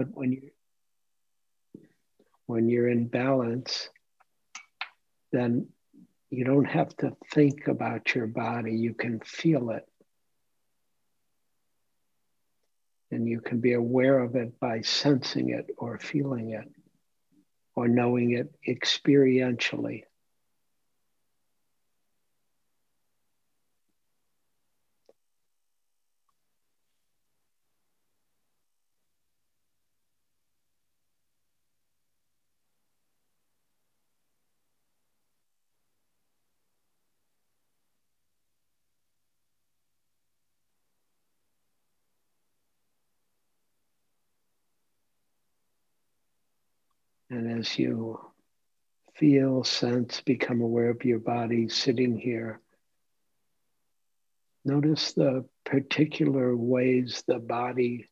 But 0.00 0.08
when 0.14 0.32
you 0.32 0.50
when 2.46 2.70
you're 2.70 2.88
in 2.88 3.08
balance, 3.08 3.90
then 5.30 5.68
you 6.30 6.46
don't 6.46 6.64
have 6.64 6.96
to 6.96 7.14
think 7.34 7.68
about 7.68 8.14
your 8.14 8.26
body. 8.26 8.74
You 8.74 8.94
can 8.94 9.20
feel 9.20 9.68
it. 9.68 9.86
And 13.10 13.28
you 13.28 13.42
can 13.42 13.60
be 13.60 13.74
aware 13.74 14.20
of 14.20 14.36
it 14.36 14.58
by 14.58 14.80
sensing 14.80 15.50
it 15.50 15.66
or 15.76 15.98
feeling 15.98 16.52
it 16.52 16.72
or 17.74 17.86
knowing 17.86 18.30
it 18.30 18.54
experientially. 18.66 20.04
As 47.60 47.78
you 47.78 48.18
feel, 49.16 49.62
sense, 49.64 50.22
become 50.22 50.62
aware 50.62 50.88
of 50.88 51.04
your 51.04 51.18
body 51.18 51.68
sitting 51.68 52.16
here, 52.16 52.58
notice 54.64 55.12
the 55.12 55.44
particular 55.64 56.56
ways 56.56 57.22
the 57.26 57.38
body 57.38 58.08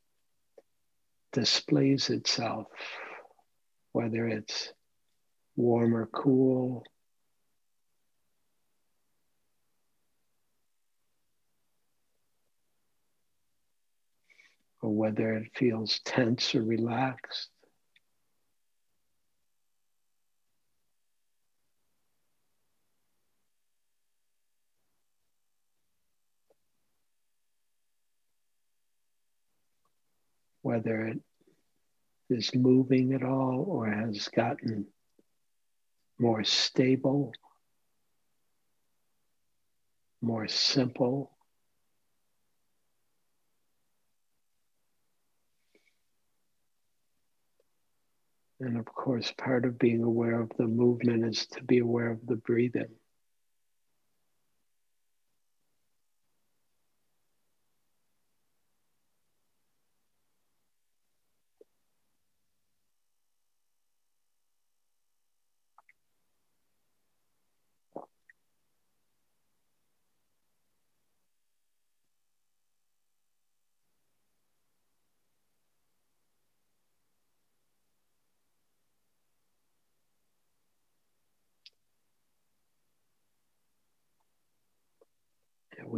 displays 1.33 2.11
itself, 2.11 2.67
whether 3.93 4.29
it's 4.29 4.71
warm 5.57 5.97
or 5.97 6.07
cool. 6.07 6.85
Or 14.83 14.91
whether 14.91 15.35
it 15.35 15.53
feels 15.57 16.01
tense 16.05 16.55
or 16.55 16.63
relaxed. 16.63 17.49
Whether 30.69 31.07
it 31.07 31.19
is 32.29 32.55
moving 32.55 33.15
at 33.15 33.23
all 33.23 33.65
or 33.67 33.87
has 33.87 34.29
gotten 34.29 34.85
more 36.19 36.45
stable, 36.45 37.33
more 40.21 40.47
simple. 40.47 41.31
And 48.61 48.77
of 48.77 48.85
course, 48.85 49.33
part 49.39 49.65
of 49.65 49.79
being 49.79 50.03
aware 50.03 50.39
of 50.39 50.51
the 50.59 50.67
movement 50.67 51.25
is 51.25 51.47
to 51.53 51.63
be 51.63 51.79
aware 51.79 52.11
of 52.11 52.27
the 52.27 52.37
breathing. 52.37 52.91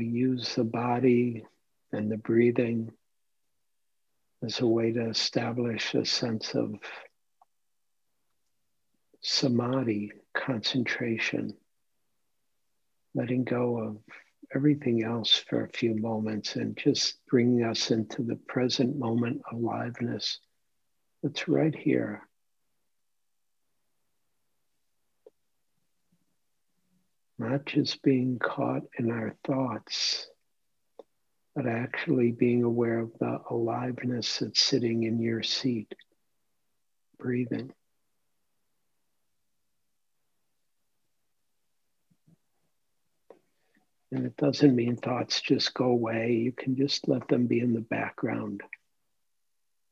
We 0.01 0.07
use 0.07 0.55
the 0.55 0.65
body 0.65 1.45
and 1.93 2.11
the 2.11 2.17
breathing 2.17 2.91
as 4.43 4.61
a 4.61 4.67
way 4.67 4.91
to 4.93 5.11
establish 5.11 5.93
a 5.95 6.07
sense 6.07 6.55
of 6.55 6.75
samadhi, 9.21 10.11
concentration, 10.33 11.55
letting 13.15 13.45
go 13.45 13.77
of 13.77 13.99
everything 14.55 15.05
else 15.05 15.45
for 15.51 15.67
a 15.67 15.77
few 15.77 15.95
moments 15.95 16.57
and 16.57 16.79
just 16.79 17.19
bringing 17.29 17.63
us 17.63 17.91
into 17.91 18.23
the 18.23 18.37
present 18.49 18.97
moment 18.97 19.43
aliveness 19.53 20.39
that's 21.23 21.47
right 21.47 21.77
here. 21.77 22.27
Not 27.41 27.65
just 27.65 28.03
being 28.03 28.39
caught 28.39 28.83
in 28.99 29.11
our 29.11 29.35
thoughts, 29.45 30.29
but 31.57 31.67
actually 31.67 32.33
being 32.33 32.63
aware 32.63 32.99
of 32.99 33.13
the 33.19 33.41
aliveness 33.49 34.39
that's 34.39 34.63
sitting 34.63 35.05
in 35.05 35.19
your 35.21 35.43
seat, 35.43 35.95
breathing. 37.19 37.73
And 44.13 44.27
it 44.27 44.37
doesn't 44.37 44.77
mean 44.77 44.97
thoughts 44.97 45.41
just 45.41 45.73
go 45.73 45.87
away. 45.87 46.33
You 46.33 46.53
can 46.53 46.77
just 46.77 47.09
let 47.09 47.27
them 47.29 47.47
be 47.47 47.61
in 47.61 47.73
the 47.73 47.81
background, 47.81 48.63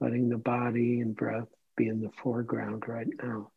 letting 0.00 0.28
the 0.28 0.36
body 0.36 1.00
and 1.00 1.16
breath 1.16 1.48
be 1.78 1.88
in 1.88 2.02
the 2.02 2.10
foreground 2.22 2.86
right 2.86 3.08
now. 3.22 3.52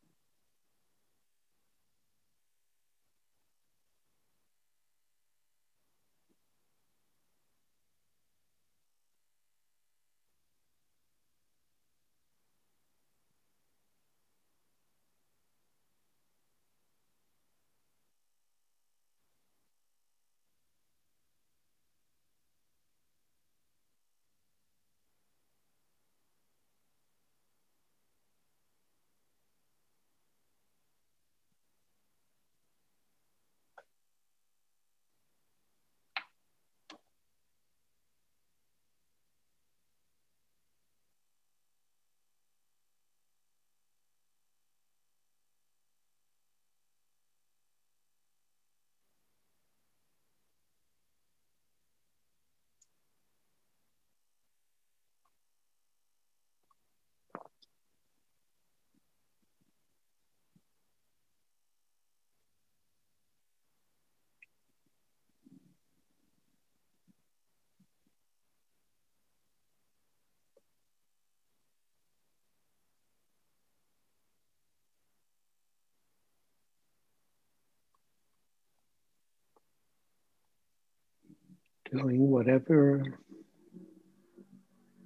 Doing 81.91 82.29
whatever 82.29 83.03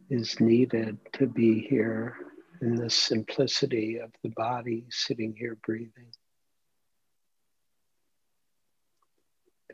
is 0.09 0.39
needed 0.39 0.97
to 1.13 1.25
be 1.25 1.59
here 1.59 2.15
in 2.61 2.75
the 2.75 2.89
simplicity 2.89 3.97
of 3.97 4.11
the 4.23 4.29
body 4.29 4.85
sitting 4.89 5.33
here 5.35 5.57
breathing. 5.65 6.11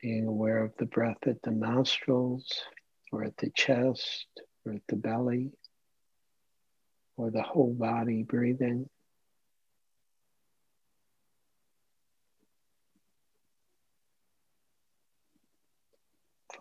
Being 0.01 0.25
aware 0.25 0.63
of 0.63 0.71
the 0.77 0.85
breath 0.85 1.27
at 1.27 1.41
the 1.43 1.51
nostrils 1.51 2.63
or 3.11 3.23
at 3.23 3.37
the 3.37 3.51
chest 3.51 4.27
or 4.65 4.73
at 4.73 4.81
the 4.87 4.95
belly 4.95 5.51
or 7.17 7.29
the 7.29 7.43
whole 7.43 7.73
body 7.73 8.23
breathing. 8.23 8.89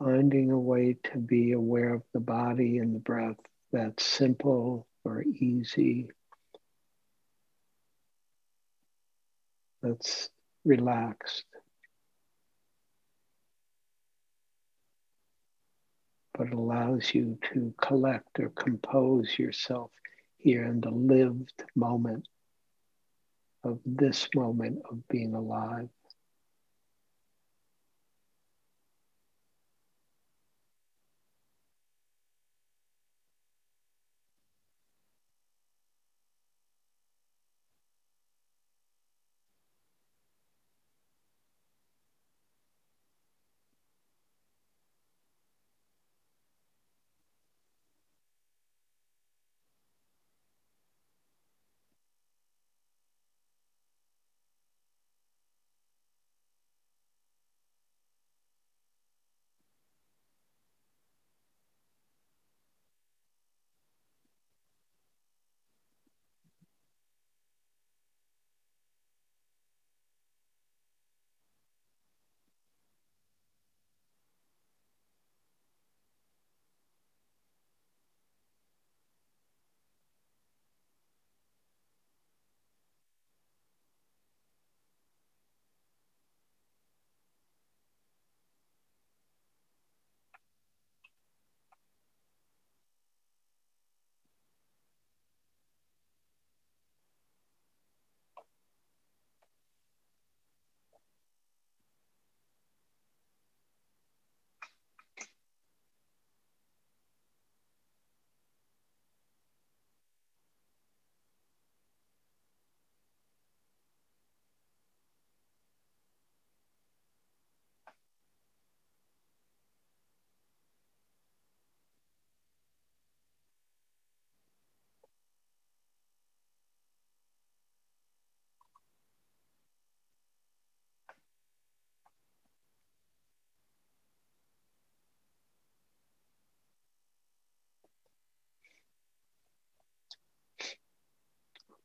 Finding 0.01 0.51
a 0.51 0.59
way 0.59 0.97
to 1.13 1.19
be 1.19 1.53
aware 1.53 1.93
of 1.93 2.03
the 2.15 2.21
body 2.21 2.79
and 2.79 2.95
the 2.95 3.01
breath 3.01 3.37
that's 3.71 4.03
simple 4.03 4.87
or 5.05 5.23
easy. 5.23 6.09
That's 9.83 10.31
relaxed. 10.65 11.45
But 16.33 16.53
allows 16.53 17.15
you 17.15 17.39
to 17.53 17.75
collect 17.79 18.41
or 18.41 18.49
compose 18.49 19.39
yourself 19.39 19.91
here 20.39 20.65
in 20.65 20.81
the 20.81 20.91
lived 20.91 21.63
moment 21.77 22.27
of 23.63 23.81
this 23.85 24.29
moment 24.35 24.79
of 24.91 25.07
being 25.09 25.35
alive. 25.35 25.91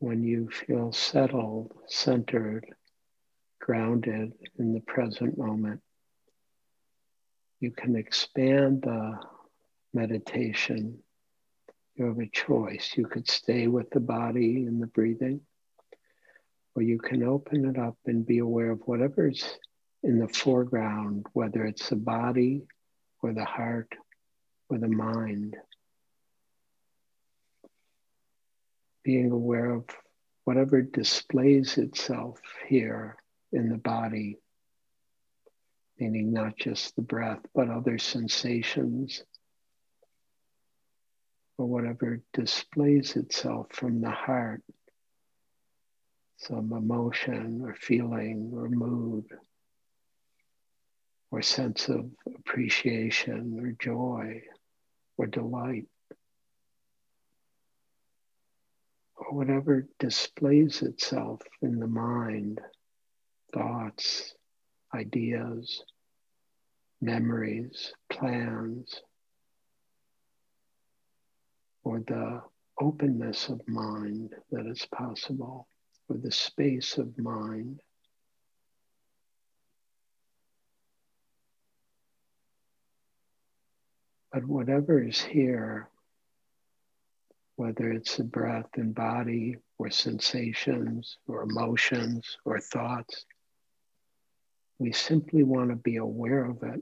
When 0.05 0.23
you 0.23 0.47
feel 0.51 0.91
settled, 0.91 1.73
centered, 1.87 2.63
grounded 3.59 4.33
in 4.59 4.71
the 4.71 4.79
present 4.81 5.35
moment, 5.35 5.81
you 7.59 7.71
can 7.71 7.95
expand 7.95 8.83
the 8.83 9.17
meditation. 9.95 10.99
You 11.95 12.05
have 12.05 12.19
a 12.19 12.27
choice. 12.27 12.91
You 12.95 13.07
could 13.07 13.27
stay 13.27 13.65
with 13.65 13.89
the 13.89 13.99
body 13.99 14.67
and 14.67 14.79
the 14.79 14.85
breathing, 14.85 15.41
or 16.75 16.83
you 16.83 16.99
can 16.99 17.23
open 17.23 17.65
it 17.65 17.79
up 17.79 17.97
and 18.05 18.27
be 18.27 18.37
aware 18.37 18.69
of 18.69 18.81
whatever's 18.85 19.57
in 20.03 20.19
the 20.19 20.27
foreground, 20.27 21.25
whether 21.33 21.65
it's 21.65 21.89
the 21.89 21.95
body 21.95 22.61
or 23.23 23.33
the 23.33 23.43
heart 23.43 23.91
or 24.69 24.77
the 24.77 24.87
mind. 24.87 25.55
Being 29.05 29.31
aware 29.31 29.69
of 29.69 29.85
whatever 30.45 30.81
displays 30.81 31.77
itself 31.77 32.39
here 32.67 33.15
in 33.53 33.69
the 33.69 33.77
body, 33.77 34.39
meaning 35.99 36.33
not 36.33 36.57
just 36.57 36.95
the 36.95 37.03
breath, 37.03 37.39
but 37.53 37.69
other 37.69 37.99
sensations, 37.99 39.23
or 41.59 41.67
whatever 41.67 42.19
displays 42.33 43.15
itself 43.15 43.67
from 43.71 44.01
the 44.01 44.09
heart, 44.09 44.63
some 46.37 46.73
emotion 46.73 47.61
or 47.63 47.75
feeling 47.75 48.51
or 48.53 48.67
mood 48.69 49.25
or 51.29 51.43
sense 51.43 51.89
of 51.89 52.09
appreciation 52.35 53.59
or 53.61 53.71
joy 53.79 54.41
or 55.15 55.27
delight. 55.27 55.85
or 59.14 59.14
whatever 59.31 59.87
displays 59.99 60.81
itself 60.81 61.41
in 61.61 61.79
the 61.79 61.87
mind, 61.87 62.61
thoughts, 63.53 64.35
ideas, 64.93 65.83
memories, 67.01 67.93
plans, 68.09 69.01
or 71.83 71.99
the 71.99 72.41
openness 72.79 73.49
of 73.49 73.61
mind 73.67 74.33
that 74.51 74.65
is 74.65 74.85
possible, 74.93 75.67
or 76.09 76.17
the 76.17 76.31
space 76.31 76.97
of 76.97 77.17
mind. 77.17 77.79
But 84.31 84.45
whatever 84.45 85.01
is 85.01 85.21
here 85.21 85.89
whether 87.55 87.91
it's 87.91 88.17
the 88.17 88.23
breath 88.23 88.69
and 88.75 88.93
body 88.93 89.57
or 89.77 89.89
sensations 89.89 91.17
or 91.27 91.43
emotions 91.43 92.37
or 92.43 92.59
thoughts. 92.59 93.25
We 94.77 94.91
simply 94.91 95.43
want 95.43 95.69
to 95.69 95.75
be 95.75 95.97
aware 95.97 96.45
of 96.45 96.63
it. 96.63 96.81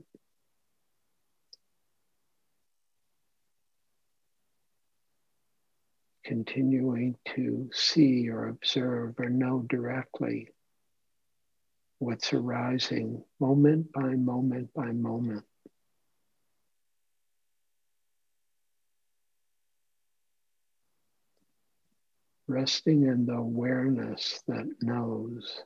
Continuing 6.24 7.16
to 7.36 7.70
see 7.72 8.28
or 8.30 8.48
observe 8.48 9.14
or 9.18 9.28
know 9.28 9.64
directly 9.68 10.48
what's 11.98 12.32
arising 12.32 13.22
moment 13.38 13.92
by 13.92 14.14
moment 14.14 14.72
by 14.74 14.90
moment. 14.90 15.44
Resting 22.54 23.04
in 23.04 23.26
the 23.26 23.34
awareness 23.34 24.42
that 24.48 24.66
knows. 24.82 25.62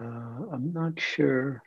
Uh, 0.00 0.46
I'm 0.52 0.72
not 0.72 0.98
sure. 0.98 1.62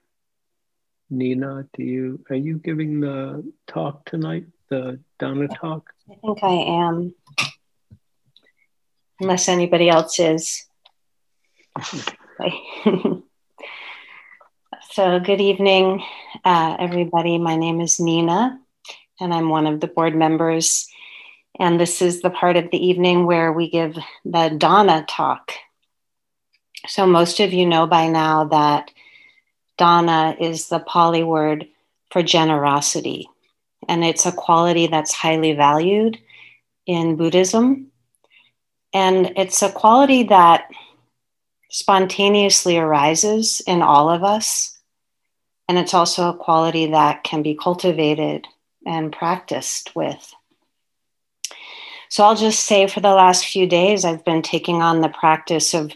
Nina, 1.09 1.67
do 1.77 1.83
you 1.83 2.25
are 2.31 2.35
you 2.35 2.57
giving 2.57 2.99
the 2.99 3.43
talk 3.67 4.05
tonight? 4.05 4.45
The 4.69 4.99
Dana 5.19 5.47
talk? 5.49 5.91
I 6.09 6.15
think 6.15 6.39
I 6.41 6.53
am. 6.87 7.13
Unless 9.19 9.47
anybody 9.49 9.89
else 9.89 10.19
is. 10.19 10.65
so, 14.89 15.19
good 15.19 15.41
evening, 15.41 16.03
uh, 16.43 16.75
everybody. 16.79 17.37
My 17.37 17.55
name 17.55 17.81
is 17.81 17.99
Nina, 17.99 18.59
and 19.19 19.31
I'm 19.31 19.49
one 19.49 19.67
of 19.67 19.79
the 19.79 19.87
board 19.87 20.15
members. 20.15 20.87
And 21.59 21.79
this 21.79 22.01
is 22.01 22.23
the 22.23 22.31
part 22.31 22.57
of 22.57 22.71
the 22.71 22.83
evening 22.83 23.27
where 23.27 23.53
we 23.53 23.69
give 23.69 23.95
the 24.25 24.55
Dana 24.57 25.05
talk. 25.07 25.51
So, 26.87 27.07
most 27.07 27.39
of 27.39 27.53
you 27.53 27.65
know 27.65 27.87
by 27.87 28.07
now 28.07 28.45
that 28.45 28.91
Dana 29.77 30.35
is 30.39 30.67
the 30.69 30.79
Pali 30.79 31.23
word 31.23 31.67
for 32.11 32.21
generosity, 32.21 33.29
and 33.87 34.03
it's 34.03 34.25
a 34.25 34.31
quality 34.31 34.87
that's 34.87 35.13
highly 35.13 35.53
valued 35.53 36.19
in 36.85 37.15
Buddhism. 37.15 37.91
And 38.93 39.33
it's 39.35 39.61
a 39.63 39.71
quality 39.71 40.23
that 40.23 40.69
spontaneously 41.69 42.77
arises 42.77 43.61
in 43.65 43.81
all 43.81 44.09
of 44.09 44.23
us. 44.23 44.77
And 45.67 45.79
it's 45.79 45.93
also 45.93 46.29
a 46.29 46.37
quality 46.37 46.87
that 46.91 47.23
can 47.23 47.41
be 47.41 47.55
cultivated 47.55 48.45
and 48.85 49.11
practiced 49.11 49.95
with. 49.95 50.33
So 52.09 52.23
I'll 52.23 52.35
just 52.35 52.65
say 52.65 52.85
for 52.85 52.99
the 52.99 53.15
last 53.15 53.45
few 53.45 53.65
days, 53.65 54.05
I've 54.05 54.23
been 54.23 54.43
taking 54.43 54.83
on 54.83 55.01
the 55.01 55.09
practice 55.09 55.73
of 55.73 55.93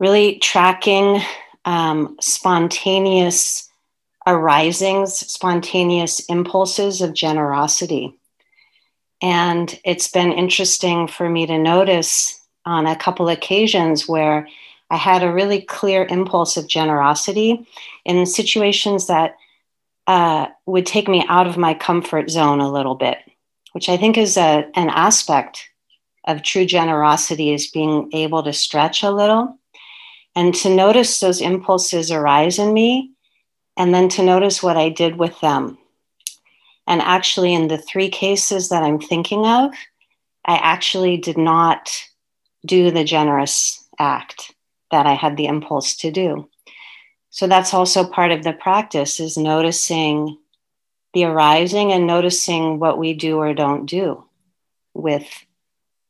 really 0.00 0.38
tracking 0.38 1.20
um, 1.66 2.16
spontaneous 2.20 3.68
arisings, 4.26 5.14
spontaneous 5.14 6.20
impulses 6.20 7.00
of 7.00 7.14
generosity. 7.14 8.18
And 9.22 9.78
it's 9.84 10.08
been 10.08 10.32
interesting 10.32 11.06
for 11.06 11.28
me 11.28 11.46
to 11.46 11.58
notice 11.58 12.40
on 12.64 12.86
a 12.86 12.96
couple 12.96 13.28
occasions 13.28 14.08
where 14.08 14.48
I 14.90 14.96
had 14.96 15.22
a 15.22 15.32
really 15.32 15.60
clear 15.60 16.06
impulse 16.06 16.56
of 16.56 16.66
generosity 16.66 17.66
in 18.04 18.26
situations 18.26 19.06
that 19.06 19.36
uh, 20.06 20.46
would 20.66 20.86
take 20.86 21.08
me 21.08 21.24
out 21.28 21.46
of 21.46 21.56
my 21.56 21.74
comfort 21.74 22.30
zone 22.30 22.60
a 22.60 22.72
little 22.72 22.94
bit, 22.94 23.18
which 23.72 23.88
I 23.88 23.96
think 23.96 24.18
is 24.18 24.36
a, 24.36 24.68
an 24.74 24.88
aspect 24.88 25.68
of 26.26 26.42
true 26.42 26.64
generosity 26.64 27.52
is 27.52 27.70
being 27.70 28.10
able 28.12 28.42
to 28.42 28.52
stretch 28.52 29.02
a 29.02 29.10
little 29.10 29.59
and 30.34 30.54
to 30.56 30.74
notice 30.74 31.20
those 31.20 31.40
impulses 31.40 32.10
arise 32.10 32.58
in 32.58 32.72
me 32.72 33.12
and 33.76 33.94
then 33.94 34.08
to 34.10 34.22
notice 34.22 34.62
what 34.62 34.76
I 34.76 34.88
did 34.88 35.16
with 35.16 35.40
them. 35.40 35.78
And 36.86 37.00
actually, 37.00 37.54
in 37.54 37.68
the 37.68 37.78
three 37.78 38.08
cases 38.08 38.68
that 38.68 38.82
I'm 38.82 39.00
thinking 39.00 39.46
of, 39.46 39.72
I 40.44 40.56
actually 40.56 41.16
did 41.16 41.38
not 41.38 41.90
do 42.66 42.90
the 42.90 43.04
generous 43.04 43.86
act 43.98 44.54
that 44.90 45.06
I 45.06 45.14
had 45.14 45.36
the 45.36 45.46
impulse 45.46 45.96
to 45.98 46.10
do. 46.10 46.48
So 47.30 47.46
that's 47.46 47.72
also 47.72 48.04
part 48.04 48.32
of 48.32 48.42
the 48.42 48.52
practice 48.52 49.20
is 49.20 49.36
noticing 49.36 50.36
the 51.14 51.24
arising 51.24 51.92
and 51.92 52.06
noticing 52.06 52.78
what 52.78 52.98
we 52.98 53.14
do 53.14 53.38
or 53.38 53.54
don't 53.54 53.86
do 53.86 54.24
with 54.94 55.28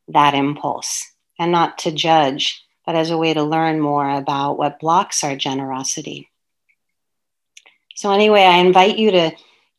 that 0.08 0.34
impulse 0.34 1.10
and 1.38 1.52
not 1.52 1.78
to 1.78 1.92
judge 1.92 2.64
but 2.90 2.96
as 2.96 3.10
a 3.10 3.16
way 3.16 3.32
to 3.32 3.44
learn 3.44 3.78
more 3.78 4.10
about 4.10 4.58
what 4.58 4.80
blocks 4.80 5.22
our 5.22 5.36
generosity. 5.36 6.28
So, 7.94 8.10
anyway, 8.10 8.42
I 8.42 8.56
invite 8.56 8.98
you 8.98 9.12
to 9.12 9.30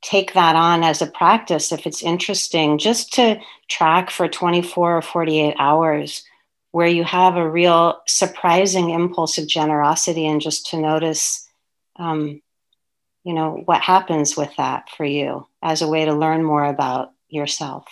take 0.02 0.32
that 0.34 0.56
on 0.56 0.82
as 0.82 1.02
a 1.02 1.08
practice 1.08 1.74
if 1.74 1.86
it's 1.86 2.02
interesting, 2.02 2.78
just 2.78 3.12
to 3.16 3.42
track 3.68 4.12
for 4.12 4.30
24 4.30 4.96
or 4.96 5.02
48 5.02 5.56
hours 5.60 6.24
where 6.72 6.88
you 6.88 7.04
have 7.04 7.36
a 7.36 7.50
real 7.50 8.00
surprising 8.08 8.92
impulse 8.92 9.38
of 9.38 9.46
generosity 9.46 10.26
and 10.26 10.40
just 10.40 10.68
to 10.68 10.80
notice 10.80 11.46
um, 11.98 12.42
you 13.26 13.34
know 13.34 13.62
what 13.66 13.82
happens 13.82 14.38
with 14.38 14.56
that 14.56 14.90
for 14.96 15.04
you 15.04 15.46
as 15.62 15.82
a 15.82 15.88
way 15.90 16.06
to 16.06 16.14
learn 16.14 16.46
more 16.46 16.64
about 16.64 17.12
yourself 17.28 17.88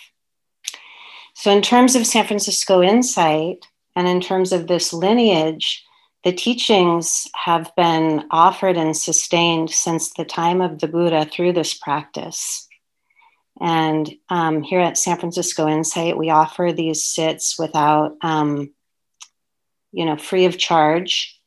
so 1.34 1.50
in 1.50 1.60
terms 1.60 1.94
of 1.94 2.06
san 2.06 2.26
francisco 2.26 2.82
insight 2.82 3.66
and 3.96 4.06
in 4.08 4.20
terms 4.20 4.52
of 4.52 4.66
this 4.66 4.92
lineage, 4.92 5.84
the 6.24 6.32
teachings 6.32 7.26
have 7.34 7.72
been 7.76 8.24
offered 8.30 8.76
and 8.76 8.96
sustained 8.96 9.70
since 9.70 10.12
the 10.12 10.24
time 10.24 10.60
of 10.60 10.78
the 10.78 10.88
Buddha 10.88 11.24
through 11.24 11.54
this 11.54 11.74
practice. 11.74 12.68
And 13.60 14.10
um, 14.28 14.62
here 14.62 14.80
at 14.80 14.98
San 14.98 15.18
Francisco 15.18 15.68
Insight, 15.68 16.16
we 16.16 16.30
offer 16.30 16.72
these 16.72 17.04
sits 17.04 17.58
without, 17.58 18.16
um, 18.22 18.72
you 19.92 20.04
know, 20.04 20.16
free 20.16 20.46
of 20.46 20.58
charge. 20.58 21.38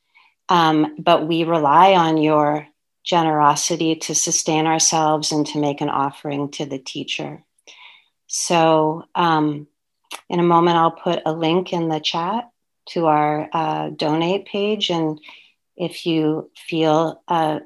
Um, 0.50 0.96
but 1.00 1.28
we 1.28 1.44
rely 1.44 1.94
on 1.94 2.18
your 2.18 2.68
generosity 3.04 3.96
to 3.96 4.16
sustain 4.16 4.66
ourselves 4.66 5.32
and 5.32 5.46
to 5.48 5.60
make 5.60 5.82
an 5.82 5.90
offering 5.90 6.52
to 6.52 6.66
the 6.66 6.80
teacher. 6.80 7.44
So, 8.28 9.04
um, 9.16 9.68
in 10.30 10.40
a 10.40 10.44
moment, 10.44 10.78
I'll 10.78 10.92
put 10.92 11.22
a 11.26 11.34
link 11.34 11.74
in 11.74 11.90
the 11.90 12.00
chat 12.00 12.50
to 12.90 13.08
our 13.08 13.50
uh, 13.52 13.90
donate 13.90 14.46
page. 14.46 14.90
And 14.90 15.20
if 15.76 16.06
you 16.06 16.52
feel 16.68 17.22
a, 17.28 17.62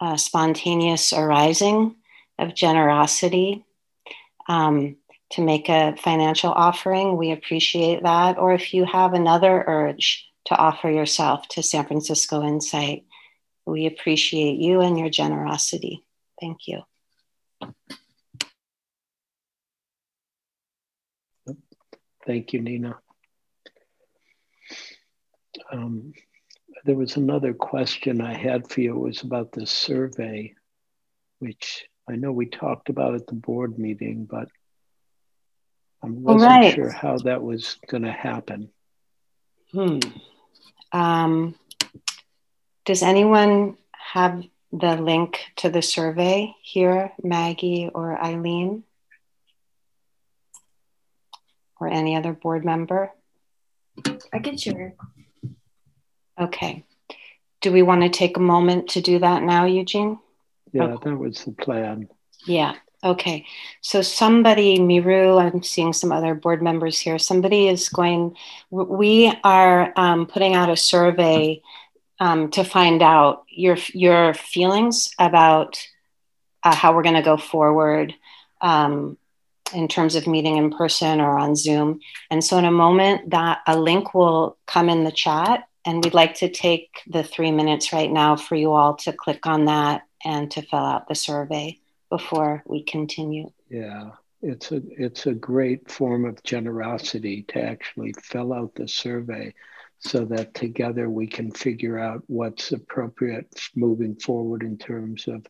a 0.00 0.18
spontaneous 0.18 1.12
arising 1.12 1.96
of 2.38 2.54
generosity 2.54 3.64
um, 4.48 4.96
to 5.30 5.42
make 5.42 5.68
a 5.68 5.96
financial 5.96 6.52
offering, 6.52 7.16
we 7.16 7.32
appreciate 7.32 8.02
that. 8.02 8.38
Or 8.38 8.52
if 8.52 8.74
you 8.74 8.84
have 8.84 9.14
another 9.14 9.64
urge 9.66 10.28
to 10.46 10.56
offer 10.56 10.90
yourself 10.90 11.48
to 11.48 11.62
San 11.62 11.86
Francisco 11.86 12.42
Insight, 12.42 13.04
we 13.66 13.86
appreciate 13.86 14.58
you 14.58 14.80
and 14.80 14.98
your 14.98 15.08
generosity. 15.08 16.04
Thank 16.40 16.68
you. 16.68 16.82
Thank 22.26 22.52
you, 22.52 22.60
Nina. 22.60 22.98
Um, 25.70 26.12
there 26.84 26.96
was 26.96 27.16
another 27.16 27.54
question 27.54 28.20
I 28.20 28.34
had 28.34 28.68
for 28.68 28.80
you. 28.80 28.96
It 28.96 29.08
was 29.08 29.22
about 29.22 29.52
this 29.52 29.70
survey, 29.70 30.54
which 31.38 31.86
I 32.08 32.16
know 32.16 32.32
we 32.32 32.46
talked 32.46 32.88
about 32.88 33.14
at 33.14 33.26
the 33.26 33.34
board 33.34 33.78
meeting, 33.78 34.26
but 34.30 34.48
I 36.02 36.08
wasn't 36.08 36.50
right. 36.50 36.74
sure 36.74 36.90
how 36.90 37.16
that 37.18 37.42
was 37.42 37.76
going 37.88 38.02
to 38.02 38.12
happen. 38.12 38.70
Hmm. 39.72 39.98
Um, 40.92 41.54
does 42.84 43.02
anyone 43.02 43.76
have 43.92 44.44
the 44.72 44.96
link 44.96 45.40
to 45.56 45.70
the 45.70 45.82
survey 45.82 46.54
here, 46.62 47.12
Maggie 47.22 47.90
or 47.94 48.22
Eileen? 48.22 48.84
Or 51.80 51.88
any 51.88 52.16
other 52.16 52.32
board 52.32 52.64
member? 52.64 53.12
I 54.32 54.38
can 54.38 54.56
share. 54.56 54.94
Okay. 56.40 56.84
Do 57.60 57.72
we 57.72 57.82
want 57.82 58.02
to 58.02 58.08
take 58.08 58.36
a 58.36 58.40
moment 58.40 58.90
to 58.90 59.00
do 59.00 59.18
that 59.20 59.42
now, 59.42 59.64
Eugene? 59.64 60.18
Yeah, 60.72 60.84
okay. 60.84 61.10
that 61.10 61.16
was 61.16 61.44
the 61.44 61.52
plan. 61.52 62.08
Yeah. 62.46 62.74
Okay. 63.02 63.46
So 63.80 64.02
somebody, 64.02 64.80
Miru, 64.80 65.38
I'm 65.38 65.62
seeing 65.62 65.92
some 65.92 66.10
other 66.10 66.34
board 66.34 66.62
members 66.62 66.98
here. 66.98 67.18
Somebody 67.18 67.68
is 67.68 67.88
going, 67.88 68.36
we 68.70 69.32
are 69.44 69.92
um, 69.96 70.26
putting 70.26 70.54
out 70.54 70.70
a 70.70 70.76
survey 70.76 71.62
um, 72.18 72.50
to 72.52 72.64
find 72.64 73.02
out 73.02 73.44
your, 73.48 73.76
your 73.92 74.34
feelings 74.34 75.14
about 75.18 75.86
uh, 76.62 76.74
how 76.74 76.94
we're 76.94 77.02
going 77.02 77.14
to 77.14 77.22
go 77.22 77.36
forward. 77.36 78.14
Um, 78.60 79.18
in 79.72 79.88
terms 79.88 80.14
of 80.14 80.26
meeting 80.26 80.56
in 80.56 80.70
person 80.70 81.20
or 81.20 81.38
on 81.38 81.56
Zoom. 81.56 82.00
And 82.30 82.42
so, 82.42 82.58
in 82.58 82.64
a 82.64 82.70
moment, 82.70 83.30
that 83.30 83.60
a 83.66 83.78
link 83.78 84.14
will 84.14 84.58
come 84.66 84.88
in 84.88 85.04
the 85.04 85.12
chat, 85.12 85.68
and 85.84 86.04
we'd 86.04 86.14
like 86.14 86.34
to 86.36 86.50
take 86.50 86.90
the 87.06 87.22
three 87.22 87.50
minutes 87.50 87.92
right 87.92 88.10
now 88.10 88.36
for 88.36 88.56
you 88.56 88.72
all 88.72 88.96
to 88.96 89.12
click 89.12 89.46
on 89.46 89.66
that 89.66 90.02
and 90.24 90.50
to 90.50 90.62
fill 90.62 90.78
out 90.78 91.08
the 91.08 91.14
survey 91.14 91.78
before 92.10 92.62
we 92.66 92.82
continue. 92.82 93.50
Yeah, 93.68 94.10
it's 94.42 94.72
a 94.72 94.82
it's 94.90 95.26
a 95.26 95.34
great 95.34 95.90
form 95.90 96.24
of 96.24 96.42
generosity 96.42 97.42
to 97.48 97.62
actually 97.62 98.14
fill 98.22 98.52
out 98.52 98.74
the 98.74 98.86
survey 98.86 99.54
so 99.98 100.24
that 100.26 100.54
together 100.54 101.08
we 101.08 101.26
can 101.26 101.50
figure 101.50 101.98
out 101.98 102.22
what's 102.26 102.72
appropriate 102.72 103.48
moving 103.74 104.14
forward 104.16 104.62
in 104.62 104.76
terms 104.76 105.26
of 105.28 105.46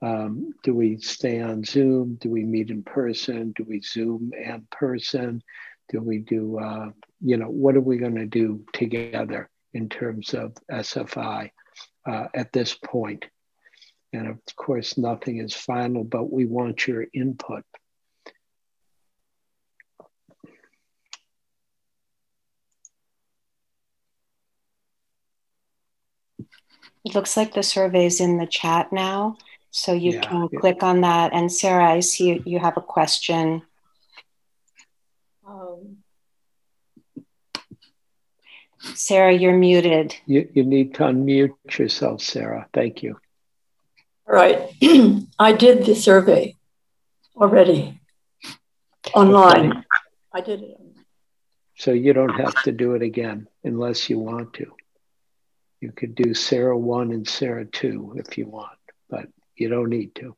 um, 0.00 0.54
do 0.62 0.74
we 0.74 0.98
stay 0.98 1.40
on 1.40 1.64
Zoom? 1.64 2.16
Do 2.20 2.30
we 2.30 2.44
meet 2.44 2.70
in 2.70 2.82
person? 2.82 3.52
Do 3.56 3.64
we 3.64 3.80
Zoom 3.80 4.32
and 4.44 4.68
person? 4.70 5.42
Do 5.90 6.00
we 6.00 6.18
do, 6.18 6.58
uh, 6.58 6.90
you 7.20 7.36
know, 7.36 7.48
what 7.48 7.76
are 7.76 7.80
we 7.80 7.98
going 7.98 8.16
to 8.16 8.26
do 8.26 8.64
together 8.72 9.50
in 9.74 9.88
terms 9.88 10.34
of 10.34 10.54
SFI 10.70 11.50
uh, 12.06 12.28
at 12.34 12.52
this 12.52 12.74
point. 12.74 13.26
And 14.12 14.26
of 14.28 14.38
course, 14.56 14.96
nothing 14.96 15.38
is 15.38 15.54
final, 15.54 16.04
but 16.04 16.32
we 16.32 16.46
want 16.46 16.86
your 16.86 17.04
input. 17.12 17.64
It 27.04 27.14
looks 27.14 27.36
like 27.36 27.54
the 27.54 27.62
survey 27.62 28.06
is 28.06 28.20
in 28.20 28.38
the 28.38 28.46
chat 28.46 28.92
now. 28.92 29.36
So 29.70 29.92
you 29.92 30.12
Yeah, 30.12 30.20
can 30.20 30.48
yeah. 30.50 30.58
click 30.60 30.82
on 30.82 31.02
that. 31.02 31.32
And 31.32 31.52
Sarah, 31.52 31.92
I 31.92 32.00
see 32.00 32.28
you, 32.28 32.42
you 32.46 32.58
have 32.58 32.76
a 32.76 32.80
question. 32.80 33.62
Um, 35.46 35.98
Sarah, 38.94 39.32
you're 39.32 39.56
muted. 39.56 40.16
You, 40.26 40.48
you 40.52 40.64
need 40.64 40.94
to 40.94 41.04
unmute 41.04 41.78
yourself, 41.78 42.22
Sarah. 42.22 42.68
Thank 42.72 43.02
you. 43.02 43.18
All 44.28 44.34
right. 44.34 44.70
I 45.38 45.52
did 45.52 45.84
the 45.84 45.94
survey 45.94 46.54
already 47.36 48.00
online. 49.14 49.84
I 50.32 50.40
did 50.40 50.62
it. 50.62 50.80
So 51.76 51.92
you 51.92 52.12
don't 52.12 52.34
have 52.34 52.62
to 52.64 52.72
do 52.72 52.94
it 52.94 53.02
again 53.02 53.48
unless 53.62 54.10
you 54.10 54.18
want 54.18 54.54
to. 54.54 54.72
You 55.80 55.92
could 55.92 56.14
do 56.16 56.34
Sarah 56.34 56.76
1 56.76 57.12
and 57.12 57.26
Sarah 57.26 57.64
2 57.64 58.16
if 58.18 58.36
you 58.36 58.46
want, 58.46 58.70
but 58.70 58.77
you 59.60 59.68
don't 59.68 59.90
need 59.90 60.14
to. 60.16 60.36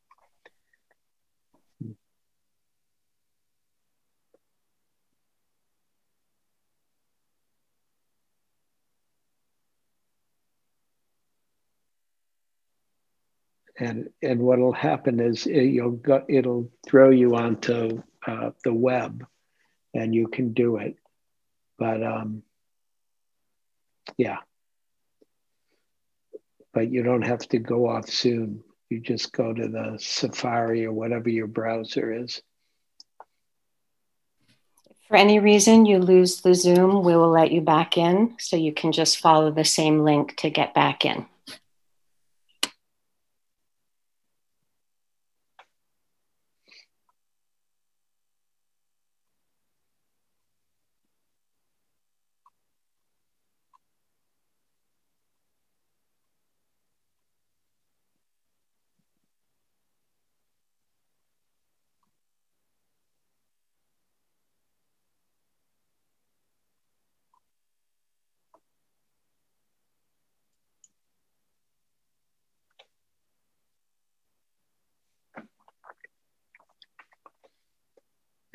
And, 13.79 14.11
and 14.23 14.41
what'll 14.41 14.73
happen 14.73 15.21
is 15.21 15.47
it, 15.47 15.63
you'll 15.63 15.93
go, 15.93 16.23
it'll 16.29 16.71
throw 16.87 17.09
you 17.09 17.35
onto 17.35 18.03
uh, 18.27 18.51
the 18.63 18.75
web 18.75 19.27
and 19.95 20.15
you 20.15 20.29
can 20.29 20.53
do 20.53 20.77
it. 20.77 20.97
But 21.79 22.03
um, 22.03 22.43
yeah. 24.19 24.39
But 26.75 26.91
you 26.93 27.03
don't 27.03 27.23
have 27.23 27.49
to 27.49 27.59
go 27.59 27.89
off 27.89 28.11
Zoom. 28.11 28.63
You 28.91 28.99
just 28.99 29.33
go 29.33 29.55
to 29.55 29.69
the 29.69 29.97
Safari 30.01 30.85
or 30.85 30.93
whatever 30.93 31.29
your 31.29 31.47
browser 31.47 32.13
is. 32.13 32.43
For 35.07 35.17
any 35.17 35.39
reason 35.39 35.87
you 35.87 36.01
lose 36.01 36.41
the 36.41 36.55
Zoom, 36.55 37.05
we 37.05 37.15
will 37.17 37.31
let 37.31 37.53
you 37.53 37.61
back 37.61 37.97
in. 37.97 38.35
So 38.41 38.57
you 38.57 38.73
can 38.73 38.91
just 38.91 39.19
follow 39.19 39.53
the 39.53 39.65
same 39.65 40.01
link 40.01 40.37
to 40.39 40.51
get 40.51 40.75
back 40.75 41.05
in. 41.05 41.27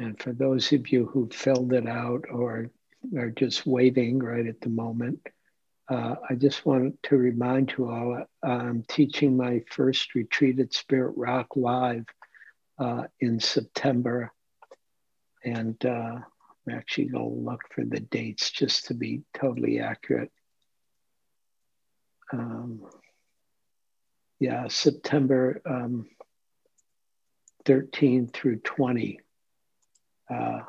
And 0.07 0.14
for 0.25 0.33
those 0.33 0.73
of 0.73 0.91
you 0.91 1.05
who 1.05 1.29
filled 1.31 1.71
it 1.71 1.87
out 1.87 2.25
or 2.31 2.71
are 3.15 3.29
just 3.29 3.67
waiting 3.67 4.17
right 4.17 4.47
at 4.47 4.59
the 4.59 4.69
moment, 4.69 5.19
uh, 5.87 6.15
I 6.27 6.33
just 6.33 6.65
want 6.65 6.97
to 7.03 7.15
remind 7.15 7.75
you 7.77 7.91
all 7.91 8.25
I'm 8.41 8.83
teaching 8.89 9.37
my 9.37 9.61
first 9.69 10.15
retreat 10.15 10.59
at 10.59 10.73
Spirit 10.73 11.13
Rock 11.15 11.55
Live 11.55 12.05
uh, 12.79 13.03
in 13.19 13.39
September. 13.39 14.31
And 15.43 15.77
uh, 15.85 16.17
I'm 16.17 16.73
actually 16.73 17.09
going 17.09 17.23
to 17.23 17.51
look 17.51 17.61
for 17.69 17.85
the 17.85 17.99
dates 17.99 18.49
just 18.49 18.87
to 18.87 18.95
be 18.95 19.21
totally 19.35 19.79
accurate. 19.79 20.31
Um, 22.33 22.81
yeah, 24.39 24.69
September 24.69 25.61
um, 25.69 26.07
13 27.65 28.29
through 28.29 28.61
20. 28.61 29.19
Uh, 30.29 30.59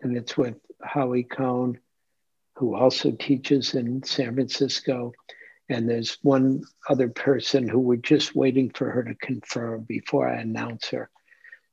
and 0.00 0.16
it's 0.16 0.36
with 0.36 0.56
Howie 0.82 1.24
Cohn, 1.24 1.78
who 2.56 2.74
also 2.74 3.12
teaches 3.12 3.74
in 3.74 4.02
San 4.02 4.34
Francisco. 4.34 5.12
And 5.68 5.88
there's 5.88 6.18
one 6.22 6.64
other 6.88 7.08
person 7.08 7.68
who 7.68 7.78
we're 7.78 7.96
just 7.96 8.34
waiting 8.34 8.70
for 8.70 8.90
her 8.90 9.04
to 9.04 9.14
confirm 9.14 9.82
before 9.82 10.28
I 10.28 10.40
announce 10.40 10.88
her. 10.88 11.08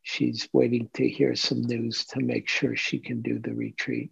She's 0.03 0.47
waiting 0.53 0.89
to 0.93 1.07
hear 1.07 1.35
some 1.35 1.61
news 1.61 2.05
to 2.07 2.19
make 2.19 2.47
sure 2.47 2.75
she 2.75 2.99
can 2.99 3.21
do 3.21 3.39
the 3.39 3.53
retreat. 3.53 4.11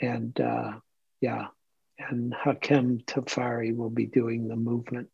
And 0.00 0.38
uh, 0.40 0.72
yeah, 1.20 1.46
and 1.98 2.34
Hakem 2.34 3.04
Tafari 3.04 3.74
will 3.74 3.90
be 3.90 4.06
doing 4.06 4.48
the 4.48 4.56
movement. 4.56 5.08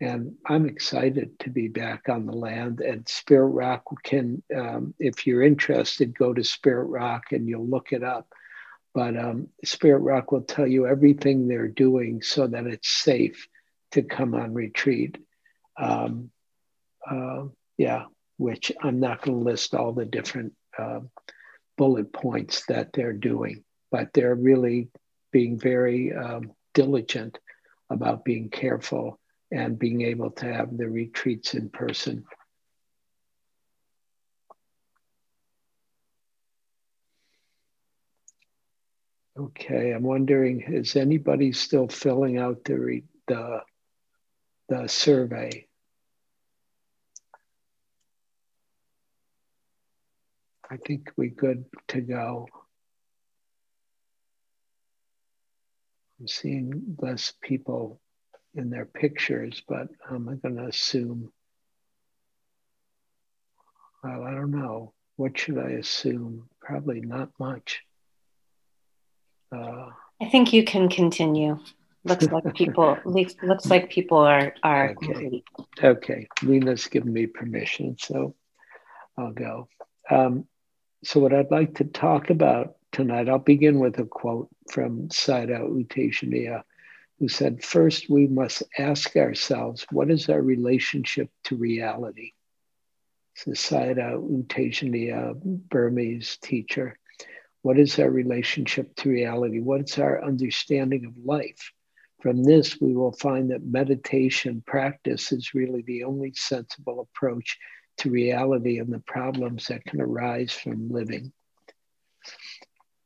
And 0.00 0.36
I'm 0.46 0.66
excited 0.66 1.38
to 1.40 1.50
be 1.50 1.68
back 1.68 2.08
on 2.08 2.24
the 2.24 2.32
land. 2.32 2.80
And 2.80 3.06
Spirit 3.06 3.48
Rock 3.48 3.84
can, 4.02 4.42
um, 4.56 4.94
if 4.98 5.26
you're 5.26 5.42
interested, 5.42 6.18
go 6.18 6.32
to 6.32 6.42
Spirit 6.42 6.86
Rock 6.86 7.32
and 7.32 7.46
you'll 7.46 7.68
look 7.68 7.92
it 7.92 8.02
up. 8.02 8.26
But 8.94 9.16
um, 9.16 9.48
Spirit 9.62 10.00
Rock 10.00 10.32
will 10.32 10.42
tell 10.42 10.66
you 10.66 10.86
everything 10.86 11.46
they're 11.46 11.68
doing 11.68 12.22
so 12.22 12.46
that 12.46 12.66
it's 12.66 12.88
safe 12.88 13.46
to 13.92 14.02
come 14.02 14.34
on 14.34 14.54
retreat. 14.54 15.18
Um, 15.76 16.30
uh, 17.08 17.44
yeah, 17.76 18.04
which 18.38 18.72
I'm 18.82 19.00
not 19.00 19.20
going 19.20 19.38
to 19.38 19.44
list 19.44 19.74
all 19.74 19.92
the 19.92 20.06
different 20.06 20.54
uh, 20.78 21.00
bullet 21.76 22.10
points 22.12 22.64
that 22.66 22.94
they're 22.94 23.12
doing, 23.12 23.64
but 23.90 24.12
they're 24.14 24.34
really 24.34 24.88
being 25.30 25.58
very 25.58 26.12
um, 26.12 26.52
diligent 26.74 27.38
about 27.90 28.24
being 28.24 28.48
careful 28.48 29.19
and 29.50 29.78
being 29.78 30.02
able 30.02 30.30
to 30.30 30.52
have 30.52 30.76
the 30.76 30.88
retreats 30.88 31.54
in 31.54 31.70
person. 31.70 32.24
Okay, 39.38 39.92
I'm 39.92 40.02
wondering, 40.02 40.60
is 40.60 40.96
anybody 40.96 41.52
still 41.52 41.88
filling 41.88 42.38
out 42.38 42.64
the 42.64 42.78
re- 42.78 43.04
the 43.26 43.60
the 44.68 44.86
survey? 44.86 45.66
I 50.70 50.76
think 50.76 51.10
we're 51.16 51.30
good 51.30 51.64
to 51.88 52.00
go. 52.00 52.48
I'm 56.20 56.28
seeing 56.28 56.96
less 57.00 57.32
people 57.42 58.00
in 58.54 58.70
their 58.70 58.86
pictures, 58.86 59.62
but 59.68 59.88
I'm 60.08 60.24
going 60.24 60.56
to 60.56 60.66
assume. 60.66 61.32
Well, 64.02 64.24
I 64.24 64.30
don't 64.32 64.50
know. 64.50 64.94
What 65.16 65.38
should 65.38 65.58
I 65.58 65.70
assume? 65.72 66.48
Probably 66.60 67.00
not 67.00 67.30
much. 67.38 67.82
Uh, 69.54 69.90
I 70.22 70.28
think 70.30 70.52
you 70.52 70.64
can 70.64 70.88
continue. 70.88 71.58
Looks 72.04 72.26
like 72.28 72.54
people 72.54 72.98
looks, 73.04 73.34
looks 73.42 73.66
like 73.68 73.90
people 73.90 74.18
are 74.18 74.54
are 74.62 74.90
Okay. 74.90 75.06
complete. 75.06 75.44
okay, 75.82 76.26
Lena's 76.42 76.86
given 76.86 77.12
me 77.12 77.26
permission, 77.26 77.96
so 77.98 78.34
I'll 79.18 79.32
go. 79.32 79.68
Um, 80.08 80.46
so, 81.04 81.20
what 81.20 81.34
I'd 81.34 81.50
like 81.50 81.74
to 81.76 81.84
talk 81.84 82.30
about 82.30 82.76
tonight, 82.92 83.28
I'll 83.28 83.38
begin 83.38 83.78
with 83.80 83.98
a 83.98 84.04
quote 84.04 84.48
from 84.70 85.08
Sayadaw 85.08 85.78
U 85.78 85.84
Tejaniya, 85.84 86.62
who 87.20 87.28
said, 87.28 87.62
First, 87.62 88.08
we 88.08 88.26
must 88.26 88.62
ask 88.78 89.14
ourselves, 89.14 89.86
what 89.92 90.10
is 90.10 90.28
our 90.28 90.40
relationship 90.40 91.28
to 91.44 91.56
reality? 91.56 92.32
Sayadaw 93.36 94.20
U 94.28 95.40
Burmese 95.68 96.38
teacher. 96.42 96.96
What 97.62 97.78
is 97.78 97.98
our 97.98 98.10
relationship 98.10 98.94
to 98.96 99.10
reality? 99.10 99.60
What's 99.60 99.98
our 99.98 100.24
understanding 100.24 101.04
of 101.04 101.12
life? 101.24 101.72
From 102.22 102.42
this, 102.42 102.80
we 102.80 102.94
will 102.94 103.12
find 103.12 103.50
that 103.50 103.64
meditation 103.64 104.62
practice 104.66 105.32
is 105.32 105.54
really 105.54 105.82
the 105.82 106.04
only 106.04 106.32
sensible 106.34 107.00
approach 107.00 107.58
to 107.98 108.10
reality 108.10 108.78
and 108.78 108.92
the 108.92 109.00
problems 109.00 109.66
that 109.66 109.84
can 109.84 110.00
arise 110.00 110.52
from 110.52 110.90
living. 110.90 111.32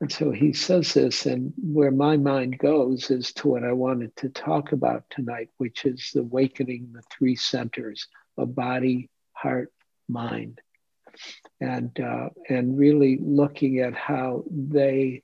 And 0.01 0.11
so 0.11 0.33
he 0.33 0.53
says 0.53 0.93
this, 0.93 1.25
and 1.25 1.53
where 1.57 1.93
my 1.93 2.17
mind 2.17 2.59
goes 2.59 3.11
is 3.11 3.33
to 3.35 3.49
what 3.49 3.65
I 3.65 3.73
wanted 3.73 4.15
to 4.17 4.29
talk 4.29 4.73
about 4.73 5.05
tonight, 5.09 5.51
which 5.59 5.85
is 5.85 6.11
the 6.13 6.21
awakening 6.21 6.91
the 6.93 7.03
three 7.17 7.37
centers 7.37 8.09
of 8.37 8.55
body, 8.55 9.09
heart, 9.33 9.73
mind, 10.09 10.61
and 11.61 11.99
uh, 12.01 12.31
and 12.49 12.77
really 12.77 13.19
looking 13.21 13.79
at 13.79 13.95
how 13.95 14.45
they, 14.51 15.23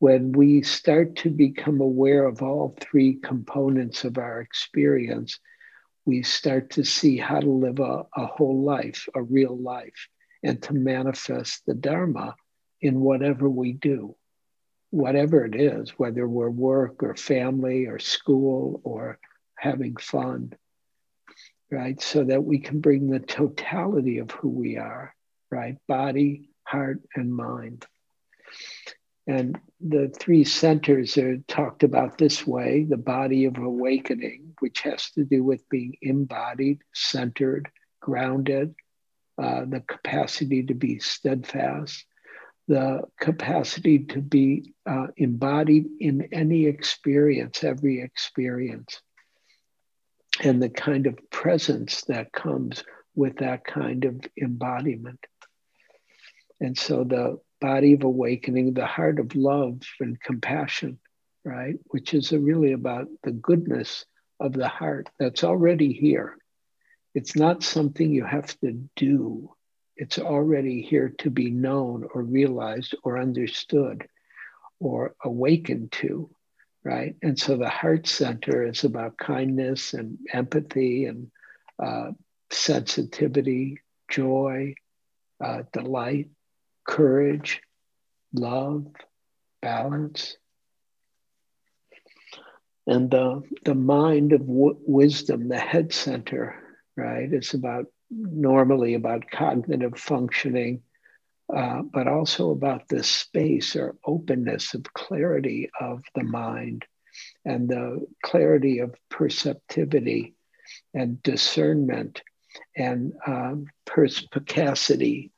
when 0.00 0.32
we 0.32 0.62
start 0.62 1.16
to 1.16 1.30
become 1.30 1.80
aware 1.80 2.26
of 2.26 2.42
all 2.42 2.76
three 2.80 3.14
components 3.14 4.04
of 4.04 4.18
our 4.18 4.40
experience, 4.40 5.38
we 6.04 6.22
start 6.22 6.70
to 6.70 6.84
see 6.84 7.16
how 7.16 7.38
to 7.38 7.50
live 7.50 7.78
a, 7.78 8.04
a 8.16 8.26
whole 8.26 8.62
life, 8.64 9.08
a 9.14 9.22
real 9.22 9.56
life, 9.56 10.08
and 10.42 10.60
to 10.62 10.74
manifest 10.74 11.62
the 11.66 11.74
Dharma 11.74 12.34
in 12.80 13.00
whatever 13.00 13.48
we 13.48 13.72
do, 13.72 14.14
whatever 14.90 15.44
it 15.44 15.54
is, 15.54 15.90
whether 15.90 16.26
we're 16.26 16.50
work 16.50 17.02
or 17.02 17.14
family 17.14 17.86
or 17.86 17.98
school 17.98 18.80
or 18.84 19.18
having 19.56 19.96
fun, 19.96 20.52
right? 21.70 22.00
So 22.00 22.24
that 22.24 22.44
we 22.44 22.58
can 22.58 22.80
bring 22.80 23.08
the 23.08 23.20
totality 23.20 24.18
of 24.18 24.30
who 24.30 24.48
we 24.48 24.76
are, 24.76 25.14
right? 25.50 25.76
Body, 25.86 26.50
heart, 26.64 27.00
and 27.14 27.34
mind. 27.34 27.86
And 29.26 29.60
the 29.78 30.08
three 30.08 30.44
centers 30.44 31.18
are 31.18 31.36
talked 31.48 31.82
about 31.82 32.16
this 32.16 32.46
way 32.46 32.84
the 32.88 32.96
body 32.96 33.44
of 33.44 33.58
awakening, 33.58 34.54
which 34.60 34.80
has 34.80 35.10
to 35.12 35.24
do 35.24 35.44
with 35.44 35.68
being 35.68 35.96
embodied, 36.00 36.80
centered, 36.94 37.68
grounded, 38.00 38.74
uh, 39.36 39.66
the 39.66 39.80
capacity 39.80 40.64
to 40.64 40.74
be 40.74 40.98
steadfast, 40.98 42.06
the 42.68 43.02
capacity 43.18 44.00
to 44.00 44.20
be 44.20 44.74
uh, 44.86 45.06
embodied 45.16 45.86
in 46.00 46.28
any 46.32 46.66
experience, 46.66 47.64
every 47.64 48.02
experience, 48.02 49.00
and 50.44 50.62
the 50.62 50.68
kind 50.68 51.06
of 51.06 51.18
presence 51.30 52.02
that 52.04 52.30
comes 52.30 52.84
with 53.14 53.38
that 53.38 53.64
kind 53.64 54.04
of 54.04 54.20
embodiment. 54.40 55.18
And 56.60 56.78
so 56.78 57.04
the 57.04 57.38
body 57.60 57.94
of 57.94 58.04
awakening, 58.04 58.74
the 58.74 58.86
heart 58.86 59.18
of 59.18 59.34
love 59.34 59.80
and 59.98 60.20
compassion, 60.20 60.98
right, 61.44 61.76
which 61.86 62.14
is 62.14 62.32
really 62.32 62.72
about 62.72 63.08
the 63.22 63.32
goodness 63.32 64.04
of 64.38 64.52
the 64.52 64.68
heart 64.68 65.08
that's 65.18 65.42
already 65.42 65.92
here. 65.92 66.36
It's 67.14 67.34
not 67.34 67.64
something 67.64 68.10
you 68.10 68.24
have 68.24 68.58
to 68.60 68.72
do. 68.94 69.50
It's 69.98 70.18
already 70.18 70.82
here 70.82 71.12
to 71.18 71.30
be 71.30 71.50
known 71.50 72.08
or 72.14 72.22
realized 72.22 72.94
or 73.02 73.18
understood 73.18 74.06
or 74.80 75.14
awakened 75.24 75.92
to, 75.92 76.30
right? 76.84 77.16
And 77.22 77.38
so 77.38 77.56
the 77.56 77.68
heart 77.68 78.06
center 78.06 78.64
is 78.64 78.84
about 78.84 79.18
kindness 79.18 79.94
and 79.94 80.18
empathy 80.32 81.06
and 81.06 81.30
uh, 81.82 82.12
sensitivity, 82.50 83.80
joy, 84.08 84.74
uh, 85.44 85.62
delight, 85.72 86.28
courage, 86.86 87.60
love, 88.32 88.86
balance. 89.60 90.36
And 92.86 93.10
the, 93.10 93.42
the 93.64 93.74
mind 93.74 94.32
of 94.32 94.46
w- 94.46 94.78
wisdom, 94.86 95.48
the 95.48 95.58
head 95.58 95.92
center, 95.92 96.54
right? 96.96 97.32
It's 97.32 97.54
about 97.54 97.86
normally 98.10 98.94
about 98.94 99.30
cognitive 99.30 99.98
functioning, 99.98 100.82
uh, 101.54 101.82
but 101.82 102.06
also 102.06 102.50
about 102.50 102.88
the 102.88 103.02
space 103.02 103.76
or 103.76 103.96
openness 104.04 104.74
of 104.74 104.92
clarity 104.92 105.70
of 105.80 106.02
the 106.14 106.24
mind 106.24 106.84
and 107.44 107.68
the 107.68 108.06
clarity 108.22 108.80
of 108.80 108.94
perceptivity 109.08 110.34
and 110.94 111.22
discernment 111.22 112.22
and 112.76 113.12
um, 113.26 113.66
perspicacity 113.84 115.32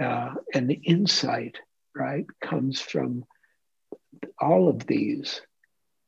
uh, 0.00 0.34
and 0.52 0.76
insight, 0.84 1.58
right, 1.94 2.26
comes 2.40 2.80
from 2.80 3.24
all 4.40 4.68
of 4.68 4.86
these, 4.86 5.40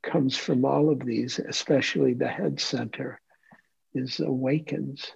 comes 0.02 0.36
from 0.36 0.64
all 0.64 0.90
of 0.90 1.00
these, 1.00 1.38
especially 1.38 2.14
the 2.14 2.28
head 2.28 2.60
center 2.60 3.20
is 3.94 4.20
awakens. 4.20 5.12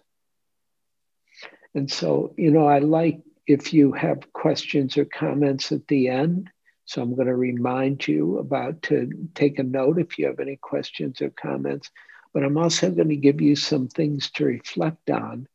And 1.75 1.91
so, 1.91 2.35
you 2.37 2.51
know, 2.51 2.67
I 2.67 2.81
like 2.81 3.21
if 3.47 3.73
you 3.73 3.93
have 3.93 4.33
questions 4.33 4.97
or 4.97 5.05
comments 5.05 5.73
at 5.73 5.87
the 5.89 6.09
end. 6.09 6.51
So 6.85 7.03
I'm 7.03 7.15
going 7.15 7.29
to 7.29 7.37
remind 7.37 8.07
you 8.09 8.39
about 8.39 8.83
to 8.83 9.29
take 9.35 9.59
a 9.59 9.63
note 9.63 9.99
if 9.99 10.19
you 10.19 10.27
have 10.27 10.41
any 10.41 10.57
questions 10.57 11.21
or 11.21 11.31
comments. 11.31 11.91
But 12.35 12.45
I'm 12.45 12.59
also 12.59 12.91
going 12.91 13.09
to 13.09 13.17
give 13.17 13.41
you 13.41 13.57
some 13.57 13.89
things 13.89 14.31
to 14.33 14.45
reflect 14.45 15.11
on, 15.11 15.47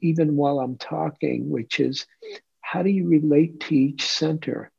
even 0.00 0.36
while 0.36 0.60
I'm 0.60 0.76
talking, 0.76 1.48
which 1.48 1.80
is 1.80 2.06
how 2.60 2.82
do 2.82 2.90
you 2.90 3.08
relate 3.08 3.60
to 3.60 3.74
each 3.74 4.06
center, 4.06 4.70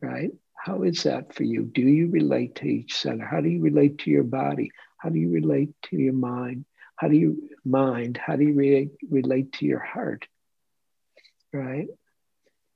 right? 0.00 0.32
How 0.54 0.82
is 0.82 1.04
that 1.04 1.34
for 1.34 1.44
you? 1.44 1.62
Do 1.62 1.82
you 1.82 2.08
relate 2.10 2.56
to 2.56 2.66
each 2.66 2.96
center? 2.96 3.24
How 3.24 3.40
do 3.40 3.48
you 3.48 3.60
relate 3.60 3.98
to 3.98 4.10
your 4.10 4.24
body? 4.24 4.70
How 4.98 5.10
do 5.10 5.18
you 5.18 5.30
relate 5.30 5.70
to 5.84 5.96
your 5.96 6.14
mind? 6.14 6.64
How 6.96 7.08
do 7.08 7.16
you 7.16 7.50
mind? 7.64 8.16
How 8.16 8.36
do 8.36 8.44
you 8.44 8.54
re- 8.54 8.90
relate 9.08 9.52
to 9.54 9.66
your 9.66 9.80
heart? 9.80 10.26
Right? 11.52 11.88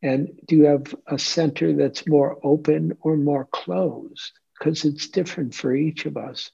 And 0.03 0.41
do 0.47 0.57
you 0.57 0.65
have 0.67 0.95
a 1.07 1.19
center 1.19 1.75
that's 1.75 2.07
more 2.07 2.39
open 2.43 2.97
or 3.01 3.17
more 3.17 3.47
closed? 3.47 4.33
Because 4.59 4.85
it's 4.85 5.09
different 5.09 5.55
for 5.55 5.75
each 5.75 6.07
of 6.07 6.17
us. 6.17 6.51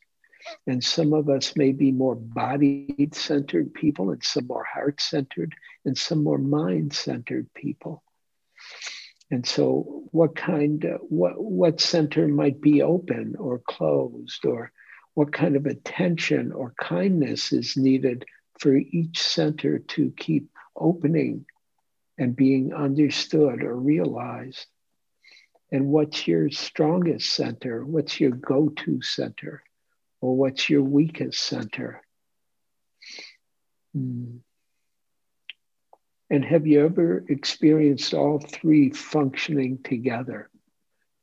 And 0.67 0.83
some 0.83 1.13
of 1.13 1.29
us 1.29 1.57
may 1.57 1.73
be 1.73 1.91
more 1.91 2.15
body 2.15 3.09
centered 3.13 3.75
people, 3.75 4.11
and 4.11 4.23
some 4.23 4.47
more 4.47 4.65
heart 4.65 5.01
centered, 5.01 5.55
and 5.85 5.99
some 5.99 6.23
more 6.23 6.39
mind 6.39 6.93
centered 6.93 7.53
people. 7.53 8.05
And 9.31 9.45
so, 9.45 10.05
what 10.13 10.37
kind, 10.37 10.85
what 11.09 11.33
what 11.43 11.81
center 11.81 12.29
might 12.29 12.61
be 12.61 12.83
open 12.83 13.35
or 13.37 13.59
closed, 13.59 14.47
or 14.47 14.71
what 15.17 15.33
kind 15.33 15.57
of 15.57 15.65
attention 15.65 16.53
or 16.53 16.75
kindness 16.79 17.51
is 17.51 17.75
needed 17.75 18.27
for 18.61 18.77
each 18.77 19.19
center 19.23 19.79
to 19.79 20.13
keep 20.15 20.51
opening 20.77 21.47
and 22.19 22.37
being 22.37 22.75
understood 22.75 23.63
or 23.63 23.75
realized. 23.75 24.67
And 25.73 25.87
what's 25.87 26.29
your 26.29 26.51
strongest 26.51 27.31
center? 27.31 27.83
What's 27.83 28.21
your 28.21 28.33
go 28.33 28.69
to 28.69 29.01
center? 29.01 29.63
Or 30.21 30.37
what's 30.37 30.69
your 30.69 30.83
weakest 30.83 31.41
center? 31.41 32.03
Hmm. 33.95 34.37
And 36.29 36.45
have 36.45 36.67
you 36.67 36.85
ever 36.85 37.25
experienced 37.27 38.13
all 38.13 38.39
three 38.39 38.91
functioning 38.91 39.79
together? 39.83 40.51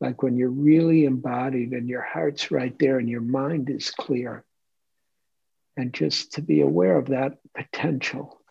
Like 0.04 0.22
when 0.22 0.36
you're 0.36 0.49
really 0.49 1.06
embodied 1.06 1.72
and 1.72 1.88
your 1.88 2.01
heart's 2.01 2.51
right 2.51 2.78
there 2.78 2.99
and 2.99 3.10
your 3.10 3.22
mind 3.22 3.70
is 3.70 3.89
clear. 3.89 4.43
And 5.78 5.93
just 5.93 6.34
to 6.34 6.41
be 6.41 6.60
aware 6.60 6.97
of 6.97 7.08
that 7.08 7.38
potential. 7.56 8.41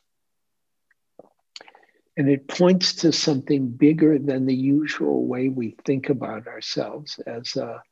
And 2.16 2.30
it 2.30 2.48
points 2.48 2.94
to 2.96 3.12
something 3.12 3.68
bigger 3.68 4.18
than 4.18 4.46
the 4.46 4.54
usual 4.54 5.26
way 5.26 5.50
we 5.50 5.76
think 5.84 6.08
about 6.08 6.46
ourselves 6.46 7.20
as 7.26 7.54
a, 7.56 7.82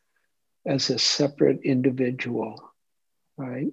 as 0.64 0.88
a 0.88 0.98
separate 0.98 1.60
individual, 1.62 2.72
right? 3.36 3.72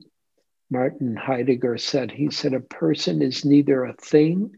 Martin 0.70 1.16
Heidegger 1.16 1.78
said, 1.78 2.12
he 2.12 2.30
said, 2.30 2.54
a 2.54 2.60
person 2.60 3.22
is 3.22 3.46
neither 3.46 3.86
a 3.86 3.94
thing 3.94 4.52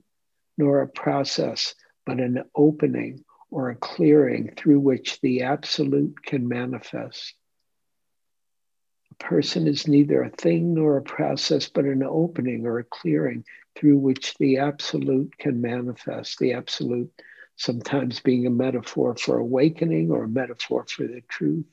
nor 0.57 0.81
a 0.81 0.87
process, 0.87 1.75
but 2.03 2.19
an 2.19 2.43
opening 2.55 3.23
or 3.51 3.69
a 3.69 3.75
clearing 3.75 4.53
through 4.55 4.79
which 4.79 5.19
the 5.21 5.43
absolute 5.43 6.21
can 6.23 6.47
manifest. 6.47 7.33
A 9.11 9.15
person 9.15 9.67
is 9.67 9.87
neither 9.87 10.21
a 10.21 10.29
thing 10.29 10.75
nor 10.75 10.97
a 10.97 11.01
process, 11.01 11.67
but 11.67 11.85
an 11.85 12.03
opening 12.03 12.65
or 12.65 12.79
a 12.79 12.83
clearing 12.83 13.43
through 13.75 13.97
which 13.97 14.35
the 14.37 14.57
absolute 14.57 15.37
can 15.37 15.61
manifest. 15.61 16.39
The 16.39 16.53
absolute 16.53 17.11
sometimes 17.55 18.21
being 18.21 18.47
a 18.47 18.51
metaphor 18.51 19.15
for 19.15 19.37
awakening 19.37 20.11
or 20.11 20.23
a 20.23 20.29
metaphor 20.29 20.85
for 20.87 21.03
the 21.03 21.21
truth 21.27 21.65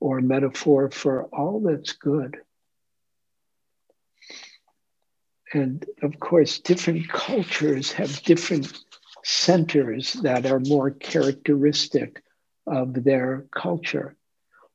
or 0.00 0.18
a 0.18 0.22
metaphor 0.22 0.90
for 0.90 1.24
all 1.24 1.60
that's 1.60 1.92
good. 1.92 2.38
And 5.52 5.84
of 6.02 6.18
course, 6.18 6.60
different 6.60 7.08
cultures 7.10 7.92
have 7.92 8.22
different 8.22 8.72
centers 9.24 10.14
that 10.14 10.46
are 10.46 10.60
more 10.60 10.90
characteristic 10.90 12.22
of 12.66 13.04
their 13.04 13.46
culture, 13.50 14.16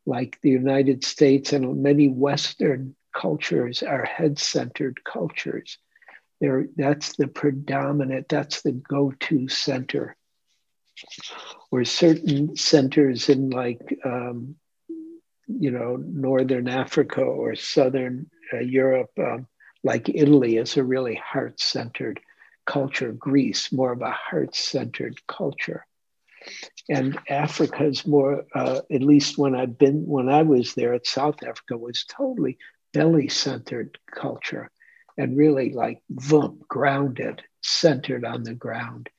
like 0.05 0.39
the 0.41 0.49
United 0.49 1.03
States 1.03 1.53
and 1.53 1.81
many 1.83 2.07
Western 2.07 2.95
cultures 3.15 3.83
are 3.83 4.05
head 4.05 4.39
centered 4.39 5.03
cultures. 5.03 5.77
They're, 6.39 6.67
that's 6.75 7.15
the 7.15 7.27
predominant, 7.27 8.29
that's 8.29 8.61
the 8.61 8.71
go 8.71 9.13
to 9.21 9.47
center. 9.47 10.15
or 11.71 11.83
certain 11.85 12.55
centers 12.55 13.29
in 13.29 13.49
like 13.49 13.99
um, 14.05 14.55
you 15.47 15.71
know 15.71 15.95
northern 15.95 16.67
africa 16.67 17.21
or 17.21 17.55
southern 17.55 18.29
uh, 18.53 18.59
europe 18.59 19.11
um, 19.17 19.47
like 19.83 20.09
italy 20.09 20.57
is 20.57 20.77
a 20.77 20.83
really 20.83 21.15
heart-centered 21.15 22.19
culture 22.67 23.11
greece 23.11 23.71
more 23.71 23.91
of 23.91 24.01
a 24.01 24.11
heart-centered 24.11 25.25
culture. 25.27 25.85
And 26.87 27.17
africa 27.27 27.85
is 27.85 28.05
more 28.05 28.45
uh, 28.53 28.81
at 28.91 29.01
least 29.01 29.37
when 29.37 29.55
i've 29.55 29.77
been 29.77 30.05
when 30.05 30.29
i 30.29 30.43
was 30.43 30.75
there 30.75 30.93
at 30.93 31.07
south 31.07 31.43
africa 31.43 31.75
was 31.75 32.05
totally 32.05 32.57
belly-centered 32.93 33.97
culture 34.13 34.69
and 35.17 35.35
really 35.35 35.73
like 35.73 36.01
vump 36.09 36.67
grounded 36.67 37.41
centered 37.61 38.23
on 38.23 38.43
the 38.43 38.53
ground. 38.53 39.09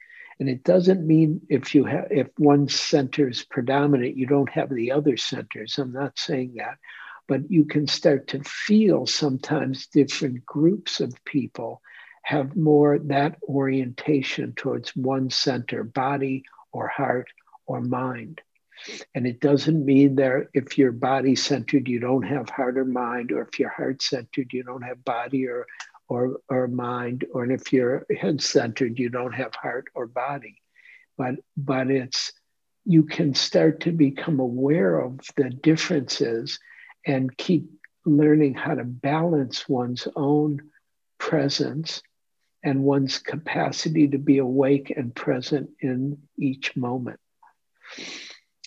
And 0.40 0.48
it 0.48 0.62
doesn't 0.62 1.06
mean 1.06 1.40
if 1.48 1.74
you 1.74 1.84
have 1.84 2.08
if 2.10 2.28
one 2.36 2.68
center 2.68 3.28
is 3.28 3.44
predominant, 3.44 4.16
you 4.16 4.26
don't 4.26 4.50
have 4.50 4.72
the 4.72 4.92
other 4.92 5.16
centers. 5.16 5.78
I'm 5.78 5.92
not 5.92 6.16
saying 6.16 6.54
that, 6.56 6.78
but 7.26 7.50
you 7.50 7.64
can 7.64 7.88
start 7.88 8.28
to 8.28 8.44
feel 8.44 9.06
sometimes 9.06 9.88
different 9.88 10.46
groups 10.46 11.00
of 11.00 11.12
people 11.24 11.82
have 12.28 12.54
more 12.54 12.98
that 12.98 13.38
orientation 13.48 14.52
towards 14.52 14.94
one 14.94 15.30
center, 15.30 15.82
body 15.82 16.44
or 16.72 16.86
heart 16.86 17.26
or 17.64 17.80
mind. 17.80 18.42
And 19.14 19.26
it 19.26 19.40
doesn't 19.40 19.82
mean 19.82 20.16
that 20.16 20.48
if 20.52 20.76
you're 20.76 20.92
body 20.92 21.34
centered, 21.36 21.88
you 21.88 22.00
don't 22.00 22.24
have 22.24 22.50
heart 22.50 22.76
or 22.76 22.84
mind, 22.84 23.32
or 23.32 23.40
if 23.40 23.58
you're 23.58 23.70
heart 23.70 24.02
centered, 24.02 24.52
you 24.52 24.62
don't 24.62 24.82
have 24.82 25.02
body 25.06 25.48
or, 25.48 25.66
or, 26.06 26.36
or 26.50 26.68
mind, 26.68 27.24
or 27.32 27.50
if 27.50 27.72
you're 27.72 28.04
head 28.20 28.42
centered, 28.42 28.98
you 28.98 29.08
don't 29.08 29.34
have 29.34 29.54
heart 29.54 29.86
or 29.94 30.06
body. 30.06 30.60
But, 31.16 31.36
but 31.56 31.90
it's, 31.90 32.30
you 32.84 33.04
can 33.04 33.32
start 33.32 33.80
to 33.80 33.90
become 33.90 34.38
aware 34.38 35.00
of 35.00 35.18
the 35.34 35.48
differences 35.48 36.58
and 37.06 37.34
keep 37.38 37.70
learning 38.04 38.52
how 38.52 38.74
to 38.74 38.84
balance 38.84 39.66
one's 39.66 40.06
own 40.14 40.60
presence 41.16 42.02
and 42.62 42.82
one's 42.82 43.18
capacity 43.18 44.08
to 44.08 44.18
be 44.18 44.38
awake 44.38 44.92
and 44.96 45.14
present 45.14 45.70
in 45.80 46.18
each 46.36 46.76
moment. 46.76 47.20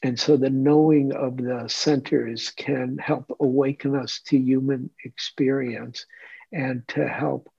And 0.04 0.20
so 0.20 0.36
the 0.36 0.50
knowing 0.50 1.14
of 1.14 1.38
the 1.38 1.68
centers 1.68 2.52
can 2.52 2.98
help 2.98 3.36
awaken 3.40 3.96
us 3.96 4.22
to 4.28 4.38
human 4.38 4.90
experience 5.04 6.06
and 6.52 6.88
to 6.90 7.08
help 7.08 7.50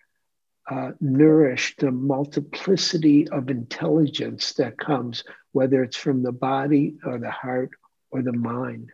uh, 0.71 0.93
nourish 1.01 1.75
the 1.77 1.91
multiplicity 1.91 3.29
of 3.29 3.51
intelligence 3.51 4.55
that 4.55 4.79
comes, 4.79 5.25
whether 5.53 5.83
it's 5.83 5.97
from 5.97 6.23
the 6.23 6.33
body 6.33 6.97
or 7.05 7.19
the 7.19 7.31
heart 7.31 7.71
or 8.11 8.23
the 8.23 8.33
mind. 8.33 8.91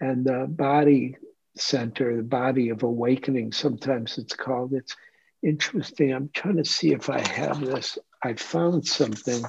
And 0.00 0.24
the 0.24 0.46
body 0.48 1.16
center, 1.56 2.16
the 2.16 2.22
body 2.22 2.70
of 2.70 2.82
awakening, 2.82 3.52
sometimes 3.52 4.18
it's 4.18 4.34
called. 4.34 4.72
It's 4.72 4.96
interesting. 5.42 6.12
I'm 6.12 6.30
trying 6.32 6.56
to 6.56 6.64
see 6.64 6.92
if 6.92 7.10
I 7.10 7.20
have 7.20 7.60
this. 7.60 7.98
I 8.22 8.34
found 8.34 8.86
something. 8.86 9.42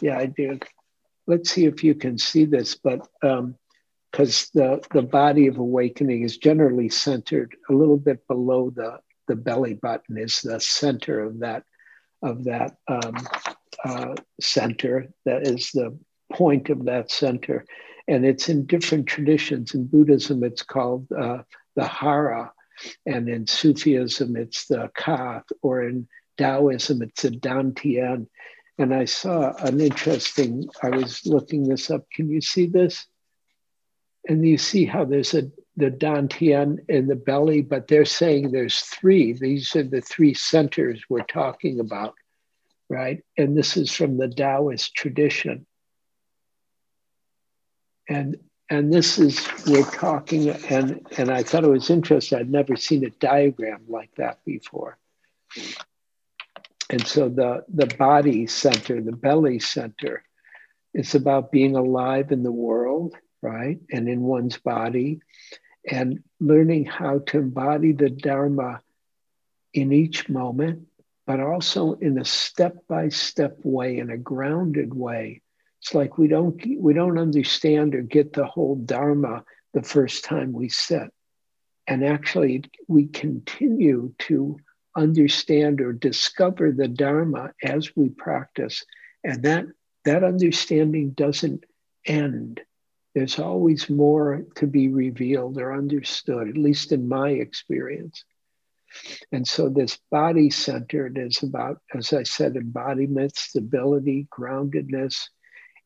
Yeah, 0.00 0.18
I 0.18 0.26
did. 0.26 0.64
Let's 1.26 1.50
see 1.50 1.66
if 1.66 1.84
you 1.84 1.94
can 1.94 2.18
see 2.18 2.44
this. 2.44 2.74
But 2.74 3.06
um, 3.22 3.56
because 4.14 4.48
the, 4.54 4.80
the 4.92 5.02
body 5.02 5.48
of 5.48 5.58
awakening 5.58 6.22
is 6.22 6.36
generally 6.36 6.88
centered 6.88 7.56
a 7.68 7.72
little 7.72 7.96
bit 7.96 8.24
below 8.28 8.70
the, 8.70 9.00
the 9.26 9.34
belly 9.34 9.74
button 9.74 10.16
is 10.16 10.40
the 10.40 10.60
center 10.60 11.20
of 11.20 11.40
that 11.40 11.64
of 12.22 12.44
that 12.44 12.76
um, 12.86 13.16
uh, 13.84 14.14
center 14.40 15.08
that 15.24 15.48
is 15.48 15.72
the 15.72 15.98
point 16.32 16.70
of 16.70 16.84
that 16.84 17.10
center 17.10 17.64
and 18.06 18.24
it's 18.24 18.48
in 18.48 18.66
different 18.66 19.06
traditions 19.06 19.74
in 19.74 19.84
buddhism 19.84 20.44
it's 20.44 20.62
called 20.62 21.10
uh, 21.10 21.38
the 21.74 21.84
hara 21.84 22.52
and 23.06 23.28
in 23.28 23.46
sufism 23.46 24.36
it's 24.36 24.66
the 24.66 24.90
ka 24.94 25.42
or 25.62 25.82
in 25.82 26.08
taoism 26.36 27.02
it's 27.02 27.22
the 27.22 27.30
dantian 27.30 28.26
and 28.78 28.94
i 28.94 29.04
saw 29.04 29.54
an 29.58 29.80
interesting 29.80 30.68
i 30.82 30.90
was 30.90 31.24
looking 31.26 31.68
this 31.68 31.90
up 31.90 32.04
can 32.10 32.28
you 32.28 32.40
see 32.40 32.66
this 32.66 33.06
and 34.28 34.46
you 34.46 34.56
see 34.56 34.84
how 34.84 35.04
there's 35.04 35.34
a 35.34 35.50
the 35.76 35.90
dantian 35.90 36.78
in 36.88 37.06
the 37.06 37.16
belly, 37.16 37.60
but 37.60 37.88
they're 37.88 38.04
saying 38.04 38.50
there's 38.50 38.80
three. 38.80 39.32
These 39.32 39.74
are 39.76 39.82
the 39.82 40.00
three 40.00 40.34
centers 40.34 41.02
we're 41.08 41.24
talking 41.24 41.80
about, 41.80 42.14
right? 42.88 43.22
And 43.36 43.56
this 43.56 43.76
is 43.76 43.92
from 43.92 44.16
the 44.16 44.28
Taoist 44.28 44.94
tradition. 44.94 45.66
And 48.08 48.36
and 48.70 48.92
this 48.92 49.18
is 49.18 49.46
we're 49.66 49.90
talking, 49.90 50.50
and 50.50 51.06
and 51.16 51.30
I 51.30 51.42
thought 51.42 51.64
it 51.64 51.70
was 51.70 51.90
interesting. 51.90 52.38
I'd 52.38 52.50
never 52.50 52.76
seen 52.76 53.04
a 53.04 53.10
diagram 53.10 53.84
like 53.88 54.10
that 54.16 54.44
before. 54.44 54.98
And 56.90 57.06
so 57.06 57.28
the 57.28 57.64
the 57.68 57.86
body 57.86 58.46
center, 58.46 59.00
the 59.00 59.12
belly 59.12 59.58
center, 59.58 60.22
it's 60.92 61.14
about 61.14 61.52
being 61.52 61.76
alive 61.76 62.32
in 62.32 62.42
the 62.42 62.52
world 62.52 63.16
right? 63.44 63.78
And 63.92 64.08
in 64.08 64.22
one's 64.22 64.56
body, 64.56 65.20
and 65.88 66.24
learning 66.40 66.86
how 66.86 67.18
to 67.26 67.38
embody 67.38 67.92
the 67.92 68.08
Dharma 68.08 68.80
in 69.74 69.92
each 69.92 70.30
moment, 70.30 70.86
but 71.26 71.40
also 71.40 71.92
in 71.92 72.18
a 72.18 72.24
step 72.24 72.86
by 72.88 73.10
step 73.10 73.58
way, 73.62 73.98
in 73.98 74.10
a 74.10 74.16
grounded 74.16 74.94
way. 74.94 75.42
It's 75.84 75.92
like 75.92 76.16
we 76.16 76.28
don't 76.28 76.58
we 76.78 76.94
don't 76.94 77.18
understand 77.18 77.94
or 77.94 78.00
get 78.00 78.32
the 78.32 78.46
whole 78.46 78.74
Dharma 78.74 79.44
the 79.74 79.82
first 79.82 80.24
time 80.24 80.54
we 80.54 80.70
sit. 80.70 81.12
And 81.86 82.02
actually, 82.02 82.64
we 82.88 83.08
continue 83.08 84.14
to 84.20 84.56
understand 84.96 85.82
or 85.82 85.92
discover 85.92 86.72
the 86.72 86.88
Dharma 86.88 87.52
as 87.62 87.94
we 87.94 88.08
practice. 88.08 88.82
And 89.24 89.42
that, 89.42 89.66
that 90.06 90.24
understanding 90.24 91.10
doesn't 91.10 91.64
end. 92.06 92.62
There's 93.14 93.38
always 93.38 93.90
more 93.90 94.46
to 94.54 94.66
be 94.66 94.88
revealed 94.88 95.58
or 95.58 95.74
understood, 95.74 96.48
at 96.48 96.56
least 96.56 96.92
in 96.92 97.06
my 97.06 97.28
experience. 97.28 98.24
And 99.32 99.46
so, 99.46 99.68
this 99.68 99.98
body 100.10 100.48
centered 100.48 101.18
is 101.18 101.42
about, 101.42 101.82
as 101.92 102.14
I 102.14 102.22
said, 102.22 102.56
embodiment, 102.56 103.36
stability, 103.36 104.28
groundedness. 104.32 105.28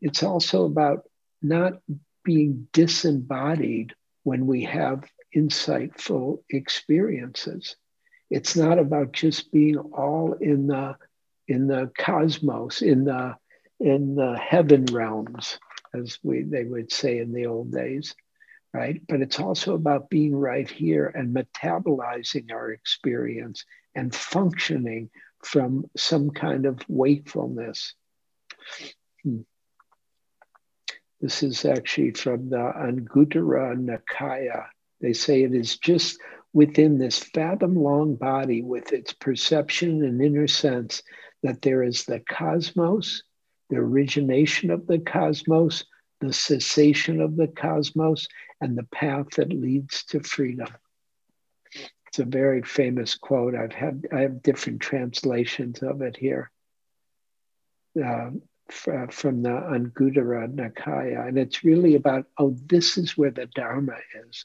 It's 0.01 0.22
also 0.22 0.64
about 0.64 1.09
not 1.42 1.74
being 2.24 2.68
disembodied 2.72 3.94
when 4.22 4.46
we 4.46 4.64
have 4.64 5.05
insightful 5.34 6.42
experiences. 6.51 7.76
It's 8.30 8.57
not 8.57 8.78
about 8.78 9.12
just 9.12 9.51
being 9.53 9.78
all 9.78 10.34
in 10.34 10.66
the 10.66 10.96
in 11.46 11.66
the 11.66 11.90
cosmos, 11.99 12.82
in 12.82 13.05
the 13.05 13.36
in 13.80 14.14
the 14.14 14.36
heaven 14.36 14.84
realms, 14.86 15.59
as 15.94 16.18
we 16.22 16.42
they 16.42 16.64
would 16.64 16.92
say 16.92 17.18
in 17.18 17.32
the 17.32 17.46
old 17.46 17.72
days, 17.72 18.14
right? 18.74 19.01
But 19.09 19.22
it's 19.22 19.40
also 19.40 19.74
about 19.74 20.11
being 20.11 20.34
right 20.34 20.68
here 20.68 21.07
and 21.07 21.34
metabolizing 21.34 22.53
our 22.53 22.70
experience 22.70 23.64
and 23.94 24.14
functioning 24.14 25.11
from 25.42 25.88
some 25.96 26.30
kind 26.30 26.66
of 26.66 26.80
wakefulness. 26.88 27.94
Hmm. 29.22 29.40
This 31.20 31.42
is 31.42 31.64
actually 31.64 32.12
from 32.12 32.50
the 32.50 32.56
Anguttara 32.56 33.76
Nikaya. 33.76 34.66
They 35.00 35.12
say 35.12 35.42
it 35.42 35.54
is 35.54 35.76
just 35.78 36.18
within 36.52 36.98
this 36.98 37.18
fathom 37.18 37.74
long 37.74 38.14
body 38.14 38.62
with 38.62 38.92
its 38.92 39.12
perception 39.12 40.04
and 40.04 40.22
inner 40.22 40.46
sense 40.46 41.02
that 41.42 41.62
there 41.62 41.82
is 41.82 42.04
the 42.04 42.20
cosmos 42.20 43.22
the 43.68 43.76
origination 43.76 44.70
of 44.70 44.86
the 44.86 44.98
cosmos, 44.98 45.84
the 46.20 46.32
cessation 46.32 47.20
of 47.20 47.36
the 47.36 47.48
cosmos, 47.48 48.26
and 48.60 48.76
the 48.76 48.84
path 48.84 49.28
that 49.36 49.52
leads 49.52 50.04
to 50.04 50.20
freedom. 50.20 50.68
It's 52.08 52.18
a 52.18 52.24
very 52.24 52.62
famous 52.62 53.16
quote. 53.16 53.54
I've 53.54 53.72
had 53.72 54.06
I 54.12 54.20
have 54.20 54.42
different 54.42 54.80
translations 54.80 55.82
of 55.82 56.00
it 56.00 56.16
here 56.16 56.50
uh, 58.02 58.30
from 58.70 59.42
the 59.42 59.50
Anguttara 59.50 60.52
Nikaya, 60.54 61.28
and 61.28 61.38
it's 61.38 61.64
really 61.64 61.94
about 61.94 62.26
oh, 62.38 62.56
this 62.66 62.98
is 62.98 63.16
where 63.16 63.30
the 63.30 63.46
Dharma 63.46 63.96
is. 64.28 64.44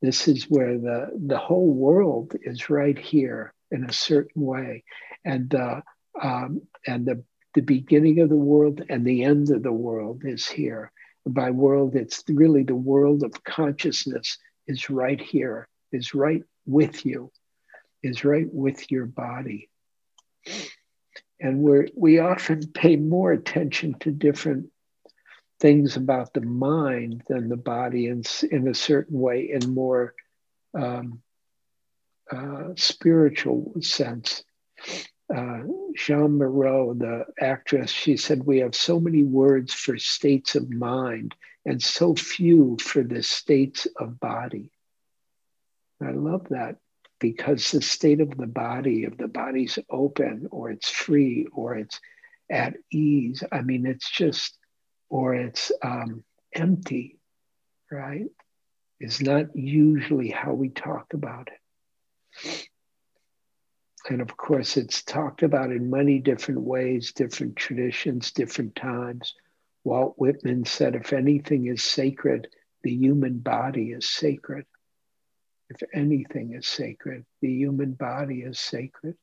This 0.00 0.28
is 0.28 0.44
where 0.44 0.78
the 0.78 1.10
the 1.14 1.38
whole 1.38 1.72
world 1.72 2.34
is 2.40 2.70
right 2.70 2.98
here 2.98 3.52
in 3.70 3.84
a 3.84 3.92
certain 3.92 4.42
way, 4.42 4.84
and 5.24 5.50
the 5.50 5.82
um, 6.22 6.62
and 6.86 7.06
the 7.06 7.24
the 7.54 7.62
beginning 7.62 8.20
of 8.20 8.28
the 8.28 8.36
world 8.36 8.82
and 8.88 9.04
the 9.04 9.24
end 9.24 9.50
of 9.50 9.62
the 9.62 9.72
world 9.72 10.22
is 10.24 10.46
here. 10.46 10.92
By 11.26 11.50
world, 11.50 11.94
it's 11.94 12.22
really 12.28 12.62
the 12.62 12.74
world 12.74 13.22
of 13.22 13.44
consciousness 13.44 14.38
is 14.66 14.88
right 14.88 15.20
here, 15.20 15.68
is 15.92 16.14
right 16.14 16.42
with 16.66 17.04
you, 17.04 17.32
is 18.02 18.24
right 18.24 18.46
with 18.50 18.90
your 18.90 19.06
body. 19.06 19.68
And 21.40 21.62
we 21.62 21.92
we 21.94 22.18
often 22.18 22.66
pay 22.74 22.96
more 22.96 23.32
attention 23.32 23.94
to 24.00 24.10
different 24.10 24.70
things 25.60 25.96
about 25.96 26.32
the 26.32 26.40
mind 26.40 27.22
than 27.28 27.48
the 27.48 27.56
body 27.56 28.06
in, 28.06 28.22
in 28.50 28.68
a 28.68 28.74
certain 28.74 29.18
way, 29.18 29.50
in 29.50 29.74
more 29.74 30.14
um, 30.74 31.20
uh, 32.30 32.68
spiritual 32.76 33.74
sense. 33.80 34.44
Uh, 35.34 35.60
Jeanne 35.96 36.38
Moreau, 36.38 36.94
the 36.94 37.26
actress, 37.40 37.90
she 37.90 38.16
said, 38.16 38.44
We 38.44 38.58
have 38.58 38.74
so 38.74 39.00
many 39.00 39.22
words 39.22 39.74
for 39.74 39.98
states 39.98 40.54
of 40.54 40.70
mind 40.70 41.34
and 41.66 41.82
so 41.82 42.14
few 42.14 42.78
for 42.80 43.02
the 43.02 43.22
states 43.22 43.86
of 43.98 44.20
body. 44.20 44.70
I 46.00 46.12
love 46.12 46.48
that 46.50 46.76
because 47.18 47.70
the 47.70 47.82
state 47.82 48.20
of 48.20 48.36
the 48.36 48.46
body, 48.46 49.04
if 49.04 49.16
the 49.16 49.28
body's 49.28 49.78
open 49.90 50.48
or 50.50 50.70
it's 50.70 50.88
free 50.88 51.46
or 51.52 51.76
it's 51.76 52.00
at 52.50 52.74
ease, 52.90 53.42
I 53.50 53.62
mean, 53.62 53.86
it's 53.86 54.10
just, 54.10 54.56
or 55.08 55.34
it's 55.34 55.72
um, 55.82 56.24
empty, 56.54 57.18
right? 57.90 58.26
Is 59.00 59.20
not 59.20 59.56
usually 59.56 60.30
how 60.30 60.52
we 60.52 60.68
talk 60.70 61.14
about 61.14 61.48
it. 61.48 62.68
And 64.08 64.20
of 64.20 64.36
course, 64.36 64.76
it's 64.76 65.02
talked 65.02 65.42
about 65.42 65.70
in 65.70 65.90
many 65.90 66.18
different 66.18 66.60
ways, 66.60 67.12
different 67.12 67.56
traditions, 67.56 68.32
different 68.32 68.74
times. 68.74 69.34
Walt 69.84 70.14
Whitman 70.16 70.64
said, 70.64 70.94
if 70.94 71.12
anything 71.12 71.66
is 71.66 71.82
sacred, 71.82 72.48
the 72.82 72.92
human 72.92 73.38
body 73.38 73.90
is 73.90 74.08
sacred. 74.08 74.66
If 75.70 75.82
anything 75.92 76.54
is 76.54 76.66
sacred, 76.66 77.24
the 77.40 77.52
human 77.52 77.92
body 77.92 78.40
is 78.40 78.58
sacred. 78.58 79.16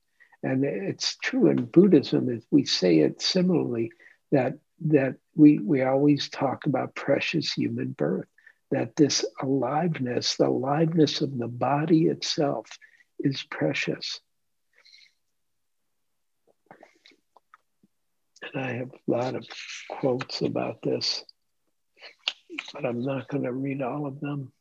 And 0.44 0.64
it's 0.64 1.18
true 1.18 1.48
in 1.48 1.66
Buddhism, 1.66 2.30
if 2.30 2.44
we 2.52 2.66
say 2.66 3.00
it 3.00 3.22
similarly, 3.22 3.92
that, 4.32 4.60
that 4.88 5.16
we, 5.36 5.58
we 5.58 5.82
always 5.82 6.30
talk 6.30 6.68
about 6.68 6.94
precious 6.94 7.52
human 7.54 7.94
birth, 7.94 8.28
that 8.70 8.96
this 8.96 9.26
aliveness, 9.42 10.36
the 10.36 10.48
aliveness 10.48 11.22
of 11.22 11.36
the 11.38 11.48
body 11.48 12.06
itself 12.06 12.68
is 13.20 13.44
precious. 13.50 14.20
And 18.54 18.64
I 18.64 18.74
have 18.74 18.92
a 18.92 19.12
lot 19.12 19.34
of 19.34 19.48
quotes 19.90 20.42
about 20.42 20.84
this, 20.84 21.24
but 22.74 22.86
I'm 22.86 23.02
not 23.02 23.28
going 23.30 23.44
to 23.44 23.52
read 23.52 23.82
all 23.82 24.06
of 24.06 24.20
them. 24.20 24.52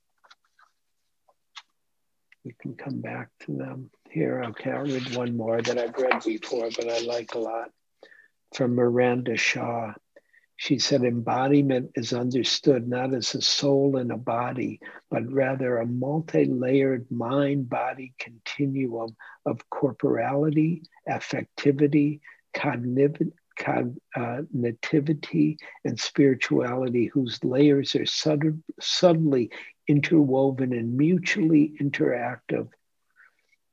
We 2.45 2.55
can 2.61 2.75
come 2.75 3.01
back 3.01 3.31
to 3.47 3.57
them 3.57 3.91
here. 4.11 4.45
Okay, 4.45 4.71
I'll 4.71 4.83
read 4.83 5.17
one 5.17 5.35
more 5.37 5.63
that 5.63 5.79
I've 5.79 5.97
read 5.97 6.23
before, 6.25 6.69
but 6.77 6.91
I 6.91 6.99
like 7.01 7.35
a 7.35 7.39
lot 7.39 7.71
from 8.55 8.75
Miranda 8.75 9.37
Shaw. 9.37 9.95
She 10.57 10.79
said, 10.79 11.03
embodiment 11.03 11.93
is 11.97 12.13
understood 12.13 12.87
not 12.87 13.13
as 13.13 13.35
a 13.35 13.41
soul 13.41 13.97
in 13.97 14.11
a 14.11 14.17
body, 14.17 14.79
but 15.11 15.33
rather 15.33 15.79
a 15.79 15.87
multi 15.87 16.45
layered 16.45 17.11
mind 17.11 17.69
body 17.69 18.13
continuum 18.21 19.17
of 19.47 19.69
corporality, 19.71 20.83
affectivity, 21.09 22.21
cognitive, 22.53 23.33
cognitivity, 23.59 25.57
and 25.85 25.99
spirituality, 25.99 27.07
whose 27.07 27.43
layers 27.43 27.97
are 27.97 28.07
sud- 28.07 28.63
subtly 28.81 29.51
interwoven 29.89 30.73
and 30.73 30.97
mutually 30.97 31.75
interactive. 31.81 32.69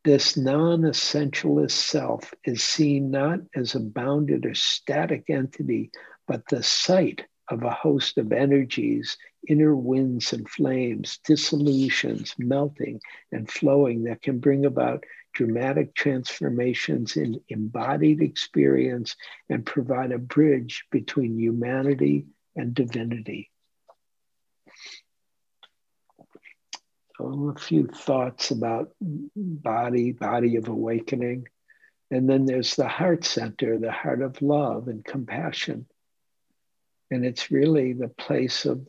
This 0.03 0.36
non 0.36 0.82
essentialist 0.82 1.72
self 1.72 2.34
is 2.43 2.64
seen 2.64 3.12
not 3.12 3.39
as 3.55 3.76
a 3.76 3.80
bounded 3.80 4.45
or 4.45 4.55
static 4.55 5.30
entity, 5.30 5.91
but 6.28 6.47
the 6.49 6.64
site 6.64 7.26
of 7.49 7.64
a 7.64 7.70
host 7.70 8.18
of 8.18 8.32
energies, 8.32 9.18
inner 9.47 9.76
winds 9.76 10.34
and 10.34 10.49
flames, 10.49 11.20
dissolutions, 11.26 12.34
melting 12.39 12.99
and 13.32 13.51
flowing 13.51 14.03
that 14.03 14.22
can 14.22 14.39
bring 14.39 14.66
about 14.66 15.03
dramatic 15.34 15.93
transformations 15.93 17.18
in 17.18 17.39
embodied 17.49 18.22
experience 18.22 19.16
and 19.49 19.66
provide 19.66 20.12
a 20.12 20.18
bridge 20.18 20.86
between 20.91 21.38
humanity 21.39 22.26
and 22.55 22.74
divinity. 22.74 23.51
A 27.56 27.60
few 27.60 27.88
thoughts 27.88 28.52
about 28.52 28.92
body, 29.00 30.12
body 30.12 30.56
of 30.56 30.68
awakening. 30.68 31.48
And 32.10 32.30
then 32.30 32.46
there's 32.46 32.76
the 32.76 32.88
heart 32.88 33.24
center, 33.24 33.78
the 33.78 33.92
heart 33.92 34.22
of 34.22 34.42
love 34.42 34.88
and 34.88 35.04
compassion. 35.04 35.88
And 37.10 37.26
it's 37.26 37.52
really 37.52 37.94
the 37.94 38.10
place 38.10 38.66
of, 38.66 38.88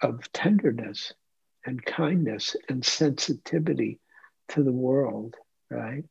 of 0.00 0.30
tenderness 0.32 1.12
and 1.64 1.84
kindness 1.84 2.56
and 2.68 2.84
sensitivity 2.84 4.00
to 4.48 4.62
the 4.62 4.72
world 4.72 5.36
right? 5.72 6.04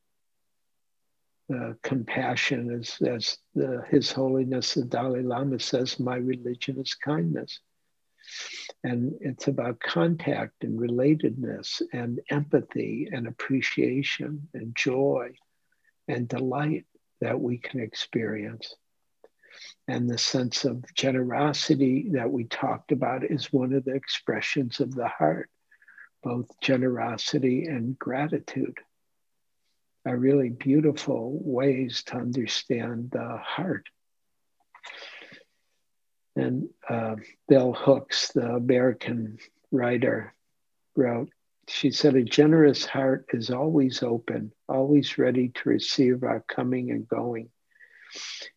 Uh, 1.54 1.74
compassion, 1.84 2.72
as, 2.80 2.96
as 3.06 3.38
the, 3.56 3.84
His 3.90 4.12
Holiness 4.12 4.74
the 4.74 4.86
Dalai 4.86 5.22
Lama 5.22 5.60
says, 5.60 6.00
my 6.00 6.16
religion 6.16 6.80
is 6.80 6.94
kindness. 6.94 7.60
And 8.84 9.14
it's 9.22 9.48
about 9.48 9.80
contact 9.80 10.64
and 10.64 10.80
relatedness 10.80 11.82
and 11.94 12.20
empathy 12.30 13.10
and 13.12 13.28
appreciation 13.28 14.48
and 14.54 14.76
joy 14.76 15.32
and 16.08 16.28
delight 16.28 16.86
that 17.20 17.40
we 17.40 17.58
can 17.58 17.80
experience. 17.80 18.76
And 19.88 20.10
the 20.10 20.18
sense 20.18 20.66
of 20.66 20.84
generosity 20.96 22.10
that 22.14 22.32
we 22.32 22.46
talked 22.46 22.92
about 22.92 23.24
is 23.24 23.52
one 23.54 23.74
of 23.74 23.86
the 23.86 23.94
expressions 23.94 24.80
of 24.80 24.94
the 24.94 25.08
heart, 25.08 25.50
both 26.24 26.48
generosity 26.62 27.66
and 27.66 27.98
gratitude 27.98 28.78
are 30.06 30.18
really 30.18 30.50
beautiful 30.50 31.40
ways 31.44 32.04
to 32.04 32.16
understand 32.16 33.12
the 33.12 33.38
heart. 33.38 33.88
And 36.36 36.70
uh, 36.88 37.16
Bell 37.48 37.74
Hooks, 37.74 38.32
the 38.32 38.48
American 38.48 39.38
writer, 39.72 40.34
wrote, 40.96 41.30
she 41.68 41.92
said, 41.92 42.16
A 42.16 42.24
generous 42.24 42.86
heart 42.86 43.26
is 43.34 43.50
always 43.50 44.04
open, 44.04 44.52
always 44.68 45.18
ready 45.18 45.50
to 45.50 45.70
receive 45.70 46.24
our 46.24 46.44
coming 46.48 46.92
and 46.92 47.08
going. 47.08 47.50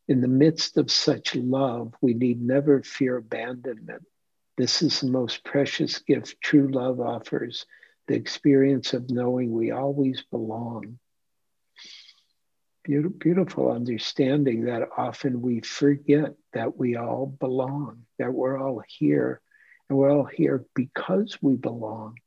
In 0.08 0.20
the 0.20 0.28
midst 0.28 0.76
of 0.76 0.90
such 0.90 1.34
love, 1.36 1.94
we 2.00 2.14
need 2.14 2.42
never 2.42 2.82
fear 2.82 3.16
abandonment. 3.16 4.04
This 4.56 4.82
is 4.82 5.00
the 5.00 5.10
most 5.10 5.44
precious 5.44 5.98
gift 5.98 6.40
true 6.40 6.68
love 6.68 7.00
offers 7.00 7.66
the 8.06 8.14
experience 8.14 8.92
of 8.94 9.10
knowing 9.10 9.52
we 9.52 9.70
always 9.70 10.22
belong 10.30 10.98
beautiful 12.84 13.70
understanding 13.70 14.64
that 14.64 14.88
often 14.96 15.40
we 15.40 15.60
forget 15.60 16.34
that 16.52 16.76
we 16.76 16.96
all 16.96 17.26
belong, 17.26 18.02
that 18.18 18.32
we're 18.32 18.58
all 18.58 18.82
here, 18.86 19.40
and 19.88 19.98
we're 19.98 20.12
all 20.12 20.24
here 20.26 20.64
because 20.74 21.38
we 21.40 21.56
belong, 21.56 22.18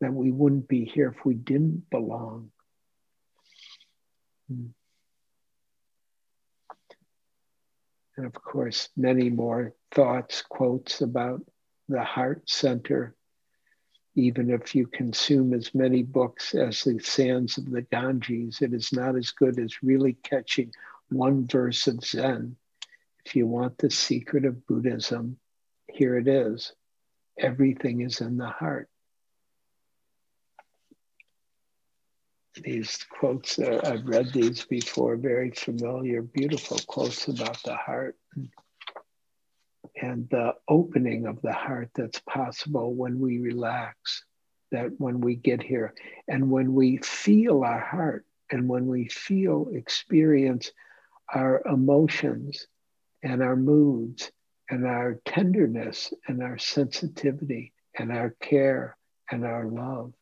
that 0.00 0.12
we 0.12 0.30
wouldn't 0.30 0.68
be 0.68 0.84
here 0.84 1.14
if 1.16 1.24
we 1.24 1.34
didn't 1.34 1.88
belong. 1.90 2.50
Hmm. 4.48 4.66
And 8.16 8.26
of 8.26 8.34
course, 8.34 8.88
many 8.96 9.30
more 9.30 9.74
thoughts, 9.92 10.42
quotes 10.48 11.00
about 11.00 11.40
the 11.88 12.02
heart 12.02 12.48
center 12.48 13.14
even 14.14 14.50
if 14.50 14.74
you 14.74 14.86
consume 14.86 15.52
as 15.52 15.74
many 15.74 16.02
books 16.02 16.54
as 16.54 16.82
the 16.82 16.98
sands 17.00 17.58
of 17.58 17.70
the 17.70 17.82
Ganges, 17.82 18.62
it 18.62 18.72
is 18.72 18.92
not 18.92 19.16
as 19.16 19.32
good 19.32 19.58
as 19.58 19.82
really 19.82 20.12
catching 20.12 20.72
one 21.08 21.46
verse 21.46 21.86
of 21.86 22.04
Zen. 22.04 22.56
If 23.24 23.34
you 23.34 23.46
want 23.46 23.78
the 23.78 23.90
secret 23.90 24.44
of 24.44 24.66
Buddhism, 24.66 25.38
here 25.88 26.16
it 26.16 26.28
is. 26.28 26.72
Everything 27.38 28.02
is 28.02 28.20
in 28.20 28.36
the 28.36 28.48
heart. 28.48 28.88
These 32.62 33.04
quotes, 33.10 33.58
uh, 33.58 33.80
I've 33.82 34.06
read 34.06 34.32
these 34.32 34.64
before, 34.64 35.16
very 35.16 35.50
familiar, 35.50 36.22
beautiful 36.22 36.78
quotes 36.86 37.26
about 37.26 37.60
the 37.64 37.74
heart 37.74 38.16
and 40.00 40.28
the 40.30 40.54
opening 40.68 41.26
of 41.26 41.40
the 41.42 41.52
heart 41.52 41.90
that's 41.94 42.20
possible 42.20 42.94
when 42.94 43.18
we 43.20 43.38
relax, 43.38 44.24
that 44.72 44.90
when 44.98 45.20
we 45.20 45.36
get 45.36 45.62
here, 45.62 45.94
and 46.28 46.50
when 46.50 46.74
we 46.74 46.98
feel 46.98 47.62
our 47.62 47.80
heart, 47.80 48.24
and 48.50 48.68
when 48.68 48.86
we 48.86 49.08
feel, 49.08 49.68
experience 49.72 50.70
our 51.32 51.62
emotions 51.66 52.66
and 53.22 53.42
our 53.42 53.56
moods 53.56 54.30
and 54.68 54.86
our 54.86 55.20
tenderness 55.24 56.12
and 56.26 56.42
our 56.42 56.58
sensitivity 56.58 57.72
and 57.98 58.12
our 58.12 58.34
care 58.40 58.96
and 59.30 59.44
our 59.44 59.66
love. 59.66 60.12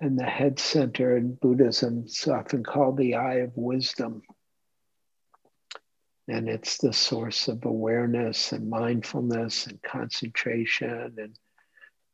And 0.00 0.18
the 0.18 0.24
head 0.24 0.58
center 0.58 1.16
in 1.16 1.34
Buddhism 1.34 2.04
is 2.06 2.28
often 2.28 2.62
called 2.62 2.98
the 2.98 3.14
eye 3.14 3.36
of 3.36 3.56
wisdom. 3.56 4.22
And 6.28 6.48
it's 6.48 6.78
the 6.78 6.92
source 6.92 7.46
of 7.46 7.64
awareness 7.64 8.52
and 8.52 8.68
mindfulness 8.68 9.66
and 9.66 9.80
concentration 9.82 11.14
and 11.18 11.38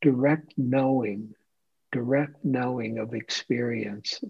direct 0.01 0.53
knowing, 0.55 1.33
direct 1.91 2.43
knowing 2.45 2.99
of 2.99 3.15
experience 3.15 4.23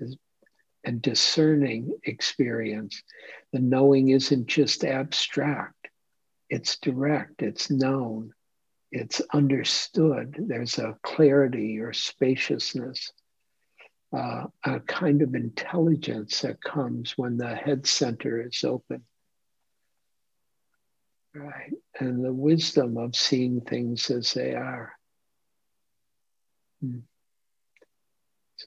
and 0.85 1.01
discerning 1.01 1.97
experience. 2.03 3.03
The 3.51 3.59
knowing 3.59 4.09
isn't 4.09 4.47
just 4.47 4.85
abstract, 4.85 5.89
it's 6.49 6.77
direct, 6.77 7.41
it's 7.41 7.69
known, 7.69 8.33
it's 8.91 9.21
understood. 9.33 10.35
There's 10.39 10.77
a 10.77 10.97
clarity 11.01 11.79
or 11.79 11.93
spaciousness, 11.93 13.11
uh, 14.15 14.45
a 14.63 14.79
kind 14.81 15.21
of 15.21 15.35
intelligence 15.35 16.41
that 16.41 16.61
comes 16.61 17.17
when 17.17 17.37
the 17.37 17.55
head 17.55 17.87
center 17.87 18.45
is 18.47 18.63
open. 18.63 19.03
Right. 21.35 21.73
And 21.99 22.23
the 22.23 22.33
wisdom 22.33 22.97
of 22.97 23.15
seeing 23.15 23.61
things 23.61 24.09
as 24.11 24.33
they 24.33 24.53
are. 24.53 24.93
Hmm. 26.81 26.99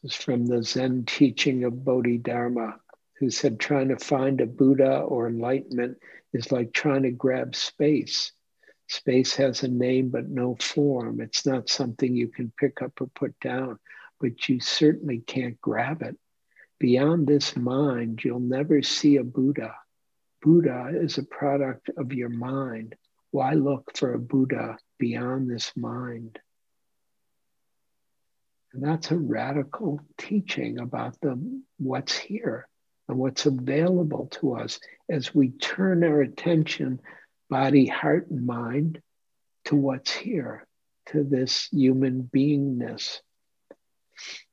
This 0.03 0.13
is 0.13 0.17
from 0.17 0.47
the 0.47 0.63
Zen 0.63 1.05
teaching 1.07 1.65
of 1.65 1.85
Bodhidharma, 1.85 2.81
who 3.19 3.31
said 3.31 3.61
trying 3.61 3.89
to 3.89 3.99
find 3.99 4.41
a 4.41 4.47
Buddha 4.47 4.99
or 4.99 5.29
enlightenment 5.29 5.99
is 6.33 6.51
like 6.51 6.73
trying 6.73 7.05
to 7.05 7.13
grab 7.13 7.55
space. 7.55 8.33
Space 8.89 9.37
has 9.37 9.63
a 9.63 9.69
name 9.69 10.11
but 10.11 10.29
no 10.29 10.57
form. 10.57 11.21
It's 11.21 11.47
not 11.47 11.69
something 11.69 12.15
you 12.15 12.29
can 12.29 12.53
pick 12.59 12.83
up 12.83 13.01
or 13.01 13.07
put 13.07 13.39
down, 13.41 13.79
but 14.21 14.49
you 14.49 14.61
certainly 14.61 15.19
can't 15.19 15.61
grab 15.61 16.03
it. 16.03 16.17
Beyond 16.79 17.27
this 17.27 17.57
mind, 17.57 18.23
you'll 18.25 18.41
never 18.41 18.83
see 18.83 19.17
a 19.17 19.25
Buddha 19.25 19.75
Buddha 20.47 20.93
is 20.95 21.19
a 21.19 21.25
product 21.25 21.91
of 21.97 22.13
your 22.13 22.29
mind. 22.29 22.95
Why 23.33 23.55
look 23.55 23.97
for 23.97 24.15
a 24.15 24.19
Buddha 24.21 24.79
beyond 24.97 25.51
this 25.51 25.73
mind? 25.77 26.39
And 28.73 28.85
that's 28.85 29.11
a 29.11 29.17
radical 29.17 29.99
teaching 30.17 30.79
about 30.79 31.21
the 31.21 31.37
what's 31.79 32.17
here 32.17 32.69
and 33.09 33.19
what's 33.19 33.47
available 33.47 34.29
to 34.35 34.55
us 34.55 34.79
as 35.11 35.35
we 35.35 35.49
turn 35.51 36.05
our 36.05 36.21
attention, 36.21 37.01
body, 37.51 37.87
heart, 37.87 38.29
and 38.31 38.47
mind 38.47 39.03
to 39.65 39.75
what's 39.75 40.13
here, 40.13 40.65
to 41.07 41.25
this 41.25 41.67
human 41.73 42.23
beingness. 42.23 43.19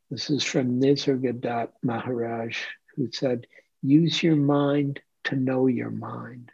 This 0.10 0.32
is 0.32 0.44
from 0.44 0.82
Nisargadatta 0.82 1.70
Maharaj, 1.84 2.58
who 2.96 3.12
said, 3.12 3.46
Use 3.84 4.24
your 4.24 4.38
mind 4.38 5.00
to 5.26 5.36
know 5.36 5.68
your 5.68 5.92
mind. 5.92 6.52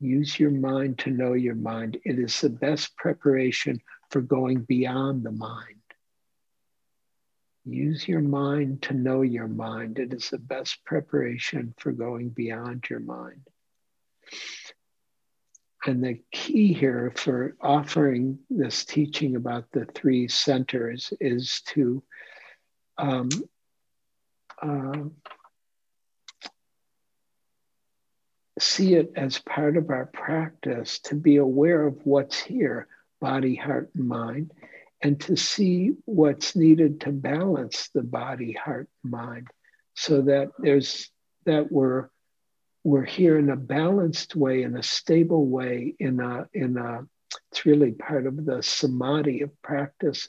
Use 0.00 0.38
your 0.38 0.50
mind 0.50 0.98
to 1.00 1.10
know 1.10 1.34
your 1.34 1.54
mind. 1.54 1.98
It 2.04 2.18
is 2.18 2.40
the 2.40 2.48
best 2.48 2.96
preparation 2.96 3.80
for 4.10 4.20
going 4.20 4.62
beyond 4.62 5.24
the 5.24 5.32
mind. 5.32 5.76
Use 7.66 8.08
your 8.08 8.22
mind 8.22 8.82
to 8.82 8.94
know 8.94 9.20
your 9.20 9.46
mind. 9.46 9.98
It 9.98 10.14
is 10.14 10.30
the 10.30 10.38
best 10.38 10.84
preparation 10.84 11.74
for 11.78 11.92
going 11.92 12.30
beyond 12.30 12.88
your 12.88 13.00
mind. 13.00 13.46
And 15.86 16.02
the 16.02 16.20
key 16.32 16.72
here 16.72 17.12
for 17.14 17.56
offering 17.60 18.38
this 18.50 18.84
teaching 18.84 19.36
about 19.36 19.70
the 19.72 19.86
three 19.86 20.28
centers 20.28 21.12
is 21.20 21.62
to 21.68 22.02
um, 22.98 23.28
uh, 24.62 25.04
see 28.60 28.94
it 28.94 29.12
as 29.16 29.38
part 29.38 29.76
of 29.76 29.90
our 29.90 30.06
practice 30.06 30.98
to 31.00 31.14
be 31.14 31.36
aware 31.36 31.86
of 31.86 32.04
what's 32.04 32.38
here 32.38 32.86
body, 33.20 33.54
heart, 33.54 33.90
and 33.94 34.08
mind, 34.08 34.52
and 35.02 35.20
to 35.20 35.36
see 35.36 35.92
what's 36.06 36.56
needed 36.56 37.02
to 37.02 37.12
balance 37.12 37.90
the 37.94 38.02
body, 38.02 38.52
heart, 38.52 38.88
mind, 39.02 39.46
so 39.94 40.22
that 40.22 40.48
there's 40.58 41.10
that 41.46 41.70
we're 41.70 42.08
we're 42.82 43.04
here 43.04 43.38
in 43.38 43.50
a 43.50 43.56
balanced 43.56 44.34
way, 44.34 44.62
in 44.62 44.74
a 44.76 44.82
stable 44.82 45.46
way, 45.46 45.94
in 45.98 46.20
a 46.20 46.48
in 46.54 46.76
a 46.78 47.06
it's 47.52 47.66
really 47.66 47.92
part 47.92 48.26
of 48.26 48.44
the 48.44 48.62
samadhi 48.62 49.42
of 49.42 49.50
practice, 49.62 50.28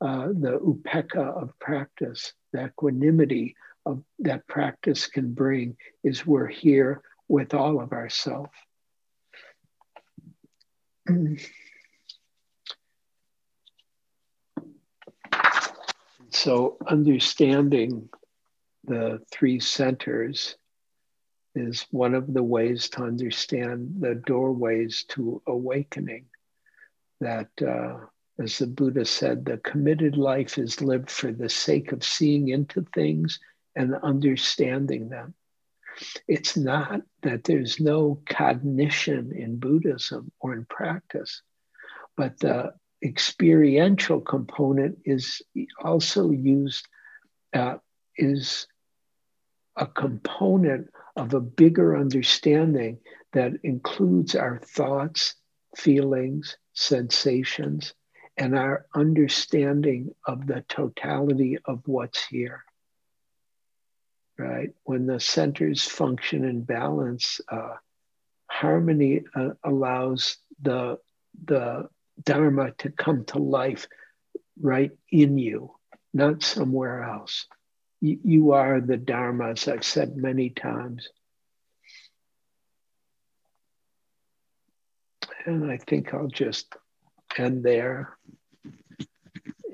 uh, 0.00 0.28
the 0.28 0.58
upekkha 0.58 1.42
of 1.42 1.56
practice, 1.58 2.32
the 2.52 2.66
equanimity 2.66 3.54
of 3.86 4.02
that 4.20 4.46
practice 4.46 5.06
can 5.06 5.32
bring 5.32 5.76
is 6.04 6.26
we're 6.26 6.46
here 6.46 7.02
with 7.30 7.54
all 7.54 7.80
of 7.80 7.92
ourself. 7.92 8.50
so 16.30 16.76
understanding 16.86 18.08
the 18.84 19.20
three 19.30 19.60
centers 19.60 20.56
is 21.54 21.86
one 21.90 22.14
of 22.14 22.32
the 22.32 22.42
ways 22.42 22.88
to 22.88 23.02
understand 23.02 23.96
the 24.00 24.14
doorways 24.14 25.04
to 25.08 25.42
awakening 25.46 26.26
that 27.20 27.48
uh, 27.62 27.96
as 28.42 28.58
the 28.58 28.66
buddha 28.66 29.04
said 29.04 29.44
the 29.44 29.58
committed 29.58 30.16
life 30.16 30.58
is 30.58 30.80
lived 30.80 31.10
for 31.10 31.32
the 31.32 31.48
sake 31.48 31.92
of 31.92 32.04
seeing 32.04 32.48
into 32.48 32.84
things 32.94 33.40
and 33.74 33.94
understanding 34.02 35.08
them 35.08 35.34
it's 36.26 36.56
not 36.56 37.02
that 37.22 37.44
there's 37.44 37.80
no 37.80 38.20
cognition 38.28 39.32
in 39.34 39.58
Buddhism 39.58 40.32
or 40.40 40.54
in 40.54 40.64
practice, 40.64 41.42
but 42.16 42.38
the 42.38 42.74
experiential 43.02 44.20
component 44.20 44.98
is 45.04 45.42
also 45.82 46.30
used, 46.30 46.86
uh, 47.54 47.76
is 48.16 48.66
a 49.76 49.86
component 49.86 50.88
of 51.16 51.34
a 51.34 51.40
bigger 51.40 51.96
understanding 51.96 52.98
that 53.32 53.52
includes 53.62 54.34
our 54.34 54.58
thoughts, 54.58 55.34
feelings, 55.76 56.56
sensations, 56.72 57.94
and 58.36 58.56
our 58.56 58.86
understanding 58.94 60.14
of 60.26 60.46
the 60.46 60.64
totality 60.68 61.58
of 61.64 61.82
what's 61.86 62.26
here 62.26 62.64
right? 64.40 64.70
When 64.84 65.06
the 65.06 65.20
centers 65.20 65.84
function 65.84 66.44
in 66.44 66.62
balance, 66.62 67.40
uh, 67.48 67.74
harmony 68.48 69.22
uh, 69.34 69.50
allows 69.62 70.38
the 70.62 70.98
the 71.44 71.88
dharma 72.22 72.72
to 72.78 72.90
come 72.90 73.24
to 73.26 73.38
life 73.38 73.86
right 74.60 74.90
in 75.10 75.38
you, 75.38 75.74
not 76.12 76.42
somewhere 76.42 77.02
else. 77.02 77.46
You, 78.00 78.18
you 78.24 78.52
are 78.52 78.80
the 78.80 78.96
dharma, 78.96 79.50
as 79.50 79.68
I've 79.68 79.84
said 79.84 80.16
many 80.16 80.50
times. 80.50 81.08
And 85.46 85.70
I 85.70 85.78
think 85.78 86.12
I'll 86.12 86.28
just 86.28 86.74
end 87.38 87.62
there. 87.62 88.16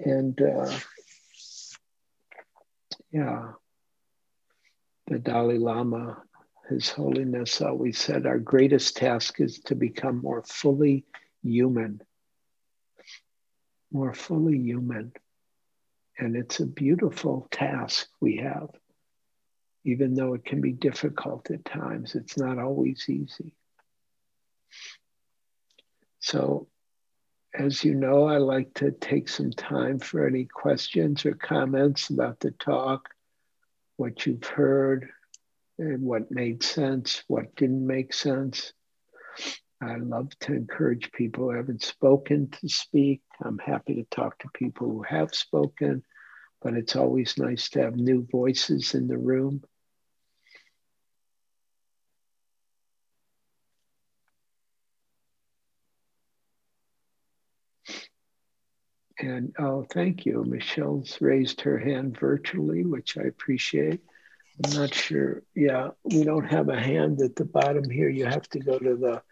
And 0.04 0.40
uh, 0.40 0.78
yeah 3.10 3.52
the 5.07 5.18
Dalai 5.18 5.59
Lama, 5.59 6.22
His 6.68 6.88
Holiness, 6.88 7.61
always 7.61 7.98
said 7.98 8.26
our 8.26 8.38
greatest 8.38 8.96
task 8.96 9.40
is 9.40 9.61
to 9.61 9.74
become 9.74 10.20
more 10.20 10.42
fully 10.42 11.04
human. 11.42 12.02
More 13.92 14.14
fully 14.14 14.59
human. 14.59 15.12
And 16.18 16.34
it's 16.34 16.61
a 16.61 16.66
beautiful 16.66 17.46
task 17.50 18.09
we 18.20 18.38
have, 18.38 18.70
even 19.84 20.14
though 20.14 20.34
it 20.34 20.44
can 20.44 20.61
be 20.61 20.72
difficult 20.72 21.50
at 21.50 21.64
times. 21.64 22.14
It's 22.14 22.36
not 22.36 22.59
always 22.59 23.04
easy. 23.09 23.54
So, 26.18 26.66
as 27.54 27.84
you 27.84 27.94
know, 27.94 28.24
I 28.24 28.38
like 28.38 28.74
to 28.74 28.90
take 28.90 29.28
some 29.28 29.52
time 29.52 29.98
for 30.00 30.26
any 30.26 30.46
questions 30.46 31.24
or 31.24 31.34
comments 31.34 32.11
about 32.11 32.40
the 32.40 32.50
talk 32.50 33.09
what 33.97 34.26
you've 34.26 34.44
heard 34.44 35.09
and 35.78 36.03
what 36.03 36.30
made 36.30 36.62
sense, 36.62 37.22
what 37.28 37.55
didn't 37.57 37.86
make 37.86 38.12
sense. 38.12 38.72
I 39.82 39.97
love 39.97 40.30
to 40.40 40.55
encourage 40.55 41.12
people 41.12 41.44
who 41.44 41.57
haven't 41.57 41.82
spoken 41.82 42.49
to 42.51 42.68
speak. 42.68 43.20
I'm 43.44 43.59
happy 43.59 43.94
to 43.97 44.05
talk 44.05 44.38
to 44.38 44.49
people 44.55 44.88
who 44.88 45.03
have 45.03 45.34
spoken, 45.34 46.03
but 46.62 46.74
it's 46.74 46.97
always 46.97 47.36
nice 47.36 47.68
to 47.70 47.82
have 47.82 47.97
new 47.97 48.26
voices 48.30 48.94
in 48.94 49.07
the 49.07 49.18
room. 49.18 49.62
And 59.26 59.54
oh, 59.58 59.84
thank 59.90 60.24
you. 60.24 60.44
Michelle's 60.44 61.20
raised 61.20 61.62
her 61.62 61.78
hand 61.78 62.16
virtually, 62.18 62.84
which 62.84 63.18
I 63.18 63.22
appreciate. 63.22 64.00
I'm 64.64 64.72
not 64.72 64.94
sure. 64.94 65.42
Yeah, 65.54 65.90
we 66.04 66.22
don't 66.24 66.46
have 66.46 66.68
a 66.68 66.80
hand 66.80 67.20
at 67.20 67.36
the 67.36 67.44
bottom 67.44 67.90
here. 67.90 68.08
You 68.08 68.26
have 68.26 68.48
to 68.50 68.60
go 68.60 68.78
to 68.78 68.96
the, 68.96 69.22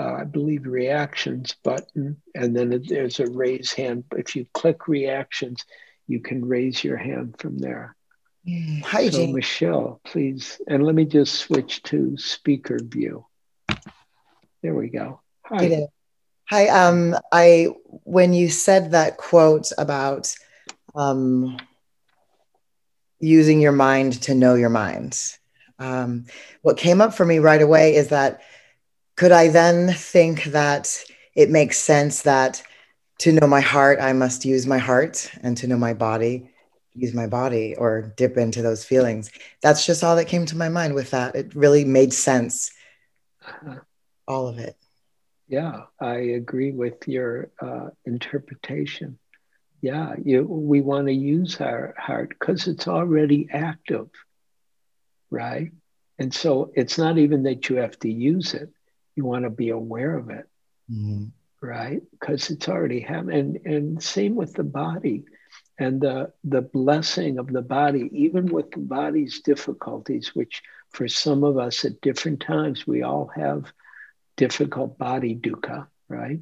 uh, 0.00 0.14
I 0.14 0.24
believe, 0.24 0.66
reactions 0.66 1.54
button, 1.62 2.20
and 2.34 2.56
then 2.56 2.82
there's 2.88 3.20
a 3.20 3.26
raise 3.26 3.72
hand. 3.72 4.04
If 4.16 4.34
you 4.34 4.46
click 4.54 4.88
reactions, 4.88 5.64
you 6.06 6.20
can 6.20 6.44
raise 6.44 6.82
your 6.82 6.96
hand 6.96 7.36
from 7.38 7.58
there. 7.58 7.94
Mm, 8.48 8.82
hi, 8.82 9.10
so, 9.10 9.18
Jane. 9.18 9.34
Michelle, 9.34 10.00
please, 10.04 10.60
and 10.66 10.84
let 10.84 10.94
me 10.94 11.04
just 11.04 11.34
switch 11.34 11.82
to 11.84 12.16
speaker 12.16 12.78
view. 12.82 13.26
There 14.62 14.74
we 14.74 14.88
go. 14.88 15.20
Hi. 15.44 15.88
Hi. 16.48 16.68
Um, 16.68 17.16
I 17.32 17.68
when 18.04 18.32
you 18.32 18.48
said 18.48 18.92
that 18.92 19.16
quote 19.16 19.72
about 19.78 20.32
um, 20.94 21.56
using 23.18 23.60
your 23.60 23.72
mind 23.72 24.22
to 24.22 24.34
know 24.34 24.54
your 24.54 24.68
mind, 24.68 25.20
um, 25.80 26.26
what 26.62 26.76
came 26.76 27.00
up 27.00 27.14
for 27.14 27.26
me 27.26 27.40
right 27.40 27.60
away 27.60 27.96
is 27.96 28.08
that 28.08 28.42
could 29.16 29.32
I 29.32 29.48
then 29.48 29.92
think 29.92 30.44
that 30.44 31.02
it 31.34 31.50
makes 31.50 31.78
sense 31.78 32.22
that 32.22 32.62
to 33.18 33.32
know 33.32 33.48
my 33.48 33.60
heart, 33.60 33.98
I 34.00 34.12
must 34.12 34.44
use 34.44 34.68
my 34.68 34.78
heart, 34.78 35.28
and 35.42 35.56
to 35.56 35.66
know 35.66 35.76
my 35.76 35.94
body, 35.94 36.48
use 36.94 37.12
my 37.12 37.26
body 37.26 37.74
or 37.74 38.14
dip 38.16 38.36
into 38.36 38.62
those 38.62 38.84
feelings. 38.84 39.32
That's 39.62 39.84
just 39.84 40.04
all 40.04 40.14
that 40.14 40.28
came 40.28 40.46
to 40.46 40.56
my 40.56 40.68
mind 40.68 40.94
with 40.94 41.10
that. 41.10 41.34
It 41.34 41.56
really 41.56 41.84
made 41.84 42.12
sense. 42.12 42.70
All 44.28 44.46
of 44.46 44.58
it. 44.58 44.76
Yeah, 45.48 45.82
I 46.00 46.16
agree 46.16 46.72
with 46.72 47.06
your 47.06 47.50
uh, 47.60 47.90
interpretation. 48.04 49.18
Yeah, 49.80 50.14
you, 50.22 50.42
we 50.42 50.80
want 50.80 51.06
to 51.06 51.12
use 51.12 51.60
our 51.60 51.94
heart 51.96 52.30
because 52.30 52.66
it's 52.66 52.88
already 52.88 53.48
active, 53.52 54.08
right? 55.30 55.70
And 56.18 56.34
so 56.34 56.72
it's 56.74 56.98
not 56.98 57.18
even 57.18 57.44
that 57.44 57.68
you 57.68 57.76
have 57.76 57.98
to 58.00 58.10
use 58.10 58.54
it, 58.54 58.70
you 59.14 59.24
want 59.24 59.44
to 59.44 59.50
be 59.50 59.68
aware 59.68 60.16
of 60.16 60.30
it, 60.30 60.48
mm-hmm. 60.90 61.26
right? 61.60 62.02
Because 62.10 62.50
it's 62.50 62.68
already 62.68 63.00
happening. 63.00 63.60
And, 63.64 63.74
and 63.74 64.02
same 64.02 64.34
with 64.34 64.54
the 64.54 64.64
body 64.64 65.24
and 65.78 66.00
the, 66.00 66.32
the 66.42 66.62
blessing 66.62 67.38
of 67.38 67.52
the 67.52 67.62
body, 67.62 68.10
even 68.12 68.46
with 68.46 68.70
the 68.72 68.78
body's 68.78 69.42
difficulties, 69.42 70.34
which 70.34 70.62
for 70.90 71.06
some 71.06 71.44
of 71.44 71.58
us 71.58 71.84
at 71.84 72.00
different 72.00 72.40
times, 72.40 72.86
we 72.86 73.02
all 73.02 73.30
have 73.36 73.70
difficult 74.36 74.98
body 74.98 75.34
dukkha, 75.34 75.86
right? 76.08 76.40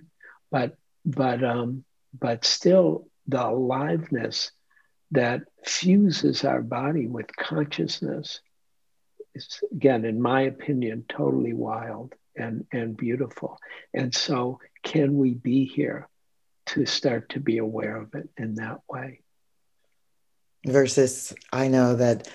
But 0.50 0.76
but 1.04 1.42
um, 1.44 1.84
but 2.18 2.44
still 2.44 3.08
the 3.26 3.46
aliveness 3.46 4.50
that 5.12 5.42
fuses 5.64 6.44
our 6.44 6.62
body 6.62 7.06
with 7.06 7.34
consciousness 7.36 8.40
is 9.34 9.60
again, 9.72 10.04
in 10.04 10.20
my 10.20 10.42
opinion, 10.42 11.04
totally 11.08 11.52
wild 11.52 12.14
and, 12.36 12.66
and 12.72 12.96
beautiful. 12.96 13.58
And 13.92 14.14
so 14.14 14.60
can 14.82 15.16
we 15.18 15.34
be 15.34 15.66
here 15.66 16.08
to 16.66 16.86
start 16.86 17.30
to 17.30 17.40
be 17.40 17.58
aware 17.58 17.96
of 17.96 18.14
it 18.14 18.28
in 18.36 18.56
that 18.56 18.80
way? 18.88 19.20
Versus 20.66 21.34
I 21.52 21.68
know 21.68 21.94
that 21.96 22.28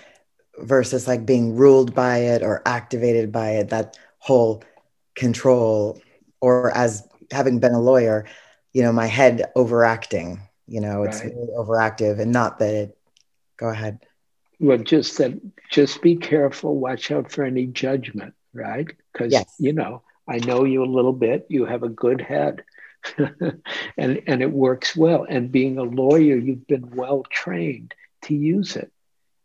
versus 0.57 1.07
like 1.07 1.25
being 1.25 1.55
ruled 1.55 1.95
by 1.95 2.17
it 2.17 2.43
or 2.43 2.61
activated 2.65 3.31
by 3.31 3.51
it, 3.51 3.69
that 3.69 3.97
whole 4.19 4.63
control 5.19 6.01
or 6.41 6.75
as 6.75 7.07
having 7.31 7.59
been 7.59 7.73
a 7.73 7.81
lawyer 7.81 8.25
you 8.73 8.81
know 8.81 8.91
my 8.91 9.05
head 9.05 9.51
overacting 9.55 10.41
you 10.67 10.79
know 10.79 11.03
it's 11.03 11.21
right. 11.21 11.33
really 11.35 11.53
overactive 11.57 12.19
and 12.19 12.31
not 12.31 12.59
that 12.59 12.73
it 12.73 12.97
go 13.57 13.67
ahead 13.67 13.99
well 14.59 14.77
just 14.77 15.17
that 15.17 15.39
just 15.69 16.01
be 16.01 16.15
careful 16.15 16.77
watch 16.77 17.11
out 17.11 17.31
for 17.31 17.43
any 17.43 17.65
judgment 17.65 18.33
right 18.53 18.87
because 19.11 19.31
yes. 19.31 19.53
you 19.59 19.73
know 19.73 20.01
i 20.27 20.37
know 20.37 20.63
you 20.63 20.83
a 20.83 20.95
little 20.97 21.13
bit 21.13 21.45
you 21.49 21.65
have 21.65 21.83
a 21.83 21.89
good 21.89 22.21
head 22.21 22.63
and 23.97 24.21
and 24.25 24.41
it 24.41 24.51
works 24.51 24.95
well 24.95 25.25
and 25.27 25.51
being 25.51 25.77
a 25.77 25.83
lawyer 25.83 26.35
you've 26.37 26.67
been 26.67 26.89
well 26.95 27.23
trained 27.29 27.93
to 28.21 28.33
use 28.33 28.75
it 28.75 28.91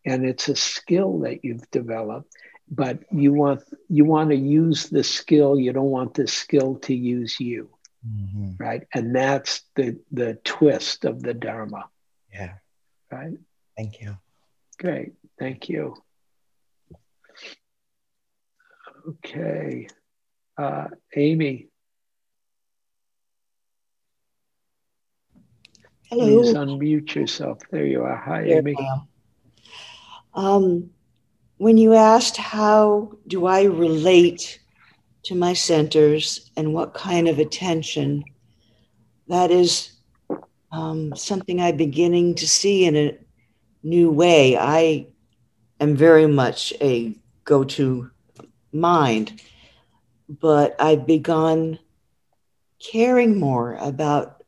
and 0.04 0.24
it's 0.24 0.48
a 0.48 0.56
skill 0.56 1.20
that 1.20 1.44
you've 1.44 1.68
developed 1.70 2.32
but 2.70 3.00
you 3.12 3.32
want 3.32 3.62
you 3.88 4.04
want 4.04 4.30
to 4.30 4.36
use 4.36 4.88
the 4.88 5.04
skill 5.04 5.58
you 5.58 5.72
don't 5.72 5.90
want 5.90 6.14
the 6.14 6.26
skill 6.26 6.76
to 6.76 6.94
use 6.94 7.38
you. 7.40 7.70
Mm-hmm. 8.06 8.50
right? 8.58 8.86
And 8.92 9.14
that's 9.16 9.62
the 9.76 9.98
the 10.12 10.34
twist 10.44 11.06
of 11.06 11.22
the 11.22 11.32
dharma. 11.32 11.88
Yeah. 12.32 12.54
Right? 13.10 13.38
Thank 13.76 14.00
you. 14.00 14.18
Great. 14.78 15.14
Thank 15.38 15.68
you. 15.68 15.96
Okay. 19.08 19.88
Uh, 20.56 20.88
amy. 21.16 21.68
Hello. 26.10 26.42
Please 26.42 26.54
unmute 26.54 27.14
yourself. 27.14 27.60
There 27.70 27.86
you 27.86 28.02
are. 28.02 28.16
Hi, 28.16 28.44
Amy. 28.44 28.76
Um, 30.34 30.90
when 31.58 31.76
you 31.76 31.94
asked 31.94 32.36
how 32.36 33.12
do 33.26 33.46
I 33.46 33.64
relate 33.64 34.60
to 35.24 35.34
my 35.34 35.52
centers 35.52 36.50
and 36.56 36.74
what 36.74 36.94
kind 36.94 37.28
of 37.28 37.38
attention, 37.38 38.24
that 39.28 39.50
is 39.50 39.92
um, 40.72 41.14
something 41.16 41.60
I'm 41.60 41.76
beginning 41.76 42.34
to 42.36 42.48
see 42.48 42.84
in 42.84 42.96
a 42.96 43.18
new 43.82 44.10
way. 44.10 44.56
I 44.56 45.06
am 45.80 45.96
very 45.96 46.26
much 46.26 46.72
a 46.80 47.16
go 47.44 47.64
to 47.64 48.10
mind, 48.72 49.40
but 50.28 50.74
I've 50.80 51.06
begun 51.06 51.78
caring 52.80 53.38
more 53.38 53.76
about 53.76 54.42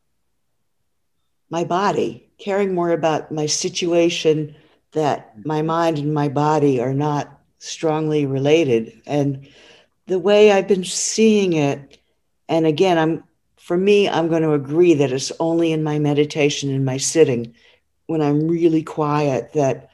my 1.49 1.65
body, 1.65 2.29
caring 2.39 2.75
more 2.75 2.91
about 2.91 3.31
my 3.31 3.47
situation 3.47 4.57
that 4.97 5.45
my 5.45 5.61
mind 5.61 5.99
and 5.99 6.13
my 6.13 6.29
body 6.29 6.81
are 6.81 6.95
not 6.95 7.39
strongly 7.59 8.25
related. 8.25 9.01
And 9.07 9.47
the 10.07 10.19
way 10.19 10.51
I've 10.51 10.67
been 10.67 10.85
seeing 10.85 11.53
it, 11.53 11.99
and 12.49 12.67
again, 12.67 12.99
I'm 12.99 13.25
for 13.59 13.77
me, 13.77 14.09
I'm 14.09 14.29
going 14.29 14.43
to 14.43 14.53
agree 14.53 14.95
that 14.95 15.13
it's 15.13 15.33
only 15.41 15.73
in 15.73 15.83
my 15.83 15.99
meditation 15.99 16.71
in 16.71 16.85
my 16.85 16.97
sitting 16.99 17.53
when 18.07 18.23
I'm 18.23 18.47
really 18.47 18.83
quiet 18.83 19.53
that 19.55 19.91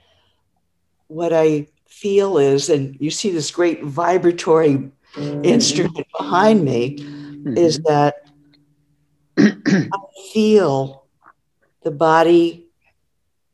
what 1.09 1.33
I 1.33 1.69
feel 1.89 2.39
is, 2.39 2.69
and 2.69 2.97
you 3.01 3.11
see 3.11 3.31
this 3.31 3.51
great 3.51 3.83
vibratory 3.83 4.91
instrument 5.17 6.07
behind 6.19 6.65
me, 6.65 6.99
mm-hmm. 6.99 7.57
is 7.57 7.81
that 7.85 8.15
I 9.39 9.89
feel 10.33 11.07
the 11.83 11.91
body 11.91 12.67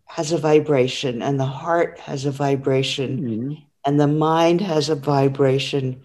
has 0.09 0.33
a 0.33 0.39
vibration 0.39 1.23
and 1.23 1.39
the 1.39 1.47
heart 1.47 1.99
has 2.01 2.25
a 2.25 2.31
vibration 2.31 3.21
mm-hmm. 3.21 3.55
and 3.85 4.01
the 4.01 4.07
mind 4.07 4.61
has 4.61 4.89
a 4.89 4.95
vibration 4.95 6.01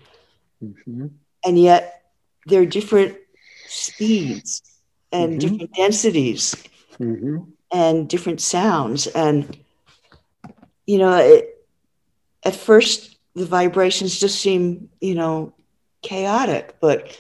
mm-hmm. 0.64 1.08
and 1.45 1.60
yet 1.60 2.04
they're 2.45 2.66
different 2.66 3.18
speeds 3.68 4.62
and 5.12 5.32
mm-hmm. 5.32 5.39
different 5.39 5.74
densities 5.74 6.56
mm-hmm. 6.99 7.38
and 7.72 8.10
different 8.10 8.41
sounds 8.41 9.08
and 9.08 9.58
you 10.86 10.97
know 10.97 11.16
it, 11.16 11.66
at 12.43 12.56
first 12.56 13.18
the 13.36 13.45
vibrations 13.45 14.20
just 14.20 14.41
seem 14.41 14.89
you 14.99 15.16
know 15.16 15.54
chaotic 16.01 16.76
but 16.82 17.18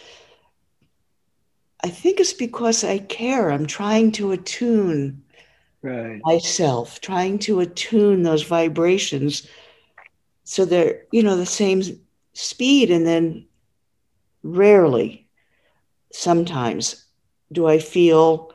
i 1.81 1.87
think 1.87 2.19
it's 2.19 2.33
because 2.33 2.83
i 2.83 2.99
care 2.99 3.49
i'm 3.49 3.65
trying 3.65 4.11
to 4.11 4.31
attune 4.33 5.22
right. 5.83 6.19
myself, 6.23 6.99
trying 7.01 7.37
to 7.39 7.59
attune 7.59 8.23
those 8.23 8.43
vibrations 8.43 9.47
so 10.45 10.65
they're, 10.65 11.03
you 11.11 11.23
know, 11.23 11.37
the 11.37 11.45
same 11.45 11.81
speed. 12.33 12.91
And 12.91 13.05
then 13.05 13.45
rarely, 14.43 15.27
sometimes, 16.11 17.05
do 17.51 17.67
I 17.67 17.79
feel 17.79 18.51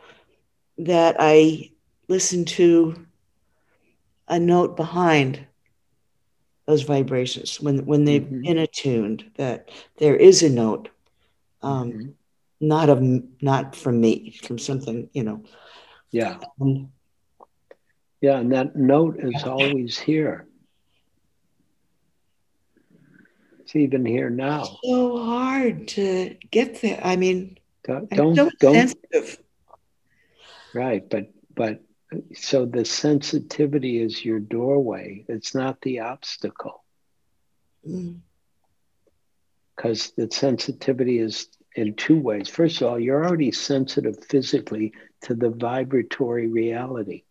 that 0.79 1.16
I 1.18 1.70
listen 2.09 2.45
to 2.45 3.07
a 4.29 4.39
note 4.39 4.76
behind 4.76 5.47
those 6.66 6.83
vibrations 6.83 7.61
when 7.61 7.87
when 7.87 8.05
they've 8.05 8.22
mm-hmm. 8.22 8.43
been 8.43 8.59
attuned 8.59 9.24
that 9.37 9.70
there 9.97 10.16
is 10.16 10.43
a 10.43 10.51
note 10.51 10.91
um, 11.62 11.93
mm-hmm. 11.93 12.09
not 12.61 12.91
of 12.91 13.03
not 13.41 13.74
from 13.74 14.01
me 14.01 14.39
from 14.43 14.59
something 14.59 15.09
you 15.14 15.22
know 15.22 15.43
yeah 16.11 16.37
um, 16.61 16.91
yeah, 18.21 18.39
and 18.39 18.53
that 18.53 18.75
note 18.75 19.16
is 19.21 19.45
always 19.45 19.99
here. 19.99 20.47
It's 23.61 23.77
even 23.77 24.05
here 24.05 24.31
now. 24.31 24.64
so 24.83 25.19
hard 25.23 25.89
to 25.89 26.37
get 26.51 26.81
there. 26.81 27.01
I 27.03 27.16
mean, 27.16 27.59
don't 27.85 28.11
don't, 28.11 28.59
don't 28.59 28.95
Right, 30.75 31.09
but 31.09 31.31
but 31.55 31.81
so 32.35 32.66
the 32.66 32.85
sensitivity 32.85 34.01
is 34.01 34.25
your 34.25 34.41
doorway. 34.41 35.25
It's 35.29 35.55
not 35.55 35.81
the 35.83 36.01
obstacle. 36.01 36.83
Mm. 37.87 38.21
Because 39.77 40.12
the 40.16 40.29
sensitivity 40.31 41.21
is 41.21 41.49
in 41.77 41.95
two 41.95 42.19
ways. 42.19 42.49
First 42.49 42.81
of 42.81 42.89
all, 42.89 42.99
you're 42.99 43.25
already 43.25 43.53
sensitive 43.53 44.25
physically 44.25 44.93
to 45.23 45.35
the 45.35 45.51
vibratory 45.51 46.49
reality 46.49 47.23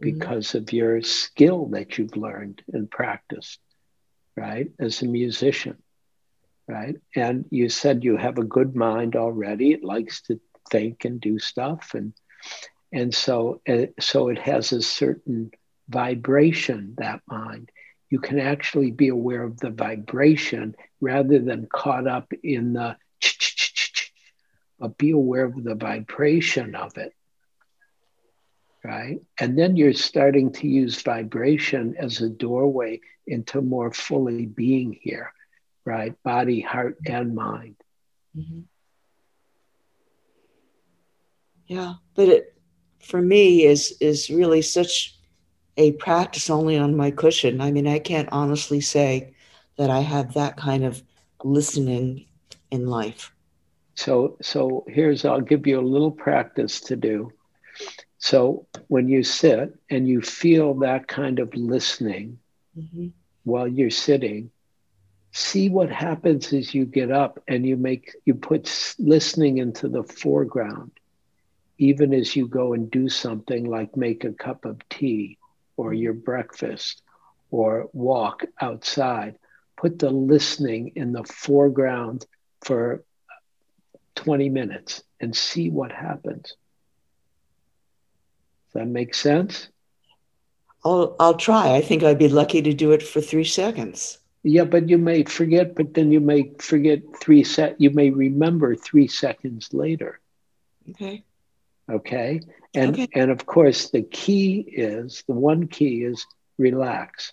because 0.00 0.54
of 0.54 0.72
your 0.72 1.02
skill 1.02 1.66
that 1.66 1.98
you've 1.98 2.16
learned 2.16 2.62
and 2.72 2.90
practiced, 2.90 3.60
right? 4.36 4.70
As 4.78 5.02
a 5.02 5.06
musician, 5.06 5.76
right? 6.66 6.96
And 7.14 7.44
you 7.50 7.68
said 7.68 8.04
you 8.04 8.16
have 8.16 8.38
a 8.38 8.44
good 8.44 8.74
mind 8.74 9.16
already. 9.16 9.72
It 9.72 9.84
likes 9.84 10.22
to 10.22 10.40
think 10.70 11.04
and 11.04 11.20
do 11.20 11.38
stuff, 11.38 11.92
and 11.94 12.12
and 12.92 13.14
so 13.14 13.60
uh, 13.68 13.86
so 14.00 14.28
it 14.28 14.38
has 14.38 14.72
a 14.72 14.82
certain 14.82 15.50
vibration. 15.88 16.94
That 16.98 17.20
mind, 17.26 17.70
you 18.08 18.20
can 18.20 18.38
actually 18.38 18.90
be 18.90 19.08
aware 19.08 19.42
of 19.42 19.58
the 19.60 19.70
vibration 19.70 20.74
rather 21.00 21.38
than 21.38 21.66
caught 21.66 22.06
up 22.06 22.32
in 22.42 22.72
the, 22.72 22.96
but 24.78 24.96
be 24.96 25.10
aware 25.10 25.44
of 25.44 25.62
the 25.62 25.74
vibration 25.74 26.74
of 26.74 26.96
it 26.96 27.14
right? 28.84 29.20
And 29.38 29.58
then 29.58 29.76
you're 29.76 29.92
starting 29.92 30.52
to 30.52 30.68
use 30.68 31.02
vibration 31.02 31.94
as 31.98 32.20
a 32.20 32.28
doorway 32.28 33.00
into 33.26 33.60
more 33.60 33.92
fully 33.92 34.46
being 34.46 34.98
here, 35.00 35.32
right? 35.84 36.20
Body, 36.22 36.60
heart, 36.60 36.96
and 37.06 37.34
mind. 37.34 37.76
Mm-hmm. 38.36 38.60
Yeah, 41.66 41.94
but 42.14 42.28
it 42.28 42.54
for 43.00 43.22
me 43.22 43.64
is 43.64 43.96
is 44.00 44.28
really 44.28 44.62
such 44.62 45.16
a 45.76 45.92
practice 45.92 46.50
only 46.50 46.76
on 46.76 46.96
my 46.96 47.10
cushion. 47.10 47.60
I 47.60 47.70
mean, 47.70 47.86
I 47.86 47.98
can't 47.98 48.28
honestly 48.32 48.80
say 48.80 49.34
that 49.76 49.88
I 49.88 50.00
have 50.00 50.34
that 50.34 50.56
kind 50.56 50.84
of 50.84 51.02
listening 51.44 52.26
in 52.70 52.86
life. 52.86 53.32
So 53.94 54.36
so 54.42 54.84
here's 54.88 55.24
I'll 55.24 55.40
give 55.40 55.66
you 55.66 55.78
a 55.78 55.92
little 55.92 56.10
practice 56.10 56.80
to 56.82 56.96
do 56.96 57.32
so 58.20 58.66
when 58.88 59.08
you 59.08 59.24
sit 59.24 59.76
and 59.88 60.06
you 60.06 60.20
feel 60.20 60.74
that 60.80 61.08
kind 61.08 61.38
of 61.38 61.54
listening 61.54 62.38
mm-hmm. 62.78 63.08
while 63.44 63.66
you're 63.66 63.90
sitting, 63.90 64.50
see 65.32 65.70
what 65.70 65.90
happens 65.90 66.52
as 66.52 66.74
you 66.74 66.84
get 66.84 67.10
up 67.10 67.42
and 67.48 67.66
you 67.66 67.76
make 67.76 68.14
you 68.26 68.34
put 68.34 68.94
listening 68.98 69.58
into 69.58 69.88
the 69.88 70.04
foreground 70.04 70.92
even 71.78 72.12
as 72.12 72.36
you 72.36 72.46
go 72.46 72.74
and 72.74 72.90
do 72.90 73.08
something 73.08 73.64
like 73.64 73.96
make 73.96 74.24
a 74.24 74.32
cup 74.34 74.66
of 74.66 74.86
tea 74.90 75.38
or 75.78 75.94
your 75.94 76.12
breakfast 76.12 77.02
or 77.50 77.88
walk 77.94 78.44
outside. 78.60 79.36
Put 79.78 79.98
the 79.98 80.10
listening 80.10 80.92
in 80.94 81.12
the 81.12 81.24
foreground 81.24 82.26
for 82.60 83.02
20 84.16 84.50
minutes 84.50 85.02
and 85.20 85.34
see 85.34 85.70
what 85.70 85.90
happens 85.90 86.54
that 88.74 88.86
make 88.86 89.14
sense? 89.14 89.68
I'll, 90.84 91.14
I'll 91.20 91.36
try. 91.36 91.74
I 91.74 91.82
think 91.82 92.02
I'd 92.02 92.18
be 92.18 92.28
lucky 92.28 92.62
to 92.62 92.72
do 92.72 92.92
it 92.92 93.02
for 93.02 93.20
three 93.20 93.44
seconds. 93.44 94.18
Yeah, 94.42 94.64
but 94.64 94.88
you 94.88 94.96
may 94.96 95.24
forget, 95.24 95.74
but 95.74 95.92
then 95.92 96.10
you 96.10 96.20
may 96.20 96.52
forget 96.58 97.02
three 97.20 97.44
set. 97.44 97.78
You 97.80 97.90
may 97.90 98.10
remember 98.10 98.74
three 98.74 99.06
seconds 99.06 99.74
later. 99.74 100.18
Okay. 100.88 101.24
Okay. 101.90 102.40
And 102.72 102.94
okay. 102.94 103.08
and 103.14 103.30
of 103.30 103.44
course 103.44 103.90
the 103.90 104.02
key 104.02 104.60
is 104.60 105.24
the 105.26 105.34
one 105.34 105.66
key 105.66 106.04
is 106.04 106.24
relax. 106.56 107.32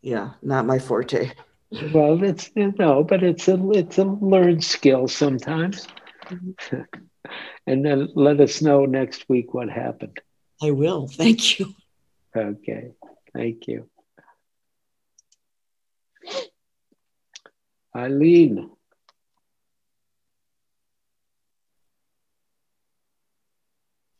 Yeah, 0.00 0.30
not 0.42 0.66
my 0.66 0.78
forte. 0.78 1.32
Well, 1.94 2.22
it's 2.22 2.50
no, 2.54 3.02
but 3.02 3.22
it's 3.22 3.48
a 3.48 3.58
it's 3.70 3.96
a 3.96 4.04
learned 4.04 4.62
skill 4.62 5.08
sometimes. 5.08 5.88
Mm-hmm. 6.26 6.82
and 7.66 7.84
then 7.84 8.08
let 8.14 8.40
us 8.40 8.62
know 8.62 8.86
next 8.86 9.28
week 9.28 9.54
what 9.54 9.68
happened. 9.70 10.20
I 10.62 10.70
will. 10.70 11.08
Thank 11.08 11.58
you. 11.58 11.74
Okay. 12.36 12.92
Thank 13.34 13.66
you. 13.68 13.88
Eileen. 17.94 18.70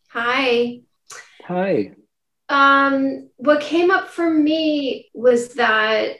Hi. 0.08 0.80
Hi. 1.44 1.92
Um, 2.50 3.30
what 3.36 3.62
came 3.62 3.90
up 3.90 4.08
for 4.08 4.28
me 4.28 5.10
was 5.14 5.54
that 5.54 6.16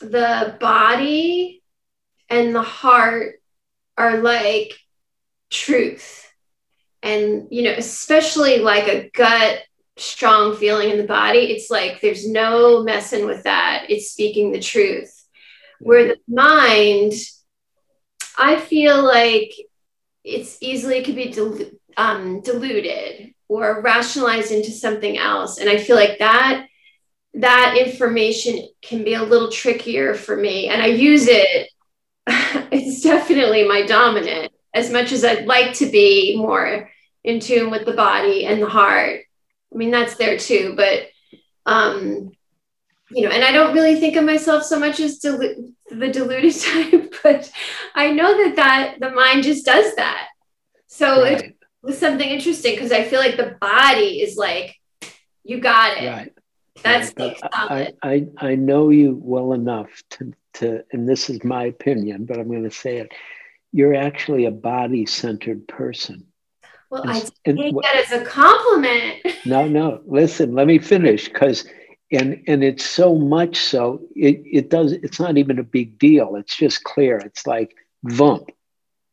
the 0.00 0.56
body 0.60 1.62
and 2.28 2.54
the 2.54 2.62
heart 2.62 3.40
are 3.96 4.18
like 4.18 4.78
truth. 5.50 6.24
And 7.02 7.48
you 7.50 7.62
know 7.62 7.72
especially 7.72 8.58
like 8.58 8.88
a 8.88 9.10
gut 9.14 9.62
strong 9.96 10.56
feeling 10.56 10.90
in 10.90 10.96
the 10.98 11.04
body 11.04 11.38
it's 11.50 11.70
like 11.70 12.00
there's 12.00 12.28
no 12.28 12.82
messing 12.82 13.26
with 13.26 13.44
that. 13.44 13.86
It's 13.88 14.10
speaking 14.10 14.52
the 14.52 14.60
truth. 14.60 15.12
Where 15.80 16.08
the 16.08 16.16
mind 16.28 17.12
i 18.36 18.56
feel 18.58 19.02
like 19.04 19.52
it's 20.24 20.58
easily 20.60 21.02
could 21.02 21.16
be 21.16 21.30
dil- 21.30 21.70
um, 21.96 22.40
diluted 22.42 23.34
or 23.48 23.80
rationalized 23.82 24.52
into 24.52 24.70
something 24.70 25.18
else. 25.18 25.58
And 25.58 25.68
i 25.70 25.78
feel 25.78 25.96
like 25.96 26.18
that 26.18 26.66
that 27.34 27.76
information 27.78 28.68
can 28.82 29.04
be 29.04 29.14
a 29.14 29.22
little 29.22 29.50
trickier 29.50 30.14
for 30.14 30.36
me. 30.36 30.68
And 30.68 30.82
i 30.82 30.86
use 30.86 31.26
it 31.28 31.70
it's 32.72 33.02
definitely 33.02 33.66
my 33.66 33.82
dominant 33.86 34.47
as 34.78 34.90
much 34.90 35.12
as 35.12 35.24
I'd 35.24 35.46
like 35.46 35.74
to 35.74 35.86
be 35.86 36.36
more 36.36 36.90
in 37.24 37.40
tune 37.40 37.70
with 37.70 37.84
the 37.84 37.92
body 37.92 38.46
and 38.46 38.62
the 38.62 38.68
heart. 38.68 39.20
I 39.72 39.76
mean, 39.76 39.90
that's 39.90 40.16
there 40.16 40.38
too, 40.38 40.74
but 40.76 41.08
um, 41.66 42.32
you 43.10 43.22
know, 43.22 43.30
and 43.30 43.44
I 43.44 43.52
don't 43.52 43.74
really 43.74 43.98
think 43.98 44.16
of 44.16 44.24
myself 44.24 44.62
so 44.62 44.78
much 44.78 45.00
as 45.00 45.20
dilu- 45.20 45.74
the 45.90 46.08
deluded 46.08 46.54
type, 46.60 47.14
but 47.22 47.50
I 47.94 48.12
know 48.12 48.44
that 48.44 48.56
that 48.56 49.00
the 49.00 49.10
mind 49.10 49.44
just 49.44 49.66
does 49.66 49.94
that. 49.96 50.28
So 50.86 51.22
right. 51.22 51.44
it 51.44 51.56
was 51.82 51.98
something 51.98 52.28
interesting 52.28 52.74
because 52.74 52.92
I 52.92 53.04
feel 53.04 53.20
like 53.20 53.36
the 53.36 53.56
body 53.60 54.20
is 54.20 54.36
like, 54.36 54.76
you 55.44 55.60
got 55.60 55.98
it. 55.98 56.08
Right. 56.08 56.32
That's 56.82 57.12
right. 57.18 57.38
I, 57.52 57.92
I, 58.02 58.26
I 58.38 58.54
know 58.54 58.90
you 58.90 59.18
well 59.20 59.52
enough 59.52 59.90
to, 60.10 60.32
to, 60.54 60.84
and 60.92 61.08
this 61.08 61.28
is 61.28 61.42
my 61.42 61.64
opinion, 61.64 62.24
but 62.24 62.38
I'm 62.38 62.48
going 62.48 62.62
to 62.62 62.70
say 62.70 62.98
it 62.98 63.12
you're 63.72 63.94
actually 63.94 64.44
a 64.44 64.50
body 64.50 65.06
centered 65.06 65.66
person. 65.68 66.26
Well, 66.90 67.02
and, 67.02 67.10
I 67.10 67.20
take 67.20 67.32
and, 67.44 67.58
that 67.58 67.96
as 67.96 68.12
a 68.12 68.24
compliment. 68.24 69.26
no, 69.46 69.68
no. 69.68 70.00
Listen, 70.06 70.54
let 70.54 70.66
me 70.66 70.78
finish 70.78 71.28
because, 71.28 71.66
and 72.10 72.42
and 72.46 72.64
it's 72.64 72.84
so 72.84 73.14
much 73.14 73.56
so 73.56 74.00
it 74.16 74.42
it 74.44 74.70
does. 74.70 74.92
It's 74.92 75.20
not 75.20 75.36
even 75.36 75.58
a 75.58 75.64
big 75.64 75.98
deal. 75.98 76.36
It's 76.36 76.56
just 76.56 76.84
clear. 76.84 77.18
It's 77.18 77.46
like 77.46 77.74
vump, 78.04 78.50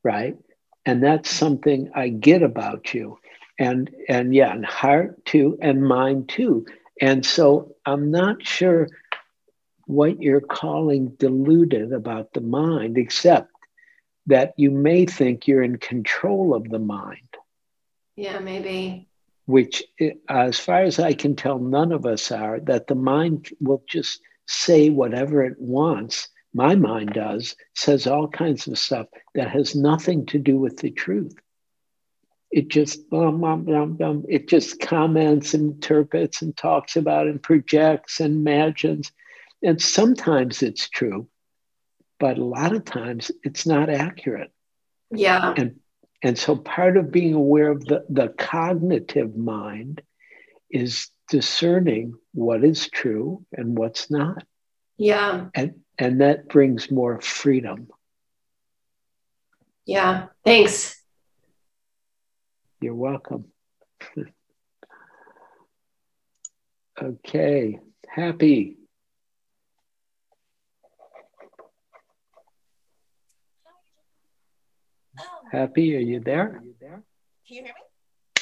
right? 0.03 0.38
And 0.86 1.03
that's 1.03 1.30
something 1.30 1.91
I 1.93 2.10
get 2.10 2.43
about 2.43 2.93
you, 2.93 3.20
and 3.60 3.93
and 4.08 4.34
yeah, 4.34 4.53
and 4.53 4.66
heart 4.66 5.26
too, 5.26 5.58
and 5.62 5.86
mind 5.86 6.30
too. 6.30 6.66
And 7.01 7.26
so 7.26 7.76
I'm 7.86 8.10
not 8.10 8.45
sure 8.45 8.88
what 9.86 10.22
you're 10.22 10.41
calling 10.41 11.10
deluded 11.20 11.91
about 11.91 12.34
the 12.34 12.41
mind, 12.41 12.97
except 12.97 13.51
that 14.28 14.53
you 14.57 14.71
may 14.71 15.05
think 15.05 15.47
you're 15.47 15.63
in 15.63 15.78
control 15.78 16.53
of 16.55 16.69
the 16.69 16.80
mind. 16.80 17.19
Yeah, 18.15 18.39
maybe. 18.39 19.07
Which, 19.45 19.84
eh, 19.99 20.13
as 20.28 20.59
far 20.59 20.84
as 20.84 20.99
I 20.99 21.13
can 21.13 21.36
tell, 21.36 21.59
none 21.59 21.91
of 21.91 22.05
us 22.05 22.32
are, 22.32 22.59
that 22.61 22.88
the 22.88 22.95
mind 22.95 23.49
will 23.59 23.84
just 23.88 24.21
say 24.47 24.89
whatever 24.89 25.43
it 25.43 25.59
wants. 25.59 26.30
My 26.53 26.76
mind 26.76 27.13
does, 27.13 27.55
says 27.76 28.07
all 28.07 28.28
kinds 28.28 28.67
of 28.67 28.80
stuff 28.80 29.07
that 29.36 29.49
has 29.51 29.76
nothing 29.76 30.26
to 30.28 30.39
do 30.39 30.57
with 30.57 30.78
the 30.78 30.91
truth. 30.91 31.36
It 32.51 32.69
just 32.69 33.09
bum, 33.09 33.41
bum, 33.41 33.65
bum, 33.65 33.93
bum. 33.95 34.26
it 34.30 34.47
just 34.47 34.80
comments 34.80 35.53
and 35.53 35.73
interprets 35.73 36.41
and 36.41 36.55
talks 36.55 36.95
about 36.95 37.28
and 37.28 37.43
projects 37.43 38.21
and 38.21 38.36
imagines. 38.36 39.11
And 39.61 39.82
sometimes 39.82 40.63
it's 40.63 40.88
true, 40.88 41.28
but 42.20 42.38
a 42.38 42.43
lot 42.43 42.74
of 42.74 42.86
times 42.86 43.32
it's 43.43 43.66
not 43.66 43.89
accurate. 43.89 44.51
Yeah. 45.11 45.53
And 45.55 45.80
and 46.22 46.38
so 46.38 46.55
part 46.55 46.97
of 46.97 47.11
being 47.11 47.34
aware 47.34 47.70
of 47.70 47.86
the, 47.86 48.05
the 48.09 48.30
cognitive 48.30 49.36
mind 49.36 50.01
is 50.72 51.09
discerning 51.30 52.16
what 52.34 52.63
is 52.63 52.89
true 52.89 53.45
and 53.53 53.78
what's 53.78 54.09
not. 54.09 54.43
Yeah. 54.97 55.47
And 55.53 55.82
and 55.97 56.22
that 56.22 56.49
brings 56.49 56.89
more 56.89 57.22
freedom. 57.22 57.89
Yeah. 59.86 60.28
Thanks. 60.43 60.99
You're 62.82 62.95
welcome. 62.95 63.45
okay, 67.01 67.80
happy. 68.07 68.78
Happy, 75.56 75.95
are 75.95 75.99
you 75.99 76.20
there? 76.20 76.49
Can 76.49 76.66
you 77.45 77.64
hear 77.64 77.64
me? 77.64 77.72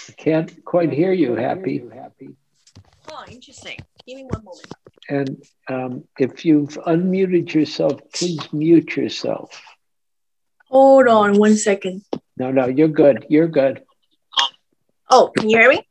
I 0.09 0.11
can't 0.13 0.65
quite 0.65 0.91
hear 0.91 1.13
you, 1.13 1.35
Happy. 1.35 1.83
Oh, 3.11 3.23
interesting. 3.29 3.77
Give 4.07 4.17
me 4.17 4.23
one 4.23 4.43
moment. 4.43 4.73
And 5.09 5.43
um, 5.69 6.03
if 6.17 6.43
you've 6.43 6.75
unmuted 6.87 7.53
yourself, 7.53 8.01
please 8.15 8.51
mute 8.51 8.95
yourself. 8.95 9.61
Hold 10.69 11.07
on 11.07 11.37
one 11.37 11.55
second. 11.55 12.01
No, 12.35 12.49
no, 12.49 12.65
you're 12.65 12.87
good. 12.87 13.27
You're 13.29 13.47
good. 13.47 13.83
Oh, 15.11 15.31
can 15.37 15.51
you 15.51 15.59
hear 15.59 15.69
me? 15.69 15.87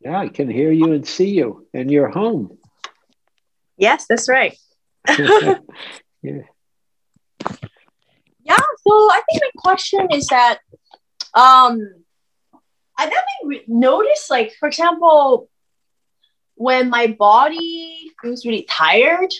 Yeah, 0.00 0.18
I 0.18 0.28
can 0.28 0.50
hear 0.50 0.72
you 0.72 0.92
and 0.92 1.06
see 1.06 1.30
you, 1.30 1.68
and 1.72 1.88
you're 1.88 2.08
home. 2.08 2.58
Yes, 3.76 4.06
that's 4.08 4.28
right. 4.28 4.58
yeah. 5.08 5.58
Yeah, 8.44 8.56
so 8.56 8.92
I 8.92 9.22
think 9.30 9.42
my 9.42 9.50
question 9.56 10.06
is 10.12 10.26
that 10.26 10.58
um 11.34 11.80
I 12.96 13.10
definitely 13.10 13.64
noticed 13.66 14.30
like 14.30 14.54
for 14.58 14.68
example 14.68 15.48
when 16.56 16.88
my 16.88 17.08
body 17.08 18.12
feels 18.22 18.46
really 18.46 18.62
tired, 18.70 19.32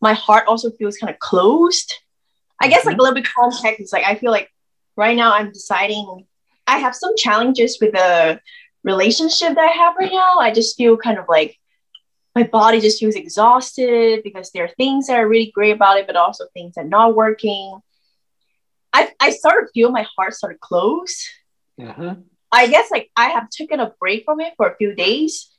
my 0.00 0.12
heart 0.12 0.46
also 0.46 0.70
feels 0.70 0.96
kind 0.96 1.12
of 1.12 1.18
closed. 1.18 1.92
I 2.60 2.68
guess 2.68 2.86
like 2.86 2.96
a 2.96 3.00
little 3.00 3.14
bit 3.14 3.26
context 3.26 3.80
is 3.80 3.92
like 3.92 4.04
I 4.04 4.14
feel 4.14 4.30
like 4.30 4.48
right 4.96 5.16
now 5.16 5.34
I'm 5.34 5.50
deciding 5.50 6.26
I 6.66 6.78
have 6.78 6.94
some 6.94 7.16
challenges 7.16 7.78
with 7.80 7.92
the 7.92 8.40
relationship 8.84 9.54
that 9.54 9.58
I 9.58 9.72
have 9.72 9.94
right 9.98 10.12
now. 10.12 10.38
I 10.38 10.52
just 10.52 10.76
feel 10.76 10.96
kind 10.96 11.18
of 11.18 11.26
like 11.28 11.58
my 12.34 12.44
body 12.44 12.80
just 12.80 12.98
feels 12.98 13.14
exhausted 13.14 14.22
because 14.22 14.50
there 14.52 14.64
are 14.64 14.68
things 14.76 15.06
that 15.06 15.18
are 15.18 15.28
really 15.28 15.50
great 15.54 15.72
about 15.72 15.98
it, 15.98 16.06
but 16.06 16.16
also 16.16 16.46
things 16.54 16.74
that 16.74 16.86
are 16.86 16.88
not 16.88 17.14
working. 17.14 17.80
I, 18.92 19.10
I 19.20 19.30
started 19.30 19.70
feel 19.72 19.90
my 19.90 20.06
heart 20.16 20.34
started 20.34 20.60
close. 20.60 21.26
Uh-huh. 21.80 22.16
I 22.50 22.66
guess 22.66 22.90
like 22.90 23.10
I 23.16 23.28
have 23.30 23.48
taken 23.48 23.80
a 23.80 23.92
break 23.98 24.24
from 24.24 24.40
it 24.40 24.52
for 24.56 24.68
a 24.68 24.76
few 24.76 24.94
days 24.94 25.50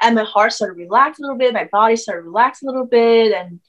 and 0.00 0.14
my 0.14 0.24
heart 0.24 0.52
started 0.52 0.74
to 0.74 0.80
relax 0.80 1.18
a 1.18 1.22
little 1.22 1.36
bit, 1.38 1.54
my 1.54 1.68
body 1.72 1.96
started 1.96 2.22
to 2.22 2.26
relax 2.28 2.62
a 2.62 2.66
little 2.66 2.84
bit 2.86 3.32
and 3.32 3.60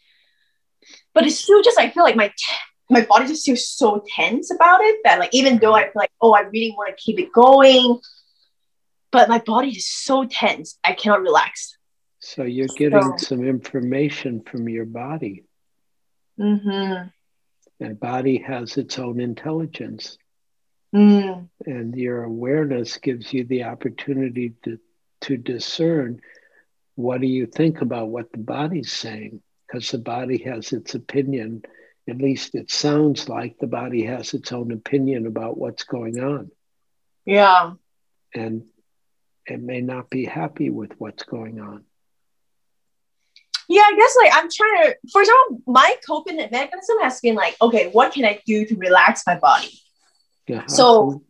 but 1.13 1.25
it's 1.25 1.39
still 1.39 1.61
just 1.63 1.79
I 1.79 1.89
feel 1.89 2.03
like 2.03 2.17
my 2.17 2.27
t- 2.27 2.55
my 2.89 3.01
body 3.01 3.27
just 3.27 3.45
feels 3.45 3.67
so 3.69 4.03
tense 4.15 4.51
about 4.53 4.81
it 4.81 4.99
that 5.05 5.17
like 5.19 5.33
even 5.33 5.57
though 5.59 5.73
I 5.73 5.83
feel 5.83 5.91
like 5.95 6.11
oh 6.21 6.33
I 6.33 6.41
really 6.41 6.71
want 6.77 6.95
to 6.95 7.01
keep 7.01 7.19
it 7.19 7.31
going 7.31 7.99
but 9.11 9.29
my 9.29 9.39
body 9.39 9.69
is 9.69 9.87
so 9.89 10.25
tense 10.25 10.77
I 10.83 10.91
cannot 10.93 11.21
relax. 11.21 11.77
So 12.19 12.43
you're 12.43 12.67
getting 12.67 13.01
So- 13.01 13.17
some 13.17 13.45
information 13.45 14.41
from 14.41 14.67
your 14.67 14.85
body. 14.85 15.45
Mm-hmm. 16.39 17.07
And 17.83 17.99
body 17.99 18.37
has 18.37 18.77
its 18.77 18.97
own 18.97 19.19
intelligence. 19.19 20.17
Mm. 20.95 21.49
And 21.65 21.95
your 21.95 22.23
awareness 22.23 22.97
gives 22.97 23.33
you 23.33 23.43
the 23.43 23.65
opportunity 23.65 24.53
to, 24.63 24.79
to 25.21 25.35
discern 25.35 26.21
what 26.95 27.19
do 27.19 27.27
you 27.27 27.45
think 27.45 27.81
about 27.81 28.07
what 28.07 28.31
the 28.31 28.37
body's 28.37 28.91
saying? 28.91 29.41
Because 29.67 29.91
the 29.91 29.97
body 29.97 30.37
has 30.43 30.71
its 30.71 30.95
opinion. 30.95 31.63
At 32.07 32.19
least 32.19 32.55
it 32.55 32.71
sounds 32.71 33.27
like 33.27 33.57
the 33.57 33.67
body 33.67 34.05
has 34.05 34.33
its 34.33 34.53
own 34.53 34.71
opinion 34.71 35.27
about 35.27 35.57
what's 35.57 35.83
going 35.83 36.23
on. 36.23 36.51
Yeah. 37.25 37.73
And 38.33 38.63
it 39.45 39.61
may 39.61 39.81
not 39.81 40.09
be 40.09 40.23
happy 40.23 40.69
with 40.69 40.93
what's 40.99 41.23
going 41.23 41.59
on. 41.59 41.83
Yeah, 43.69 43.81
I 43.81 43.95
guess 43.95 44.15
like 44.21 44.31
I'm 44.35 44.49
trying 44.51 44.83
to, 44.83 44.95
for 45.11 45.21
example, 45.21 45.61
my 45.67 45.95
coping 46.05 46.37
mechanism 46.37 46.97
has 47.01 47.19
been 47.21 47.35
like, 47.35 47.55
okay, 47.61 47.89
what 47.91 48.13
can 48.13 48.25
I 48.25 48.39
do 48.45 48.65
to 48.65 48.75
relax 48.75 49.23
my 49.25 49.37
body? 49.39 49.71
Uh-huh. 50.49 50.67
So- 50.67 51.21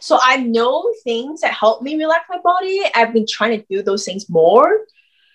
So 0.00 0.16
I 0.22 0.36
know 0.36 0.92
things 1.02 1.40
that 1.40 1.52
help 1.52 1.82
me 1.82 1.96
relax 1.96 2.26
my 2.30 2.38
body. 2.38 2.82
I've 2.94 3.12
been 3.12 3.26
trying 3.26 3.58
to 3.58 3.66
do 3.68 3.82
those 3.82 4.04
things 4.04 4.30
more. 4.30 4.86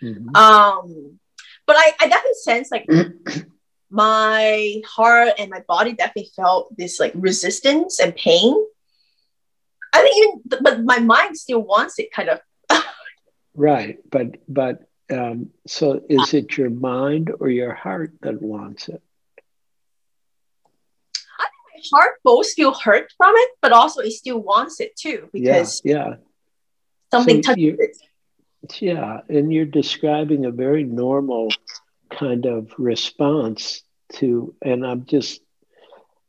Mhm. 0.02 0.34
Um, 0.38 1.20
but 1.68 1.76
I, 1.78 1.92
I 2.00 2.08
definitely 2.08 2.44
sense 2.44 2.72
like 2.72 2.86
my 3.90 4.82
heart 4.88 5.34
and 5.38 5.50
my 5.50 5.60
body 5.68 5.94
definitely 5.94 6.32
felt 6.36 6.76
this 6.78 7.00
like 7.00 7.12
resistance 7.16 8.00
and 8.00 8.16
pain. 8.16 8.56
I 9.94 10.02
think 10.02 10.16
even, 10.18 10.64
but 10.64 10.84
my 10.84 11.00
mind 11.00 11.38
still 11.38 11.62
wants 11.62 12.00
it 12.00 12.12
kind 12.12 12.30
of. 12.30 12.40
Right, 13.56 14.00
but 14.10 14.38
but 14.48 14.82
um, 15.14 15.50
so 15.68 16.02
is 16.10 16.34
it 16.34 16.58
your 16.58 16.70
mind 16.70 17.32
or 17.40 17.50
your 17.50 17.74
heart 17.74 18.14
that 18.22 18.42
wants 18.42 18.90
it? 18.90 19.02
I 21.40 21.46
think 21.46 21.86
my 21.92 22.00
heart 22.00 22.14
both 22.24 22.52
feel 22.54 22.74
hurt 22.74 23.12
from 23.18 23.34
it, 23.36 23.50
but 23.62 23.72
also 23.72 24.02
it 24.02 24.12
still 24.12 24.40
wants 24.40 24.80
it 24.80 24.96
too 24.96 25.30
because 25.34 25.82
yeah, 25.84 26.16
something 27.12 27.44
So 27.44 27.54
touches 27.54 27.76
it. 27.80 27.98
yeah, 28.82 28.94
yeah, 28.94 29.20
and 29.30 29.52
you're 29.54 29.66
describing 29.66 30.46
a 30.46 30.52
very 30.52 30.84
normal 30.84 31.50
kind 32.10 32.46
of 32.46 32.72
response 32.78 33.84
to, 34.14 34.56
and 34.62 34.86
I'm 34.86 35.06
just, 35.06 35.42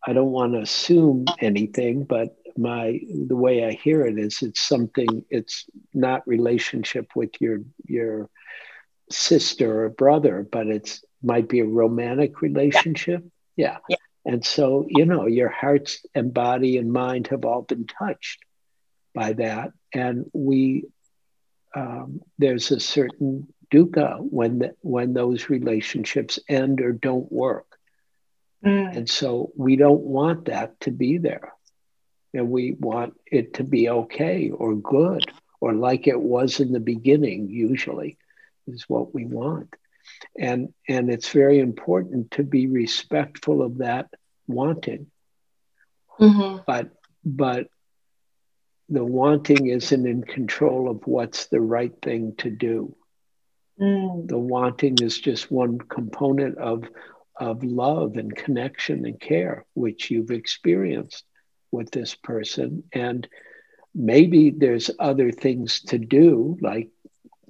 I 0.06 0.12
don't 0.12 0.32
want 0.32 0.54
to 0.54 0.60
assume 0.60 1.26
anything, 1.40 2.04
but 2.04 2.36
my 2.56 3.00
the 3.26 3.36
way 3.36 3.64
I 3.64 3.72
hear 3.72 4.06
it 4.06 4.18
is 4.18 4.42
it's 4.42 4.60
something 4.60 5.24
it's 5.28 5.66
not 5.92 6.26
relationship 6.26 7.08
with 7.16 7.30
your 7.40 7.60
your 7.84 8.30
sister 9.10 9.84
or 9.84 9.90
brother, 9.90 10.46
but 10.50 10.66
it's 10.66 11.04
might 11.22 11.48
be 11.48 11.60
a 11.60 11.64
romantic 11.64 12.42
relationship. 12.42 13.24
Yeah. 13.56 13.78
Yeah. 13.88 13.96
And 14.26 14.44
so, 14.44 14.86
you 14.88 15.04
know, 15.04 15.26
your 15.26 15.48
hearts 15.48 16.04
and 16.14 16.32
body 16.32 16.78
and 16.78 16.92
mind 16.92 17.28
have 17.28 17.44
all 17.44 17.62
been 17.62 17.86
touched 17.86 18.40
by 19.14 19.34
that. 19.34 19.72
And 19.92 20.30
we 20.32 20.86
um, 21.74 22.20
there's 22.38 22.70
a 22.70 22.80
certain 22.80 23.48
dukkha 23.72 24.18
when 24.20 24.60
the, 24.60 24.74
when 24.80 25.12
those 25.12 25.48
relationships 25.48 26.38
end 26.48 26.80
or 26.80 26.92
don't 26.92 27.30
work. 27.30 27.66
Mm. 28.64 28.96
And 28.96 29.10
so 29.10 29.52
we 29.56 29.76
don't 29.76 30.02
want 30.02 30.46
that 30.46 30.78
to 30.80 30.90
be 30.90 31.18
there. 31.18 31.52
And 32.32 32.50
we 32.50 32.72
want 32.72 33.14
it 33.26 33.54
to 33.54 33.64
be 33.64 33.88
okay 33.88 34.50
or 34.50 34.74
good 34.74 35.24
or 35.60 35.72
like 35.72 36.06
it 36.06 36.20
was 36.20 36.60
in 36.60 36.72
the 36.72 36.80
beginning, 36.80 37.48
usually, 37.48 38.18
is 38.66 38.84
what 38.88 39.14
we 39.14 39.24
want. 39.24 39.74
And, 40.38 40.72
and 40.88 41.10
it's 41.10 41.30
very 41.30 41.58
important 41.58 42.32
to 42.32 42.42
be 42.42 42.66
respectful 42.66 43.62
of 43.62 43.78
that 43.78 44.08
wanting. 44.46 45.06
Mhm. 46.20 46.64
But, 46.66 46.90
but 47.24 47.68
the 48.88 49.04
wanting 49.04 49.66
isn't 49.68 50.06
in 50.06 50.22
control 50.22 50.90
of 50.90 51.06
what's 51.06 51.46
the 51.46 51.60
right 51.60 51.94
thing 52.02 52.34
to 52.38 52.50
do. 52.50 52.94
Mm. 53.80 54.28
The 54.28 54.38
wanting 54.38 54.98
is 55.00 55.18
just 55.18 55.50
one 55.50 55.78
component 55.78 56.58
of, 56.58 56.84
of 57.36 57.64
love 57.64 58.16
and 58.16 58.34
connection 58.34 59.06
and 59.06 59.18
care, 59.18 59.64
which 59.74 60.10
you've 60.10 60.30
experienced 60.30 61.24
with 61.72 61.90
this 61.90 62.14
person. 62.14 62.84
And 62.92 63.26
maybe 63.94 64.50
there's 64.50 64.90
other 64.98 65.32
things 65.32 65.80
to 65.88 65.98
do, 65.98 66.56
like 66.60 66.90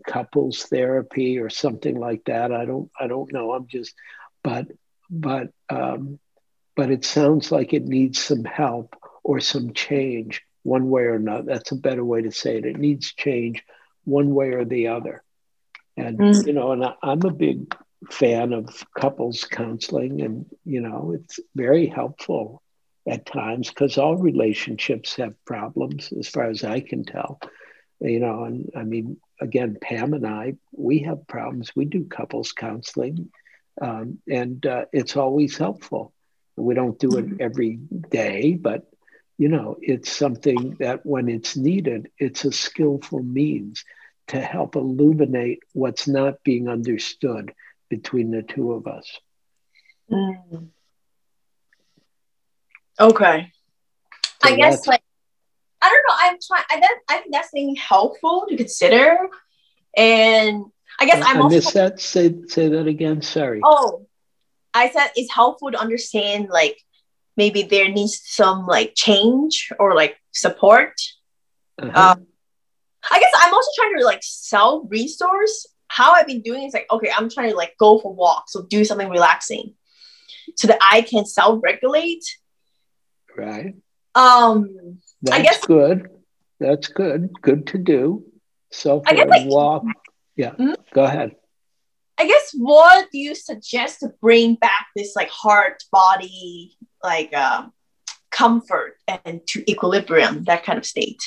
couples 0.06 0.64
therapy 0.64 1.38
or 1.38 1.48
something 1.50 1.98
like 1.98 2.24
that. 2.26 2.52
I 2.52 2.64
don't 2.64 2.90
I 3.00 3.06
don't 3.08 3.32
know. 3.32 3.52
I'm 3.52 3.66
just 3.68 3.94
but 4.42 4.66
but 5.10 5.48
um, 5.70 6.18
but 6.76 6.90
it 6.90 7.04
sounds 7.04 7.50
like 7.52 7.72
it 7.72 7.84
needs 7.84 8.20
some 8.22 8.44
help 8.44 8.94
or 9.24 9.40
some 9.40 9.72
change 9.72 10.42
one 10.62 10.88
way 10.90 11.02
or 11.02 11.14
another. 11.14 11.44
That's 11.46 11.72
a 11.72 11.76
better 11.76 12.04
way 12.04 12.22
to 12.22 12.32
say 12.32 12.56
it. 12.58 12.66
It 12.66 12.78
needs 12.78 13.12
change 13.14 13.62
one 14.04 14.34
way 14.34 14.50
or 14.50 14.64
the 14.64 14.88
other. 14.88 15.22
And 15.96 16.26
Mm. 16.26 16.44
you 16.44 16.52
know, 16.52 16.72
and 16.72 16.84
I, 16.84 16.94
I'm 17.02 17.24
a 17.24 17.30
big 17.30 17.74
fan 18.10 18.52
of 18.52 18.84
couples 18.96 19.44
counseling, 19.44 20.20
and 20.22 20.46
you 20.64 20.80
know, 20.80 21.12
it's 21.14 21.40
very 21.54 21.86
helpful 21.86 22.62
at 23.08 23.26
times 23.26 23.68
because 23.68 23.98
all 23.98 24.16
relationships 24.16 25.16
have 25.16 25.34
problems, 25.44 26.12
as 26.18 26.28
far 26.28 26.48
as 26.50 26.64
I 26.64 26.80
can 26.80 27.04
tell. 27.04 27.40
You 28.00 28.20
know, 28.20 28.44
and 28.44 28.70
I 28.76 28.82
mean, 28.84 29.16
again, 29.40 29.76
Pam 29.80 30.14
and 30.14 30.26
I, 30.26 30.54
we 30.72 31.00
have 31.00 31.26
problems. 31.26 31.72
We 31.74 31.84
do 31.84 32.04
couples 32.04 32.52
counseling, 32.52 33.30
um, 33.80 34.18
and 34.28 34.64
uh, 34.64 34.86
it's 34.92 35.16
always 35.16 35.56
helpful. 35.56 36.12
We 36.56 36.74
don't 36.74 36.98
do 36.98 37.16
it 37.18 37.40
every 37.40 37.76
day, 37.76 38.54
but 38.54 38.86
you 39.36 39.48
know, 39.48 39.76
it's 39.82 40.12
something 40.12 40.76
that 40.78 41.04
when 41.04 41.28
it's 41.28 41.56
needed, 41.56 42.10
it's 42.18 42.44
a 42.44 42.52
skillful 42.52 43.22
means 43.22 43.84
to 44.28 44.40
help 44.40 44.76
illuminate 44.76 45.60
what's 45.72 46.06
not 46.06 46.42
being 46.44 46.68
understood 46.68 47.52
between 47.88 48.30
the 48.30 48.42
two 48.42 48.72
of 48.72 48.86
us. 48.86 49.18
Mm. 50.10 50.68
Okay. 53.00 53.52
So 54.42 54.50
I 54.50 54.56
guess 54.56 54.86
like 54.86 55.00
I 55.00 55.00
don't 55.00 55.00
know. 55.00 55.13
I'm 56.34 56.38
trying. 56.46 56.64
I, 56.70 56.80
that, 56.80 56.98
I 57.08 57.18
think 57.18 57.32
that's 57.32 57.50
something 57.50 57.76
helpful 57.76 58.46
to 58.48 58.56
consider, 58.56 59.28
and 59.96 60.64
I 61.00 61.06
guess 61.06 61.24
I'm 61.24 61.36
I 61.38 61.40
also. 61.40 61.56
missed 61.56 61.74
that. 61.74 62.00
Say 62.00 62.34
say 62.48 62.68
that 62.68 62.86
again. 62.86 63.22
Sorry. 63.22 63.60
Oh, 63.64 64.06
I 64.72 64.90
said 64.90 65.08
it's 65.16 65.32
helpful 65.32 65.70
to 65.70 65.78
understand 65.78 66.48
like 66.48 66.78
maybe 67.36 67.62
there 67.62 67.88
needs 67.88 68.20
some 68.24 68.66
like 68.66 68.92
change 68.94 69.70
or 69.78 69.94
like 69.94 70.16
support. 70.32 70.94
Uh-huh. 71.80 72.14
Um, 72.18 72.26
I 73.10 73.18
guess 73.18 73.32
I'm 73.36 73.52
also 73.52 73.70
trying 73.76 73.98
to 73.98 74.04
like 74.04 74.20
self 74.22 74.84
resource. 74.88 75.66
How 75.88 76.12
I've 76.12 76.26
been 76.26 76.42
doing 76.42 76.64
is 76.64 76.72
like, 76.74 76.86
okay, 76.90 77.10
I'm 77.16 77.30
trying 77.30 77.50
to 77.50 77.56
like 77.56 77.74
go 77.78 77.98
for 78.00 78.12
walks 78.12 78.56
or 78.56 78.66
do 78.68 78.84
something 78.84 79.08
relaxing 79.08 79.74
so 80.56 80.66
that 80.68 80.78
I 80.80 81.02
can 81.02 81.24
self 81.26 81.62
regulate. 81.62 82.24
right. 83.36 83.74
Um, 84.16 84.98
That's 85.22 85.42
guess- 85.42 85.66
good. 85.66 86.08
That's 86.60 86.88
good. 86.88 87.30
Good 87.42 87.66
to 87.68 87.78
do. 87.78 88.24
Self 88.70 89.04
I 89.06 89.14
guess, 89.14 89.28
like- 89.28 89.48
walk. 89.48 89.84
Yeah. 90.36 90.52
Mhm. 90.52 90.76
Go 90.92 91.04
ahead. 91.04 91.36
I 92.18 92.26
guess 92.26 92.54
what 92.56 93.08
do 93.10 93.18
you 93.18 93.34
suggest 93.34 94.00
to 94.00 94.12
bring 94.20 94.54
back 94.54 94.86
this 94.94 95.16
like 95.16 95.30
heart 95.30 95.82
body 95.90 96.76
like 97.02 97.34
um 97.34 97.72
comfort 98.30 98.96
and 99.08 99.40
to 99.48 99.68
equilibrium 99.70 100.44
that 100.44 100.64
kind 100.64 100.78
of 100.78 100.86
state? 100.86 101.22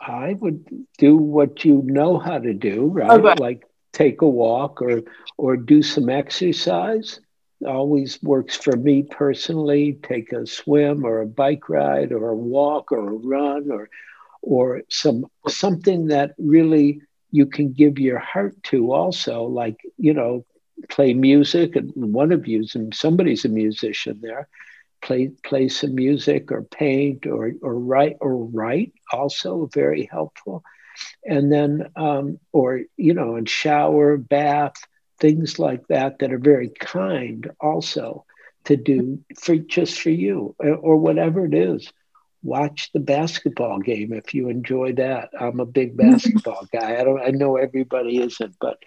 I 0.00 0.34
would 0.34 0.86
do 0.98 1.16
what 1.16 1.64
you 1.64 1.82
know 1.84 2.18
how 2.18 2.38
to 2.38 2.52
do, 2.52 2.86
right? 2.86 3.10
Okay. 3.10 3.34
Like 3.40 3.64
take 3.92 4.22
a 4.22 4.28
walk 4.28 4.82
or 4.82 5.02
or 5.36 5.56
do 5.56 5.82
some 5.82 6.08
exercise. 6.08 7.20
Always 7.64 8.22
works 8.22 8.56
for 8.56 8.76
me 8.76 9.04
personally. 9.04 9.98
Take 10.02 10.32
a 10.32 10.46
swim 10.46 11.04
or 11.04 11.20
a 11.20 11.26
bike 11.26 11.68
ride 11.68 12.12
or 12.12 12.30
a 12.30 12.36
walk 12.36 12.92
or 12.92 13.08
a 13.08 13.16
run 13.16 13.70
or 13.70 13.88
or 14.46 14.82
some 14.88 15.26
something 15.48 16.08
that 16.08 16.32
really 16.38 17.00
you 17.30 17.46
can 17.46 17.72
give 17.72 17.98
your 17.98 18.18
heart 18.18 18.54
to 18.64 18.92
also 18.92 19.44
like 19.44 19.76
you 19.98 20.14
know 20.14 20.44
play 20.88 21.14
music 21.14 21.76
and 21.76 21.90
one 21.94 22.32
of 22.32 22.46
you 22.46 22.64
somebody's 22.92 23.44
a 23.44 23.48
musician 23.48 24.18
there 24.22 24.48
play 25.04 25.28
play 25.44 25.68
some 25.68 25.94
music 25.94 26.50
or 26.50 26.62
paint 26.62 27.26
or 27.26 27.52
or 27.62 27.78
write 27.78 28.16
or 28.20 28.36
write 28.36 28.92
also 29.12 29.68
very 29.72 30.08
helpful. 30.10 30.64
And 31.24 31.52
then 31.52 31.86
um, 31.96 32.38
or 32.52 32.80
you 32.96 33.14
know 33.14 33.36
and 33.36 33.48
shower 33.48 34.16
bath 34.16 34.74
things 35.20 35.58
like 35.58 35.86
that 35.88 36.18
that 36.18 36.32
are 36.32 36.38
very 36.38 36.70
kind 36.80 37.50
also 37.60 38.24
to 38.64 38.76
do 38.76 39.20
for 39.40 39.56
just 39.56 40.00
for 40.00 40.10
you 40.10 40.54
or, 40.58 40.74
or 40.74 40.96
whatever 40.96 41.44
it 41.44 41.54
is 41.54 41.92
watch 42.44 42.90
the 42.92 43.00
basketball 43.00 43.78
game 43.80 44.12
if 44.12 44.34
you 44.34 44.48
enjoy 44.48 44.92
that. 44.92 45.30
I'm 45.38 45.60
a 45.60 45.66
big 45.66 45.96
basketball 46.04 46.68
guy. 46.72 47.00
I 47.00 47.04
don't 47.04 47.20
i 47.20 47.30
know 47.30 47.56
everybody 47.56 48.22
isn't 48.22 48.56
but 48.60 48.78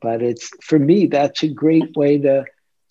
but 0.00 0.22
it's 0.22 0.50
for 0.62 0.78
me 0.78 1.06
that's 1.06 1.42
a 1.42 1.48
great 1.48 1.96
way 1.96 2.18
to 2.18 2.44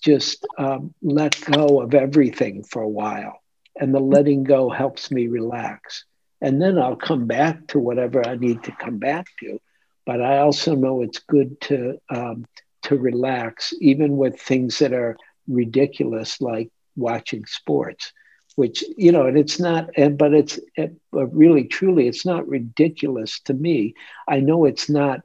just 0.04 0.46
um, 0.58 0.94
let 1.02 1.40
go 1.42 1.82
of 1.82 1.96
everything 1.96 2.64
for 2.64 2.82
a 2.82 2.90
while. 2.90 3.42
And 3.80 3.94
the 3.94 4.00
letting 4.00 4.44
go 4.44 4.70
helps 4.70 5.10
me 5.10 5.28
relax. 5.28 6.04
And 6.42 6.62
then 6.62 6.78
i'll 6.78 6.96
come 6.96 7.28
back 7.28 7.68
to 7.68 7.80
whatever 7.80 8.28
i 8.28 8.36
need 8.36 8.64
to 8.64 8.72
come 8.72 8.98
back 8.98 9.28
to. 9.40 9.60
But 10.06 10.22
i 10.22 10.40
also 10.40 10.76
know 10.76 11.02
it's 11.02 11.20
good 11.20 11.62
to 11.62 12.00
um, 12.10 12.46
to 12.84 12.98
relax 12.98 13.74
even 13.82 14.18
with 14.18 14.40
things 14.40 14.80
that 14.80 14.94
are 14.94 15.18
ridiculous 15.48 16.42
like 16.42 16.70
watching 16.96 17.46
sports 17.46 18.14
which 18.58 18.84
you 18.98 19.12
know 19.12 19.28
and 19.28 19.38
it's 19.38 19.60
not 19.60 19.90
but 20.18 20.34
it's 20.34 20.60
really 21.14 21.66
truly 21.66 22.08
it's 22.08 22.26
not 22.26 22.48
ridiculous 22.48 23.40
to 23.42 23.54
me. 23.54 23.96
I 24.28 24.40
know 24.42 24.66
it's 24.66 24.90
not 24.90 25.22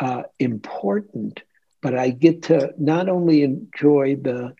uh, 0.00 0.24
important 0.38 1.42
but 1.82 1.94
i 1.96 2.10
get 2.10 2.42
to 2.44 2.72
not 2.78 3.08
only 3.08 3.42
enjoy 3.42 4.16
the 4.16 4.54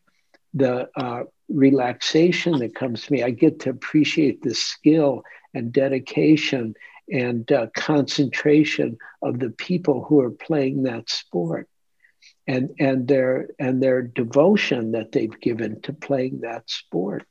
the 0.55 0.89
uh, 0.97 1.25
relaxation 1.49 2.59
that 2.59 2.75
comes 2.75 3.03
to 3.05 3.13
me 3.13 3.23
i 3.23 3.31
get 3.31 3.61
to 3.61 3.71
appreciate 3.71 4.43
the 4.43 4.55
skill 4.55 5.23
and 5.55 5.73
dedication 5.73 6.75
and 7.11 7.51
uh, 7.53 7.67
concentration 7.77 8.97
of 9.23 9.39
the 9.41 9.51
people 9.51 10.05
who 10.05 10.21
are 10.21 10.31
playing 10.31 10.85
that 10.85 11.11
sport 11.11 11.69
and 12.47 12.71
and 12.79 13.09
their 13.09 13.49
and 13.59 13.83
their 13.83 14.03
devotion 14.03 14.93
that 14.93 15.13
they've 15.13 15.41
given 15.41 15.81
to 15.83 15.93
playing 15.93 16.41
that 16.43 16.69
sport 16.71 17.27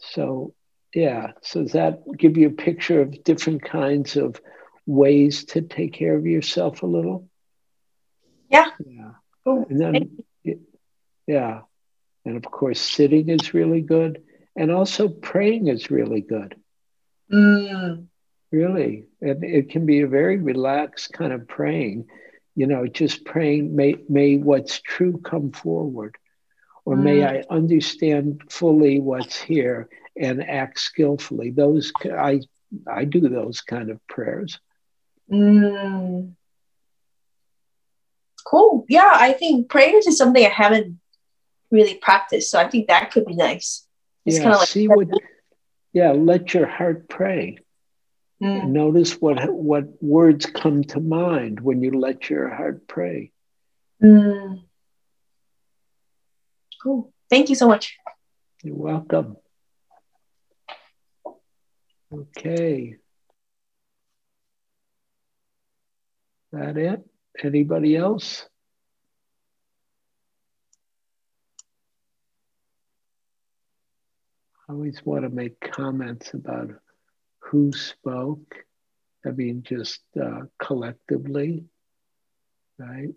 so 0.00 0.54
yeah. 0.94 1.32
So 1.42 1.62
does 1.62 1.72
that 1.72 2.02
give 2.16 2.36
you 2.36 2.48
a 2.48 2.52
picture 2.52 3.02
of 3.02 3.22
different 3.22 3.62
kinds 3.62 4.16
of 4.16 4.40
ways 4.86 5.44
to 5.46 5.60
take 5.60 5.92
care 5.92 6.16
of 6.16 6.26
yourself 6.26 6.82
a 6.82 6.86
little? 6.86 7.28
Yeah. 8.50 8.70
yeah. 8.84 9.12
Cool. 9.44 9.66
and 9.68 9.80
then 9.80 10.18
yeah. 11.26 11.60
And 12.24 12.36
of 12.36 12.50
course 12.50 12.80
sitting 12.80 13.28
is 13.28 13.52
really 13.54 13.82
good. 13.82 14.22
And 14.56 14.70
also 14.70 15.08
praying 15.08 15.68
is 15.68 15.90
really 15.90 16.22
good. 16.22 16.56
Mm, 17.30 18.06
really. 18.50 19.04
And 19.20 19.44
it 19.44 19.70
can 19.70 19.84
be 19.84 20.00
a 20.00 20.08
very 20.08 20.38
relaxed 20.38 21.12
kind 21.12 21.32
of 21.32 21.46
praying. 21.46 22.06
You 22.54 22.66
know 22.66 22.86
just 22.86 23.26
praying 23.26 23.76
may 23.76 23.96
may 24.08 24.38
what's 24.38 24.80
true 24.80 25.20
come 25.22 25.52
forward 25.52 26.16
or 26.86 26.96
may 26.96 27.24
i 27.24 27.44
understand 27.50 28.42
fully 28.48 29.00
what's 29.00 29.38
here 29.38 29.88
and 30.18 30.42
act 30.42 30.80
skillfully 30.80 31.50
those 31.50 31.92
i 32.18 32.40
i 32.90 33.04
do 33.04 33.20
those 33.20 33.60
kind 33.60 33.90
of 33.90 34.00
prayers 34.08 34.58
mm. 35.30 36.32
Cool. 38.46 38.86
Yeah, 38.88 39.10
I 39.12 39.32
think 39.32 39.68
prayers 39.68 40.06
is 40.06 40.16
something 40.16 40.46
I 40.46 40.50
haven't 40.50 41.00
really 41.72 41.94
practiced, 41.94 42.48
so 42.48 42.60
I 42.60 42.68
think 42.68 42.86
that 42.86 43.10
could 43.10 43.26
be 43.26 43.34
nice. 43.34 43.84
It's 44.24 44.36
yeah 44.36 44.42
kind 44.44 44.54
of 44.54 44.60
like 44.60 44.68
see 44.68 44.86
what 44.86 45.08
yeah 45.92 46.12
let 46.12 46.54
your 46.54 46.66
heart 46.66 47.08
pray 47.08 47.58
Mm, 48.42 48.68
notice 48.68 49.14
what 49.14 49.50
what 49.50 50.02
words 50.02 50.44
come 50.44 50.84
to 50.84 51.00
mind 51.00 51.58
when 51.58 51.82
you 51.82 51.98
let 51.98 52.28
your 52.28 52.50
heart 52.50 52.86
pray 52.86 53.32
mm. 54.02 54.62
Cool. 56.82 57.12
Thank 57.30 57.48
you 57.48 57.54
so 57.54 57.68
much. 57.68 57.96
You're 58.62 58.76
welcome. 58.76 59.36
Okay. 62.12 62.96
That 66.52 66.76
it? 66.76 67.04
Anybody 67.42 67.96
else? 67.96 68.48
I 74.68 74.72
always 74.72 75.04
want 75.04 75.22
to 75.22 75.28
make 75.28 75.60
comments 75.60 76.34
about 76.34 76.70
who 77.40 77.72
spoke. 77.72 78.64
I 79.24 79.30
mean, 79.30 79.62
just 79.62 80.00
uh, 80.20 80.42
collectively, 80.58 81.64
right? 82.78 83.14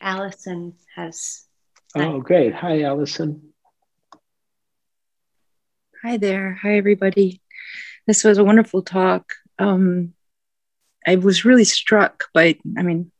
Allison 0.00 0.74
has. 0.96 1.44
Oh, 1.94 2.20
great. 2.20 2.54
Hi, 2.54 2.82
Allison. 2.82 3.52
Hi 6.02 6.16
there. 6.16 6.58
Hi, 6.62 6.76
everybody. 6.76 7.42
This 8.06 8.24
was 8.24 8.38
a 8.38 8.44
wonderful 8.44 8.82
talk. 8.82 9.34
Um, 9.58 10.14
I 11.06 11.16
was 11.16 11.44
really 11.44 11.64
struck 11.64 12.24
by, 12.32 12.58
I 12.78 12.82
mean, 12.82 13.10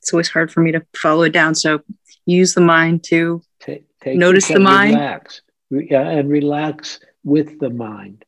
it's 0.00 0.12
always 0.12 0.28
hard 0.28 0.50
for 0.52 0.60
me 0.60 0.72
to 0.72 0.84
follow 0.96 1.22
it 1.22 1.32
down. 1.32 1.54
So 1.54 1.80
use 2.26 2.54
the 2.54 2.60
mind 2.60 3.04
to, 3.04 3.42
Take, 3.60 3.84
take 4.00 4.18
Notice 4.18 4.48
the 4.48 4.58
mind. 4.58 4.94
Relax. 4.96 5.42
Re- 5.70 5.86
Yeah, 5.90 6.08
and 6.08 6.28
relax 6.28 6.98
with 7.22 7.60
the 7.60 7.70
mind. 7.70 8.24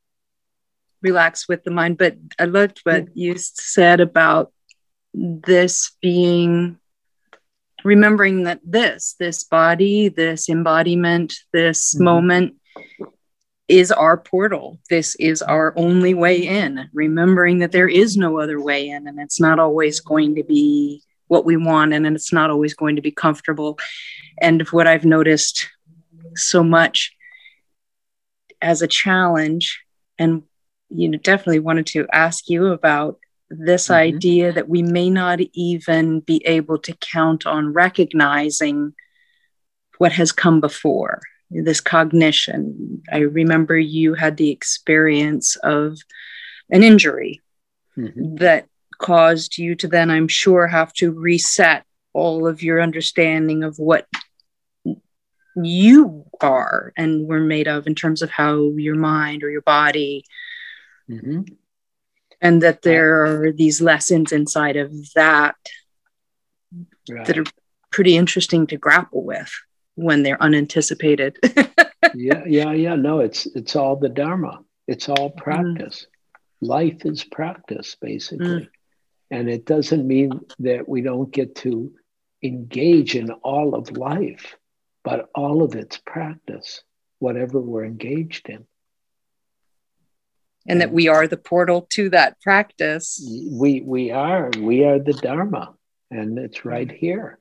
relax 1.02 1.48
with 1.48 1.65
the 1.65 1.70
mind. 1.73 1.98
But 1.98 2.16
I 2.39 2.44
loved 2.44 2.81
what 2.85 3.16
you 3.16 3.35
said 3.36 4.01
about 4.01 4.52
this 5.12 5.93
being 6.01 6.78
remembering 7.85 8.44
that 8.44 8.61
this, 8.65 9.15
this 9.19 9.44
body, 9.44 10.09
this 10.09 10.48
embodiment, 10.48 11.35
this 11.52 11.94
Mhm. 11.94 12.01
moment 12.01 12.55
is 13.69 13.90
our 13.93 14.16
portal. 14.16 14.78
This 14.90 15.15
is 15.16 15.40
our 15.43 15.73
only 15.77 16.15
way 16.15 16.36
in. 16.47 16.89
Remembering 16.93 17.61
that 17.61 17.73
there 17.73 17.89
is 17.89 18.16
no 18.16 18.39
other 18.39 18.61
way 18.61 18.89
in, 18.89 19.06
and 19.06 19.19
it's 19.19 19.40
not 19.40 19.59
always 19.59 20.01
going 20.01 20.35
to 20.35 20.44
be 20.44 21.02
what 21.28 21.44
we 21.47 21.56
want, 21.56 21.93
and 21.93 22.06
it's 22.06 22.32
not 22.32 22.51
always 22.51 22.74
going 22.74 22.97
to 22.97 23.02
be 23.02 23.11
comfortable. 23.11 23.78
And 24.40 24.62
what 24.69 24.86
I've 24.86 25.06
noticed 25.06 25.69
so 26.35 26.62
much 26.62 27.12
as 28.61 28.82
a 28.82 28.86
challenge 28.86 29.82
and 30.19 30.43
you 30.89 31.09
know 31.09 31.19
definitely 31.19 31.59
wanted 31.61 31.86
to 31.86 32.06
ask 32.12 32.48
you 32.48 32.69
about 32.69 33.19
this 33.59 33.89
Mhm. 33.89 33.95
idea 33.95 34.53
that 34.53 34.69
we 34.69 34.83
may 34.83 35.11
not 35.11 35.41
even 35.53 36.21
be 36.21 36.43
able 36.47 36.79
to 36.79 36.95
count 36.95 37.47
on 37.47 37.73
recognizing 37.73 38.95
what 39.99 40.13
has 40.13 40.33
come 40.33 40.61
before 40.61 41.21
this 41.51 41.81
cognition. 41.81 43.03
I 43.13 43.19
remember 43.19 43.79
you 43.79 44.15
had 44.15 44.37
the 44.37 44.51
experience 44.51 45.57
of 45.57 45.99
an 46.71 46.83
injury 46.83 47.41
mm-hmm. 47.97 48.37
that 48.37 48.67
caused 48.99 49.59
you 49.59 49.75
to 49.77 49.89
then, 49.89 50.11
I'm 50.11 50.29
sure, 50.29 50.67
have 50.67 50.93
to 50.95 51.13
reset 51.13 51.85
all 52.13 52.47
of 52.47 52.63
your 52.63 52.81
understanding 52.81 53.63
of 53.63 53.79
what 53.79 54.07
you 55.57 56.25
are 56.41 56.93
and 56.97 57.29
were 57.29 57.41
made 57.41 57.69
of 57.69 57.87
in 57.87 57.95
terms 57.95 58.23
of 58.23 58.31
how 58.31 58.73
your 58.77 58.97
mind 58.97 59.45
or 59.45 59.51
your 59.51 59.63
body 59.63 60.25
mm-hmm. 61.09 61.43
And 62.40 62.62
that 62.62 62.82
there 62.82 63.24
are 63.24 63.52
these 63.52 63.81
lessons 63.81 64.32
inside 64.32 64.77
of 64.77 64.93
that 65.15 65.56
right. 67.11 67.27
that 67.27 67.39
are 67.39 67.44
pretty 67.90 68.16
interesting 68.16 68.66
to 68.66 68.77
grapple 68.77 69.24
with 69.24 69.52
when 69.94 70.23
they're 70.23 70.43
unanticipated. 70.43 71.39
yeah, 72.15 72.43
yeah, 72.47 72.73
yeah. 72.73 72.97
No, 72.97 73.20
it's 73.20 73.47
it's 73.47 73.77
all 73.77 73.97
the 73.97 74.09
dharma. 74.09 74.61
It's 74.86 75.09
all 75.09 75.31
mm. 75.31 75.36
practice. 75.36 76.06
Mm. 76.06 76.69
Life 76.69 77.05
is 77.05 77.24
practice, 77.24 77.97
basically. 78.01 78.47
Mm. 78.47 78.69
And 79.31 79.51
it 79.51 79.65
doesn't 79.65 80.06
mean 80.06 80.40
that 80.61 80.89
we 80.89 81.01
don't 81.01 81.31
get 81.31 81.56
to 81.56 81.93
engage 82.43 83.16
in 83.16 83.31
all 83.31 83.74
of 83.74 83.97
life, 83.97 84.56
but 85.02 85.28
all 85.35 85.62
of 85.62 85.74
it's 85.74 85.97
practice, 85.98 86.82
whatever 87.19 87.59
we're 87.61 87.85
engaged 87.85 88.48
in. 88.48 88.66
And 90.66 90.81
that 90.81 90.93
we 90.93 91.09
are 91.09 91.28
the 91.28 91.36
portal 91.36 91.86
to 91.91 92.09
that 92.11 92.41
practice. 92.41 93.23
We 93.51 93.82
we 93.82 94.11
are. 94.11 94.51
We 94.59 94.85
are 94.85 94.99
the 94.99 95.12
Dharma. 95.12 95.74
And 96.11 96.39
it's 96.39 96.65
right 96.65 96.91
here 96.91 97.39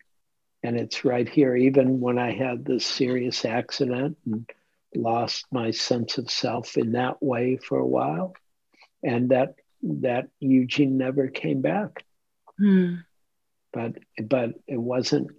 and 0.64 0.80
it's 0.80 1.04
right 1.04 1.28
here. 1.28 1.56
Even 1.56 2.00
when 2.00 2.18
I 2.18 2.32
had 2.32 2.66
this 2.66 2.86
serious 2.86 3.46
accident 3.46 4.18
and 4.26 4.50
lost 4.96 5.46
my 5.52 5.72
sense 5.72 6.18
of 6.18 6.32
self 6.32 6.78
in 6.78 6.94
that 6.94 7.22
way 7.22 7.58
for 7.58 7.78
a 7.78 7.86
while, 7.86 8.34
and 9.04 9.30
that 9.30 9.56
that 9.84 10.30
Eugene 10.40 10.98
never 10.98 11.28
came 11.28 11.62
back. 11.62 12.06
Hmm. 12.58 12.96
But 13.74 13.98
but 14.22 14.52
it 14.68 14.78
wasn't 14.78 15.32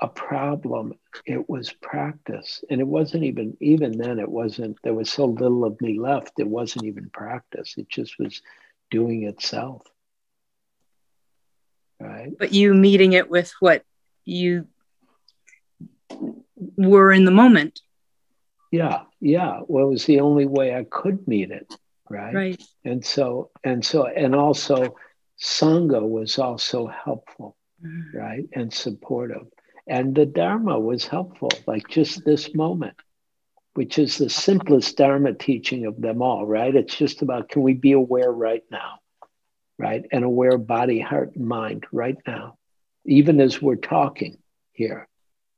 a 0.00 0.08
problem. 0.08 0.94
It 1.26 1.48
was 1.48 1.72
practice, 1.72 2.64
and 2.70 2.80
it 2.80 2.86
wasn't 2.86 3.24
even 3.24 3.56
even 3.60 3.98
then. 3.98 4.18
It 4.18 4.28
wasn't. 4.28 4.78
There 4.82 4.94
was 4.94 5.10
so 5.10 5.26
little 5.26 5.64
of 5.64 5.80
me 5.80 5.98
left. 5.98 6.32
It 6.38 6.48
wasn't 6.48 6.86
even 6.86 7.10
practice. 7.10 7.74
It 7.76 7.88
just 7.88 8.18
was 8.18 8.42
doing 8.90 9.24
itself. 9.24 9.82
Right. 12.00 12.32
But 12.38 12.52
you 12.52 12.74
meeting 12.74 13.12
it 13.12 13.28
with 13.28 13.52
what 13.60 13.84
you 14.24 14.68
were 16.76 17.12
in 17.12 17.24
the 17.24 17.30
moment. 17.30 17.80
Yeah, 18.70 19.02
yeah. 19.20 19.60
Well, 19.66 19.86
it 19.86 19.90
was 19.90 20.04
the 20.04 20.20
only 20.20 20.46
way 20.46 20.74
I 20.74 20.84
could 20.84 21.26
meet 21.26 21.50
it, 21.50 21.72
right? 22.08 22.34
Right. 22.34 22.62
And 22.84 23.04
so, 23.04 23.50
and 23.64 23.84
so, 23.84 24.06
and 24.06 24.34
also, 24.34 24.96
Sangha 25.40 26.06
was 26.06 26.38
also 26.38 26.86
helpful, 26.86 27.56
mm-hmm. 27.84 28.16
right? 28.16 28.44
And 28.52 28.72
supportive. 28.72 29.46
And 29.88 30.14
the 30.14 30.26
Dharma 30.26 30.78
was 30.78 31.06
helpful, 31.06 31.50
like 31.66 31.88
just 31.88 32.24
this 32.24 32.54
moment, 32.54 32.96
which 33.74 33.98
is 33.98 34.18
the 34.18 34.28
simplest 34.28 34.96
Dharma 34.96 35.32
teaching 35.32 35.86
of 35.86 36.00
them 36.00 36.22
all, 36.22 36.46
right? 36.46 36.74
It's 36.74 36.96
just 36.96 37.22
about 37.22 37.48
can 37.48 37.62
we 37.62 37.72
be 37.72 37.92
aware 37.92 38.30
right 38.30 38.64
now, 38.70 38.98
right? 39.78 40.04
And 40.12 40.24
aware 40.24 40.58
body, 40.58 41.00
heart, 41.00 41.36
and 41.36 41.46
mind 41.46 41.86
right 41.90 42.18
now 42.26 42.58
even 43.08 43.40
as 43.40 43.60
we're 43.60 43.76
talking 43.76 44.38
here, 44.72 45.08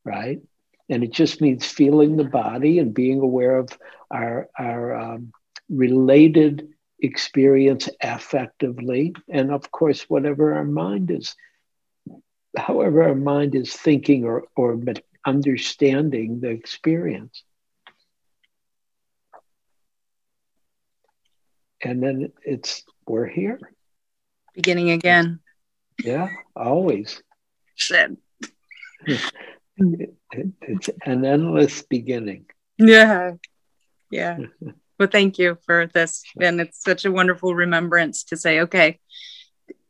right? 0.04 0.40
And 0.88 1.04
it 1.04 1.12
just 1.12 1.40
means 1.40 1.66
feeling 1.66 2.16
the 2.16 2.24
body 2.24 2.78
and 2.78 2.94
being 2.94 3.20
aware 3.20 3.58
of 3.58 3.76
our, 4.10 4.48
our 4.58 4.94
um, 4.94 5.32
related 5.68 6.68
experience 7.00 7.88
affectively. 8.02 9.14
And 9.28 9.50
of 9.52 9.70
course, 9.70 10.02
whatever 10.02 10.54
our 10.54 10.64
mind 10.64 11.10
is, 11.10 11.34
however 12.56 13.02
our 13.02 13.14
mind 13.14 13.54
is 13.54 13.74
thinking 13.74 14.24
or, 14.24 14.44
or 14.56 14.78
understanding 15.26 16.40
the 16.40 16.48
experience. 16.48 17.42
And 21.82 22.02
then 22.02 22.32
it's, 22.44 22.84
we're 23.06 23.26
here. 23.26 23.58
Beginning 24.54 24.90
again. 24.90 25.40
Yeah, 26.02 26.28
always 26.54 27.22
said. 27.76 28.16
it, 29.06 30.14
it's 30.62 30.90
an 31.04 31.24
endless 31.24 31.82
beginning. 31.82 32.46
Yeah. 32.78 33.32
Yeah. 34.10 34.38
well, 34.98 35.08
thank 35.10 35.38
you 35.38 35.58
for 35.64 35.86
this. 35.86 36.22
And 36.40 36.60
it's 36.60 36.82
such 36.82 37.04
a 37.04 37.12
wonderful 37.12 37.54
remembrance 37.54 38.24
to 38.24 38.36
say, 38.36 38.60
okay, 38.60 38.98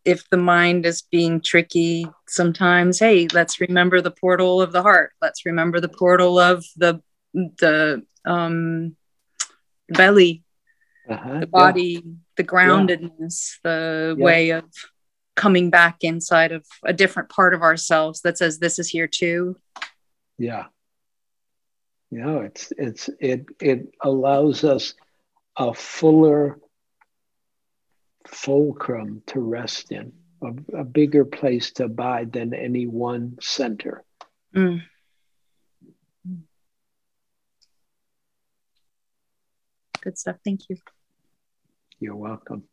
if 0.04 0.28
the 0.30 0.36
mind 0.36 0.86
is 0.86 1.02
being 1.02 1.40
tricky 1.40 2.06
sometimes, 2.26 2.98
hey, 2.98 3.28
let's 3.32 3.60
remember 3.60 4.00
the 4.00 4.10
portal 4.10 4.62
of 4.62 4.72
the 4.72 4.82
heart. 4.82 5.12
Let's 5.20 5.44
remember 5.46 5.80
the 5.80 5.88
portal 5.88 6.38
of 6.38 6.64
the 6.76 7.02
the 7.32 8.02
um 8.24 8.96
belly, 9.88 10.44
uh-huh, 11.08 11.40
the 11.40 11.46
body, 11.46 12.02
yeah. 12.04 12.12
the 12.36 12.44
groundedness, 12.44 13.56
yeah. 13.64 13.70
the 13.70 14.16
yeah. 14.18 14.24
way 14.24 14.50
of 14.50 14.64
coming 15.40 15.70
back 15.70 15.98
inside 16.02 16.52
of 16.52 16.66
a 16.84 16.92
different 16.92 17.30
part 17.30 17.54
of 17.54 17.62
ourselves 17.62 18.20
that 18.20 18.36
says 18.36 18.58
this 18.58 18.78
is 18.78 18.90
here 18.90 19.06
too 19.06 19.56
yeah 20.38 20.66
you 22.10 22.18
know 22.18 22.40
it's 22.40 22.72
it's 22.76 23.08
it 23.20 23.46
it 23.60 23.94
allows 24.02 24.64
us 24.64 24.94
a 25.56 25.72
fuller 25.72 26.58
fulcrum 28.26 29.22
to 29.26 29.40
rest 29.40 29.92
in 29.92 30.12
a, 30.42 30.80
a 30.80 30.84
bigger 30.84 31.24
place 31.24 31.72
to 31.72 31.84
abide 31.84 32.32
than 32.32 32.54
any 32.54 32.86
one 32.86 33.36
center 33.40 34.04
mm. 34.54 34.82
good 40.02 40.18
stuff 40.18 40.36
thank 40.44 40.68
you 40.68 40.76
you're 41.98 42.16
welcome 42.16 42.64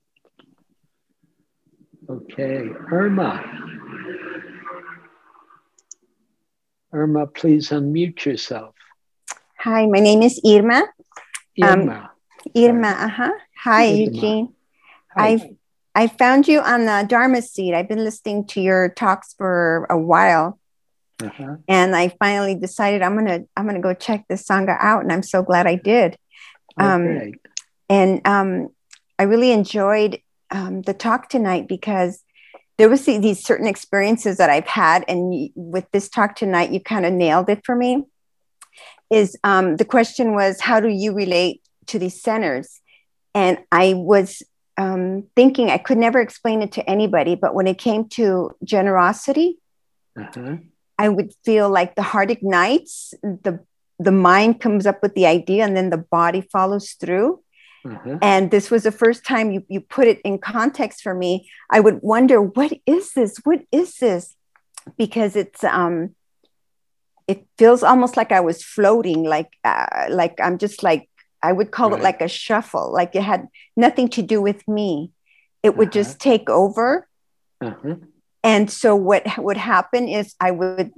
Okay, 2.10 2.70
Irma. 2.90 3.44
Irma, 6.94 7.28
please 7.28 7.70
unmute 7.70 8.24
yourself. 8.24 8.76
Hi, 9.60 9.86
my 9.88 10.00
name 10.00 10.22
is 10.22 10.40
Irma. 10.46 10.88
Irma. 11.62 11.94
Um, 11.94 12.10
Irma, 12.56 12.88
uh-huh. 12.88 13.32
Hi, 13.64 13.88
Irma. 13.88 13.98
Eugene. 13.98 14.54
I 15.18 15.50
I 15.98 16.08
found 16.08 16.48
you 16.48 16.60
on 16.60 16.86
the 16.86 17.06
Dharma 17.10 17.42
Seed. 17.42 17.74
I've 17.74 17.90
been 17.90 18.04
listening 18.04 18.46
to 18.48 18.62
your 18.62 18.90
talks 18.90 19.34
for 19.34 19.88
a 19.90 19.98
while. 19.98 20.60
Uh-huh. 21.20 21.56
And 21.68 21.96
I 21.96 22.10
finally 22.20 22.54
decided 22.54 23.02
I'm 23.02 23.16
gonna 23.16 23.46
I'm 23.56 23.66
gonna 23.66 23.82
go 23.82 23.96
check 23.96 24.26
this 24.30 24.48
Sangha 24.48 24.78
out, 24.80 25.02
and 25.02 25.12
I'm 25.12 25.24
so 25.24 25.42
glad 25.42 25.66
I 25.66 25.74
did. 25.74 26.16
Um, 26.78 27.08
okay. 27.08 27.34
and 27.90 28.28
um, 28.28 28.70
I 29.18 29.24
really 29.24 29.52
enjoyed 29.52 30.22
um, 30.52 30.84
the 30.84 30.94
talk 30.94 31.30
tonight 31.30 31.68
because 31.68 32.24
there 32.78 32.90
was 32.90 33.04
these 33.04 33.44
certain 33.44 33.66
experiences 33.66 34.38
that 34.38 34.52
I've 34.52 34.68
had, 34.68 35.04
and 35.08 35.50
with 35.56 35.90
this 35.92 36.10
talk 36.10 36.36
tonight, 36.36 36.72
you 36.72 36.80
kind 36.80 37.08
of 37.08 37.14
nailed 37.14 37.50
it 37.50 37.66
for 37.66 37.76
me. 37.76 38.04
Is 39.10 39.36
um, 39.44 39.78
the 39.78 39.86
question 39.86 40.34
was 40.34 40.62
how 40.62 40.80
do 40.80 40.90
you 40.90 41.14
relate 41.14 41.64
to 41.88 41.98
these 41.98 42.22
centers? 42.22 42.82
And 43.34 43.58
I 43.72 43.96
was 43.96 44.44
um, 44.78 45.24
thinking 45.36 45.70
I 45.70 45.78
could 45.78 45.98
never 45.98 46.20
explain 46.20 46.62
it 46.62 46.72
to 46.74 46.90
anybody, 46.90 47.36
but 47.36 47.54
when 47.54 47.68
it 47.68 47.78
came 47.78 48.08
to 48.10 48.56
generosity, 48.64 49.58
uh-huh. 50.20 50.58
I 51.00 51.10
would 51.10 51.34
feel 51.44 51.70
like 51.70 51.96
the 51.96 52.04
heart 52.04 52.32
ignites, 52.32 53.14
the 53.22 53.60
the 54.00 54.12
mind 54.12 54.62
comes 54.62 54.86
up 54.86 55.02
with 55.02 55.16
the 55.16 55.26
idea, 55.26 55.64
and 55.64 55.76
then 55.76 55.90
the 55.90 55.98
body 55.98 56.42
follows 56.42 56.92
through. 56.92 57.42
Mm-hmm. 57.86 58.18
And 58.22 58.52
this 58.52 58.70
was 58.70 58.84
the 58.84 58.92
first 58.92 59.26
time 59.26 59.52
you, 59.52 59.64
you 59.70 59.82
put 59.82 60.08
it 60.08 60.20
in 60.22 60.40
context 60.40 61.02
for 61.02 61.14
me. 61.14 61.50
I 61.70 61.80
would 61.80 62.02
wonder, 62.02 62.42
what 62.42 62.74
is 62.86 63.14
this? 63.14 63.38
What 63.44 63.62
is 63.72 63.98
this? 63.98 64.36
Because 64.98 65.36
it's 65.36 65.64
um 65.64 66.16
it 67.28 67.46
feels 67.58 67.84
almost 67.84 68.16
like 68.16 68.32
I 68.32 68.40
was 68.40 68.64
floating, 68.64 69.24
like 69.24 69.52
uh, 69.64 70.06
like 70.10 70.40
I'm 70.42 70.58
just 70.58 70.84
like 70.84 71.10
I 71.42 71.52
would 71.52 71.72
call 71.72 71.92
right. 71.92 72.00
it 72.00 72.04
like 72.04 72.22
a 72.22 72.28
shuffle, 72.28 72.92
like 72.92 73.16
it 73.16 73.24
had 73.24 73.48
nothing 73.76 74.10
to 74.10 74.22
do 74.22 74.42
with 74.42 74.68
me. 74.68 75.12
It 75.64 75.78
would 75.78 75.90
uh-huh. 75.90 75.94
just 75.94 76.20
take 76.20 76.50
over. 76.50 77.08
Uh-huh. 77.62 77.96
And 78.44 78.72
so 78.72 78.96
what 78.96 79.26
would 79.38 79.58
happen 79.58 80.08
is 80.08 80.36
I 80.40 80.52
would 80.52 80.92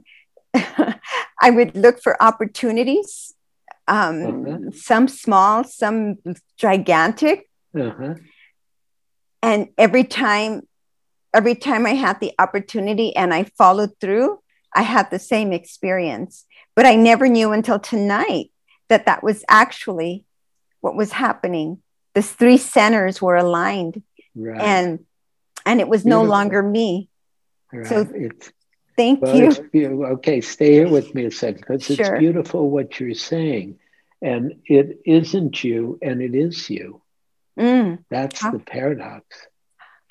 I 0.53 1.49
would 1.51 1.75
look 1.75 2.01
for 2.01 2.21
opportunities 2.21 3.33
um, 3.89 4.45
uh-huh. 4.45 4.71
some 4.71 5.07
small, 5.07 5.63
some 5.63 6.17
gigantic. 6.57 7.49
Uh-huh. 7.77 8.15
And 9.41 9.69
every 9.77 10.03
time, 10.03 10.67
every 11.33 11.55
time 11.55 11.85
I 11.85 11.95
had 11.95 12.19
the 12.19 12.33
opportunity 12.39 13.15
and 13.15 13.33
I 13.33 13.43
followed 13.57 13.91
through, 13.99 14.39
I 14.75 14.83
had 14.83 15.09
the 15.09 15.19
same 15.19 15.51
experience, 15.51 16.45
but 16.75 16.85
I 16.85 16.95
never 16.95 17.27
knew 17.27 17.51
until 17.51 17.79
tonight 17.79 18.51
that 18.89 19.07
that 19.07 19.23
was 19.23 19.43
actually 19.49 20.25
what 20.81 20.95
was 20.95 21.11
happening. 21.11 21.81
The 22.15 22.21
three 22.21 22.57
centers 22.57 23.21
were 23.21 23.35
aligned, 23.35 24.01
right. 24.35 24.59
and 24.59 25.05
and 25.65 25.79
it 25.79 25.87
was 25.87 26.03
Beautiful. 26.03 26.23
no 26.23 26.29
longer 26.29 26.63
me. 26.63 27.09
Right. 27.71 27.85
So 27.85 28.07
it's, 28.13 28.51
thank 28.97 29.21
well, 29.21 29.35
you. 29.73 30.05
Okay, 30.05 30.41
stay 30.41 30.73
here 30.73 30.89
with 30.89 31.13
me 31.13 31.25
a 31.25 31.31
second 31.31 31.61
because 31.61 31.85
sure. 31.85 31.95
it's 32.15 32.19
beautiful 32.19 32.69
what 32.69 32.99
you're 32.99 33.13
saying, 33.13 33.79
and 34.21 34.61
it 34.65 35.01
isn't 35.05 35.63
you, 35.63 35.99
and 36.01 36.21
it 36.21 36.33
is 36.33 36.69
you. 36.69 37.01
Mm. 37.59 38.03
That's 38.09 38.41
the 38.41 38.59
paradox. 38.59 39.25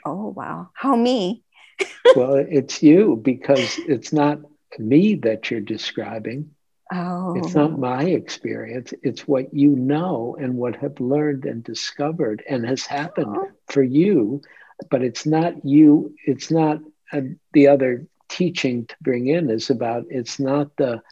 Oh 0.05 0.29
wow! 0.29 0.71
How 0.75 0.95
me? 0.95 1.43
well, 2.17 2.35
it's 2.35 2.83
you 2.83 3.17
because 3.21 3.79
it's 3.89 4.13
not 4.13 4.41
me 4.79 5.17
that 5.17 5.51
you're 5.51 5.61
describing. 5.61 6.51
Oh. 6.93 7.35
It's 7.37 7.55
not 7.55 7.79
my 7.79 8.05
experience. 8.05 8.95
It's 9.03 9.29
what 9.29 9.53
you 9.53 9.71
know 9.77 10.37
and 10.41 10.55
what 10.55 10.77
have 10.77 11.01
learned 11.01 11.45
and 11.45 11.63
discovered 11.63 12.43
and 12.49 12.67
has 12.67 12.87
happened 12.87 13.37
oh. 13.37 13.51
for 13.69 13.83
you. 13.83 14.43
But 14.91 15.03
it's 15.03 15.27
not 15.27 15.65
you. 15.65 16.15
It's 16.25 16.51
not 16.51 16.81
uh, 17.13 17.21
the 17.53 17.69
other 17.69 18.07
teaching 18.29 18.87
to 18.87 18.95
bring 19.01 19.27
in 19.27 19.51
is 19.51 19.71
about 19.71 20.05
it's 20.09 20.39
not 20.39 20.77
the 20.77 21.03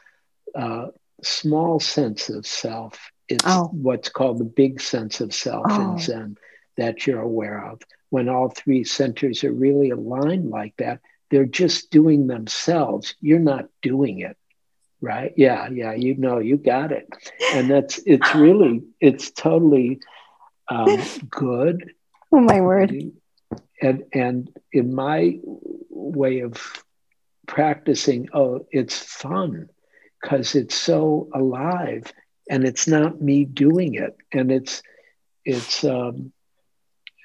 uh, 0.55 0.89
small 1.23 1.81
sense 1.81 2.29
of 2.29 2.47
self. 2.47 3.11
It's 3.29 3.45
oh. 3.47 3.69
what's 3.73 4.09
called 4.09 4.39
the 4.39 4.45
big 4.45 4.81
sense 4.81 5.21
of 5.21 5.35
self 5.35 5.71
in 5.71 5.81
oh. 5.81 5.99
Zen 5.99 6.39
that 6.77 7.07
you're 7.07 7.21
aware 7.21 7.67
of. 7.67 7.83
When 8.11 8.29
all 8.29 8.49
three 8.51 8.85
centers 8.85 9.43
are 9.45 9.53
really 9.53 9.91
aligned 9.91 10.49
like 10.49 10.77
that, 10.79 11.01
they're 11.31 11.45
just 11.45 11.91
doing 11.91 12.29
themselves. 12.29 13.15
You're 13.21 13.41
not 13.41 13.67
doing 13.83 14.21
it. 14.21 14.37
Right. 15.01 15.33
Yeah. 15.37 15.69
Yeah. 15.69 15.93
You 15.93 16.17
know, 16.17 16.39
you 16.39 16.57
got 16.57 16.93
it. 16.93 17.09
And 17.53 17.71
that's, 17.71 17.99
it's 18.07 18.35
really, 18.35 18.83
it's 19.01 19.31
totally 19.31 20.01
um, 20.69 21.03
good. 21.29 21.93
Oh, 22.33 22.41
my 22.41 22.61
word. 22.61 23.13
And, 23.81 24.05
and 24.13 24.51
in 24.73 24.95
my 24.95 25.39
way 25.91 26.41
of 26.41 26.85
practicing, 27.47 28.29
oh, 28.33 28.67
it's 28.71 28.99
fun 28.99 29.69
because 30.21 30.55
it's 30.55 30.75
so 30.75 31.29
alive 31.35 32.13
and 32.49 32.65
it's 32.65 32.89
not 32.89 33.21
me 33.21 33.45
doing 33.45 33.95
it. 33.95 34.17
And 34.33 34.51
it's, 34.51 34.83
it's, 35.45 35.85
um, 35.85 36.33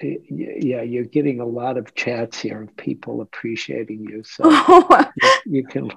yeah, 0.01 0.81
you're 0.81 1.03
getting 1.03 1.39
a 1.39 1.45
lot 1.45 1.77
of 1.77 1.93
chats 1.95 2.39
here 2.39 2.63
of 2.63 2.75
people 2.75 3.21
appreciating 3.21 4.05
you. 4.09 4.23
So 4.23 4.49
you, 5.21 5.29
you, 5.45 5.63
can 5.63 5.91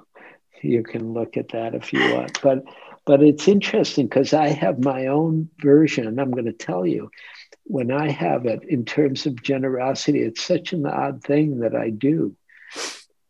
you 0.65 0.83
can 0.83 1.13
look 1.13 1.37
at 1.37 1.51
that 1.51 1.75
if 1.75 1.93
you 1.93 2.15
want. 2.15 2.41
But 2.43 2.65
but 3.07 3.23
it's 3.23 3.49
interesting 3.49 4.07
because 4.07 4.33
I 4.33 4.49
have 4.49 4.83
my 4.83 5.07
own 5.07 5.51
version. 5.59 6.19
I'm 6.19 6.31
going 6.31 6.47
to 6.47 6.53
tell 6.53 6.87
you 6.87 7.11
when 7.65 7.91
I 7.91 8.11
have 8.11 8.47
it 8.47 8.65
in 8.65 8.85
terms 8.85 9.27
of 9.27 9.43
generosity. 9.43 10.21
It's 10.21 10.43
such 10.43 10.73
an 10.73 10.87
odd 10.87 11.23
thing 11.23 11.61
that 11.61 11.75
I 11.75 11.91
do. 11.91 12.35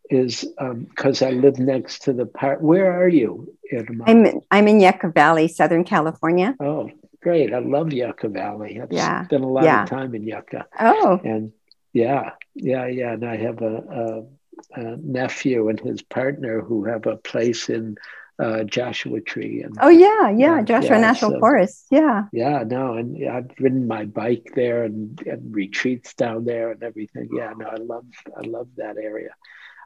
Is 0.07 0.45
because 0.59 1.21
um, 1.23 1.27
I 1.27 1.31
live 1.31 1.57
next 1.57 2.03
to 2.03 2.13
the 2.13 2.27
park. 2.27 2.59
Where 2.61 3.01
are 3.01 3.09
you, 3.09 3.55
Irma? 3.73 4.03
I'm 4.05 4.41
I'm 4.51 4.67
in 4.67 4.79
Yucca 4.79 5.09
Valley, 5.09 5.47
Southern 5.47 5.83
California. 5.83 6.55
Oh, 6.59 6.91
great. 7.23 7.51
I 7.51 7.57
love 7.57 7.91
Yucca 7.91 8.29
Valley. 8.29 8.79
I've 8.79 8.91
yeah. 8.91 9.25
spent 9.25 9.43
a 9.43 9.47
lot 9.47 9.63
yeah. 9.63 9.81
of 9.81 9.89
time 9.89 10.13
in 10.13 10.23
Yucca. 10.23 10.67
Oh. 10.79 11.19
And 11.23 11.53
yeah, 11.91 12.31
yeah, 12.53 12.85
yeah. 12.85 13.13
And 13.13 13.25
I 13.25 13.37
have 13.37 13.63
a, 13.63 14.25
a 14.73 14.97
nephew 14.97 15.69
and 15.69 15.79
his 15.79 16.01
partner 16.01 16.61
who 16.61 16.85
have 16.85 17.05
a 17.05 17.17
place 17.17 17.69
in 17.69 17.97
uh, 18.37 18.63
Joshua 18.63 19.21
Tree. 19.21 19.61
And, 19.61 19.77
oh 19.79 19.89
yeah, 19.89 20.29
yeah, 20.29 20.61
Joshua 20.61 20.95
yeah, 20.95 21.01
National 21.01 21.31
so, 21.31 21.39
Forest. 21.39 21.85
Yeah. 21.89 22.23
Yeah, 22.33 22.63
no, 22.65 22.93
and 22.93 23.29
I've 23.29 23.51
ridden 23.59 23.87
my 23.87 24.05
bike 24.05 24.51
there 24.55 24.83
and, 24.83 25.21
and 25.25 25.55
retreats 25.55 26.13
down 26.13 26.45
there 26.45 26.71
and 26.71 26.83
everything. 26.83 27.29
Yeah, 27.31 27.53
no, 27.57 27.67
I 27.67 27.75
love 27.75 28.05
I 28.35 28.41
love 28.45 28.67
that 28.77 28.97
area. 28.97 29.31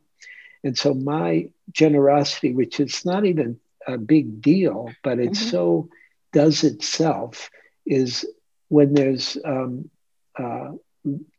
And 0.64 0.78
so 0.78 0.94
my 0.94 1.50
generosity, 1.72 2.54
which 2.54 2.82
is 2.82 3.06
not 3.06 3.26
even 3.26 3.60
a 3.88 3.98
big 3.98 4.42
deal, 4.42 4.92
but 5.02 5.20
it 5.20 5.32
mm-hmm. 5.32 5.50
so 5.50 5.90
does 6.34 6.66
itself, 6.66 7.50
is 7.90 8.26
when 8.70 8.94
there's 8.94 9.38
um, 9.44 9.90
uh, 10.38 10.72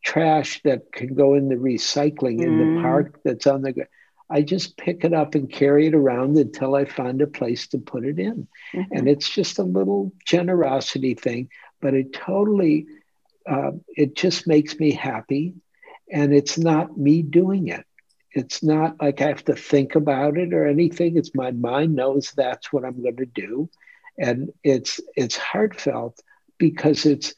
trash 0.05 0.61
that 0.65 0.93
can 0.93 1.15
go 1.15 1.35
in 1.35 1.49
the 1.49 1.55
recycling 1.55 2.41
mm. 2.41 2.45
in 2.45 2.59
the 2.59 2.65
mm. 2.65 2.83
park 2.83 3.21
that's 3.25 3.47
on 3.47 3.63
the 3.63 3.73
ground. 3.73 3.89
I 4.29 4.43
just 4.43 4.77
pick 4.77 5.05
it 5.05 5.13
up 5.13 5.35
and 5.35 5.51
carry 5.51 5.87
it 5.87 5.95
around 5.95 6.37
until 6.37 6.77
I 6.77 6.85
find 6.85 7.21
a 7.21 7.27
place 7.27 7.67
to 7.69 7.79
put 7.79 8.05
it 8.05 8.19
in. 8.19 8.47
Mm-hmm. 8.75 8.93
And 8.93 9.09
it's 9.09 9.29
just 9.29 9.59
a 9.59 9.65
little 9.65 10.13
generosity 10.25 11.15
thing, 11.15 11.49
but 11.81 11.95
it 11.95 12.13
totally, 12.13 12.87
uh, 13.49 13.73
it 13.89 14.15
just 14.15 14.47
makes 14.47 14.79
me 14.79 14.93
happy. 14.93 15.55
And 16.13 16.33
it's 16.33 16.59
not 16.59 16.97
me 16.97 17.23
doing 17.23 17.69
it. 17.69 17.85
It's 18.33 18.63
not 18.63 19.03
like 19.03 19.21
I 19.21 19.29
have 19.29 19.45
to 19.47 19.57
think 19.57 19.97
about 19.97 20.39
it 20.39 20.55
or 20.55 20.67
anything. 20.67 21.17
It's 21.17 21.35
my 21.35 21.51
mind 21.51 21.97
knows 21.97 22.31
that's 22.31 22.73
what 22.73 22.85
I'm 22.85 23.03
going 23.03 23.17
to 23.17 23.27
do. 23.27 23.69
And 24.17 24.53
it's 24.63 25.01
it's 25.17 25.37
heartfelt 25.37 26.21
because 26.61 27.07
it's 27.07 27.35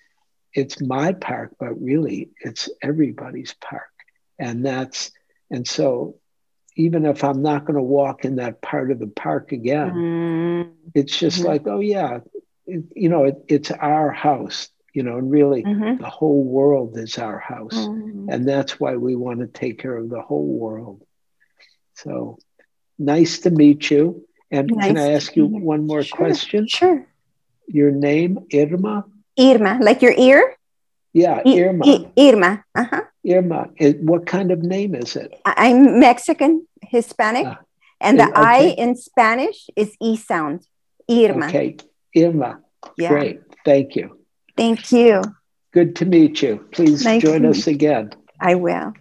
it's 0.52 0.82
my 0.82 1.14
park, 1.14 1.56
but 1.58 1.80
really 1.80 2.28
it's 2.40 2.68
everybody's 2.82 3.54
park. 3.54 3.88
And 4.38 4.66
that's 4.66 5.10
and 5.50 5.66
so 5.66 6.18
even 6.76 7.06
if 7.06 7.24
I'm 7.24 7.40
not 7.40 7.64
going 7.64 7.76
to 7.76 7.82
walk 7.82 8.26
in 8.26 8.36
that 8.36 8.60
part 8.60 8.90
of 8.90 8.98
the 8.98 9.06
park 9.06 9.52
again, 9.52 9.90
mm-hmm. 9.90 10.70
it's 10.94 11.18
just 11.18 11.38
mm-hmm. 11.38 11.48
like, 11.48 11.66
oh 11.66 11.80
yeah, 11.80 12.20
it, 12.66 12.84
you 12.94 13.08
know, 13.08 13.24
it, 13.24 13.44
it's 13.48 13.70
our 13.70 14.10
house 14.10 14.68
you 14.92 15.02
know, 15.02 15.16
and 15.16 15.30
really 15.30 15.62
mm-hmm. 15.62 16.02
the 16.02 16.08
whole 16.08 16.44
world 16.44 16.96
is 16.98 17.18
our 17.18 17.38
house. 17.38 17.74
Mm-hmm. 17.74 18.28
And 18.28 18.46
that's 18.46 18.78
why 18.78 18.96
we 18.96 19.16
want 19.16 19.40
to 19.40 19.46
take 19.46 19.80
care 19.80 19.96
of 19.96 20.10
the 20.10 20.20
whole 20.20 20.46
world. 20.46 21.02
So 21.94 22.38
nice 22.98 23.40
to 23.40 23.50
meet 23.50 23.90
you. 23.90 24.26
And 24.50 24.70
nice 24.70 24.86
can 24.86 24.98
I 24.98 25.12
ask 25.12 25.34
you 25.34 25.46
one 25.46 25.86
more 25.86 26.02
sure. 26.02 26.16
question? 26.16 26.66
Sure. 26.68 27.06
Your 27.66 27.90
name, 27.90 28.46
Irma? 28.52 29.06
Irma, 29.38 29.78
like 29.80 30.02
your 30.02 30.14
ear? 30.16 30.56
Yeah, 31.12 31.42
Irma. 31.46 31.84
I- 31.86 32.10
Irma. 32.18 32.64
Uh-huh. 32.74 33.02
Irma. 33.26 33.68
It, 33.76 34.02
what 34.02 34.26
kind 34.26 34.50
of 34.50 34.62
name 34.62 34.94
is 34.94 35.16
it? 35.16 35.32
I'm 35.44 36.00
Mexican, 36.00 36.66
Hispanic. 36.82 37.46
Uh, 37.46 37.56
and 38.00 38.18
the 38.18 38.28
okay. 38.28 38.34
I 38.34 38.58
in 38.78 38.96
Spanish 38.96 39.68
is 39.76 39.94
E 40.00 40.16
sound. 40.16 40.66
Irma. 41.08 41.46
Okay. 41.46 41.76
Irma. 42.16 42.60
Yeah. 42.96 43.08
Great. 43.10 43.40
Thank 43.64 43.96
you. 43.96 44.18
Thank 44.56 44.90
you. 44.92 45.22
Good 45.72 45.96
to 45.96 46.04
meet 46.04 46.42
you. 46.42 46.66
Please 46.72 47.04
nice 47.04 47.22
join 47.22 47.46
us 47.46 47.66
again. 47.66 48.10
I 48.40 48.56
will. 48.56 48.92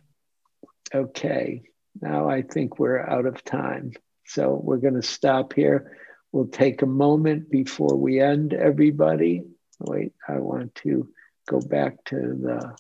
Okay. 0.94 1.64
Now 2.00 2.30
I 2.30 2.44
think 2.44 2.80
we're 2.80 3.00
out 3.00 3.26
of 3.26 3.44
time. 3.44 3.94
So 4.26 4.60
we're 4.64 4.78
going 4.78 4.94
to 4.94 5.02
stop 5.02 5.54
here. 5.54 5.98
We'll 6.32 6.48
take 6.48 6.82
a 6.82 6.86
moment 6.86 7.52
before 7.52 7.98
we 7.98 8.22
end, 8.22 8.54
everybody. 8.54 9.44
Wait, 9.86 10.14
I 10.28 10.40
want 10.40 10.76
to 10.76 11.10
go 11.48 11.60
back 11.60 12.04
to 12.06 12.16
the, 12.16 12.76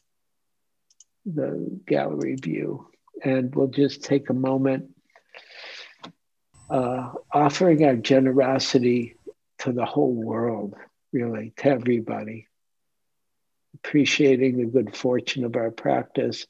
the 1.25 1.79
gallery 1.85 2.35
view. 2.35 2.87
And 3.23 3.53
we'll 3.53 3.67
just 3.67 4.03
take 4.03 4.29
a 4.29 4.33
moment 4.33 4.91
uh, 6.69 7.11
offering 7.31 7.83
our 7.83 7.95
generosity 7.95 9.15
to 9.59 9.71
the 9.71 9.85
whole 9.85 10.13
world, 10.13 10.75
really, 11.11 11.53
to 11.57 11.67
everybody. 11.67 12.47
Appreciating 13.75 14.57
the 14.57 14.65
good 14.65 14.95
fortune 14.95 15.43
of 15.43 15.55
our 15.55 15.71
practice 15.71 16.45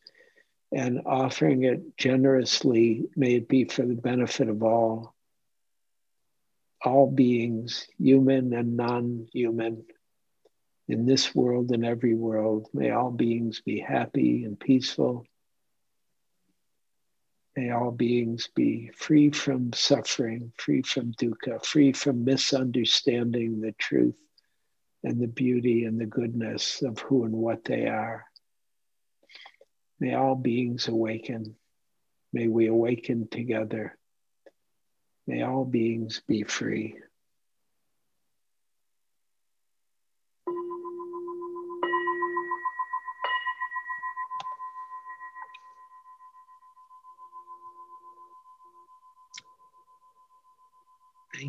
and 0.71 1.01
offering 1.05 1.63
it 1.63 1.97
generously, 1.97 3.09
may 3.15 3.35
it 3.35 3.49
be 3.49 3.65
for 3.65 3.85
the 3.85 3.95
benefit 3.95 4.47
of 4.47 4.63
all, 4.63 5.13
all 6.83 7.11
beings, 7.11 7.87
human 7.97 8.53
and 8.53 8.77
non 8.77 9.27
human, 9.33 9.83
in 10.87 11.05
this 11.05 11.33
world 11.33 11.71
and 11.71 11.85
every 11.85 12.15
world. 12.15 12.67
May 12.73 12.91
all 12.91 13.11
beings 13.11 13.61
be 13.61 13.79
happy 13.79 14.43
and 14.43 14.59
peaceful. 14.59 15.25
May 17.55 17.69
all 17.71 17.91
beings 17.91 18.49
be 18.55 18.91
free 18.95 19.29
from 19.29 19.73
suffering, 19.73 20.53
free 20.57 20.81
from 20.83 21.11
dukkha, 21.13 21.63
free 21.63 21.91
from 21.91 22.23
misunderstanding 22.23 23.59
the 23.59 23.73
truth 23.73 24.17
and 25.03 25.19
the 25.19 25.27
beauty 25.27 25.85
and 25.85 25.99
the 25.99 26.05
goodness 26.05 26.81
of 26.81 26.99
who 26.99 27.25
and 27.25 27.33
what 27.33 27.65
they 27.65 27.87
are. 27.87 28.25
May 29.99 30.13
all 30.13 30.35
beings 30.35 30.87
awaken. 30.87 31.55
May 32.33 32.47
we 32.47 32.67
awaken 32.67 33.27
together. 33.29 33.97
May 35.27 35.43
all 35.43 35.65
beings 35.65 36.21
be 36.27 36.43
free. 36.43 36.97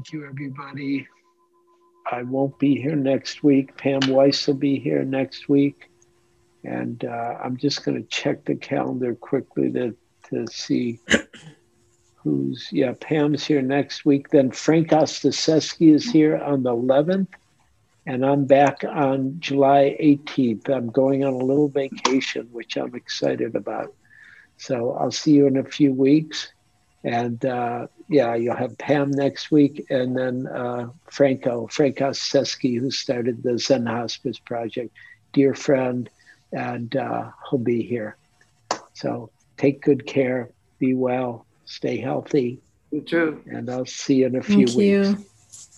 Thank 0.03 0.15
you, 0.15 0.27
everybody. 0.27 1.07
I 2.11 2.25
won't 2.25 2.59
be 2.59 2.75
here 2.75 2.97
next 2.97 3.45
week. 3.45 3.77
Pam 3.77 4.01
Weiss 4.09 4.49
will 4.49 4.55
be 4.55 4.81
here 4.81 5.05
next 5.05 5.49
week. 5.49 5.89
And 6.65 7.05
uh, 7.05 7.39
I'm 7.41 7.57
just 7.57 7.85
going 7.85 8.03
to 8.03 8.09
check 8.09 8.45
the 8.45 8.57
calendar 8.57 9.15
quickly 9.15 9.71
to, 9.71 9.95
to 10.31 10.49
see 10.51 10.99
who's, 12.17 12.69
yeah, 12.73 12.95
Pam's 12.99 13.45
here 13.45 13.63
next 13.63 14.05
week. 14.05 14.31
Then 14.31 14.51
Frank 14.51 14.89
Ostaseski 14.89 15.95
is 15.95 16.11
here 16.11 16.37
on 16.37 16.65
the 16.65 16.75
11th. 16.75 17.29
And 18.05 18.27
I'm 18.27 18.45
back 18.45 18.83
on 18.83 19.37
July 19.39 19.97
18th. 20.01 20.69
I'm 20.69 20.91
going 20.91 21.25
on 21.25 21.35
a 21.35 21.45
little 21.45 21.69
vacation, 21.69 22.49
which 22.51 22.77
I'm 22.77 22.97
excited 22.97 23.55
about. 23.55 23.95
So 24.57 24.95
I'll 24.95 25.13
see 25.13 25.31
you 25.31 25.47
in 25.47 25.59
a 25.59 25.65
few 25.65 25.95
weeks. 25.95 26.53
And 27.05 27.45
uh, 27.45 27.87
yeah, 28.09 28.35
you'll 28.35 28.57
have 28.57 28.77
Pam 28.79 29.11
next 29.11 29.51
week, 29.51 29.87
and 29.91 30.17
then 30.17 30.47
uh, 30.47 30.89
Franco, 31.11 31.67
Frank 31.69 31.97
Ostaseski, 31.99 32.79
who 32.79 32.91
started 32.91 33.43
the 33.43 33.59
Zen 33.59 33.87
Hospice 33.87 34.39
Project, 34.39 34.95
dear 35.33 35.55
friend, 35.55 36.09
and 36.53 36.95
uh, 36.97 37.31
he'll 37.49 37.59
be 37.59 37.83
here. 37.83 38.17
So 38.95 39.31
take 39.57 39.83
good 39.83 40.07
care, 40.07 40.51
be 40.79 40.95
well, 40.95 41.47
stay 41.65 41.99
healthy. 41.99 42.61
You 42.91 43.01
too. 43.01 43.43
And 43.47 43.71
I'll 43.71 43.87
see 43.87 44.17
you 44.17 44.27
in 44.27 44.37
a 44.37 44.43
few 44.43 44.67
Thank 44.67 44.79
weeks. 44.79 45.21
you. 45.21 45.27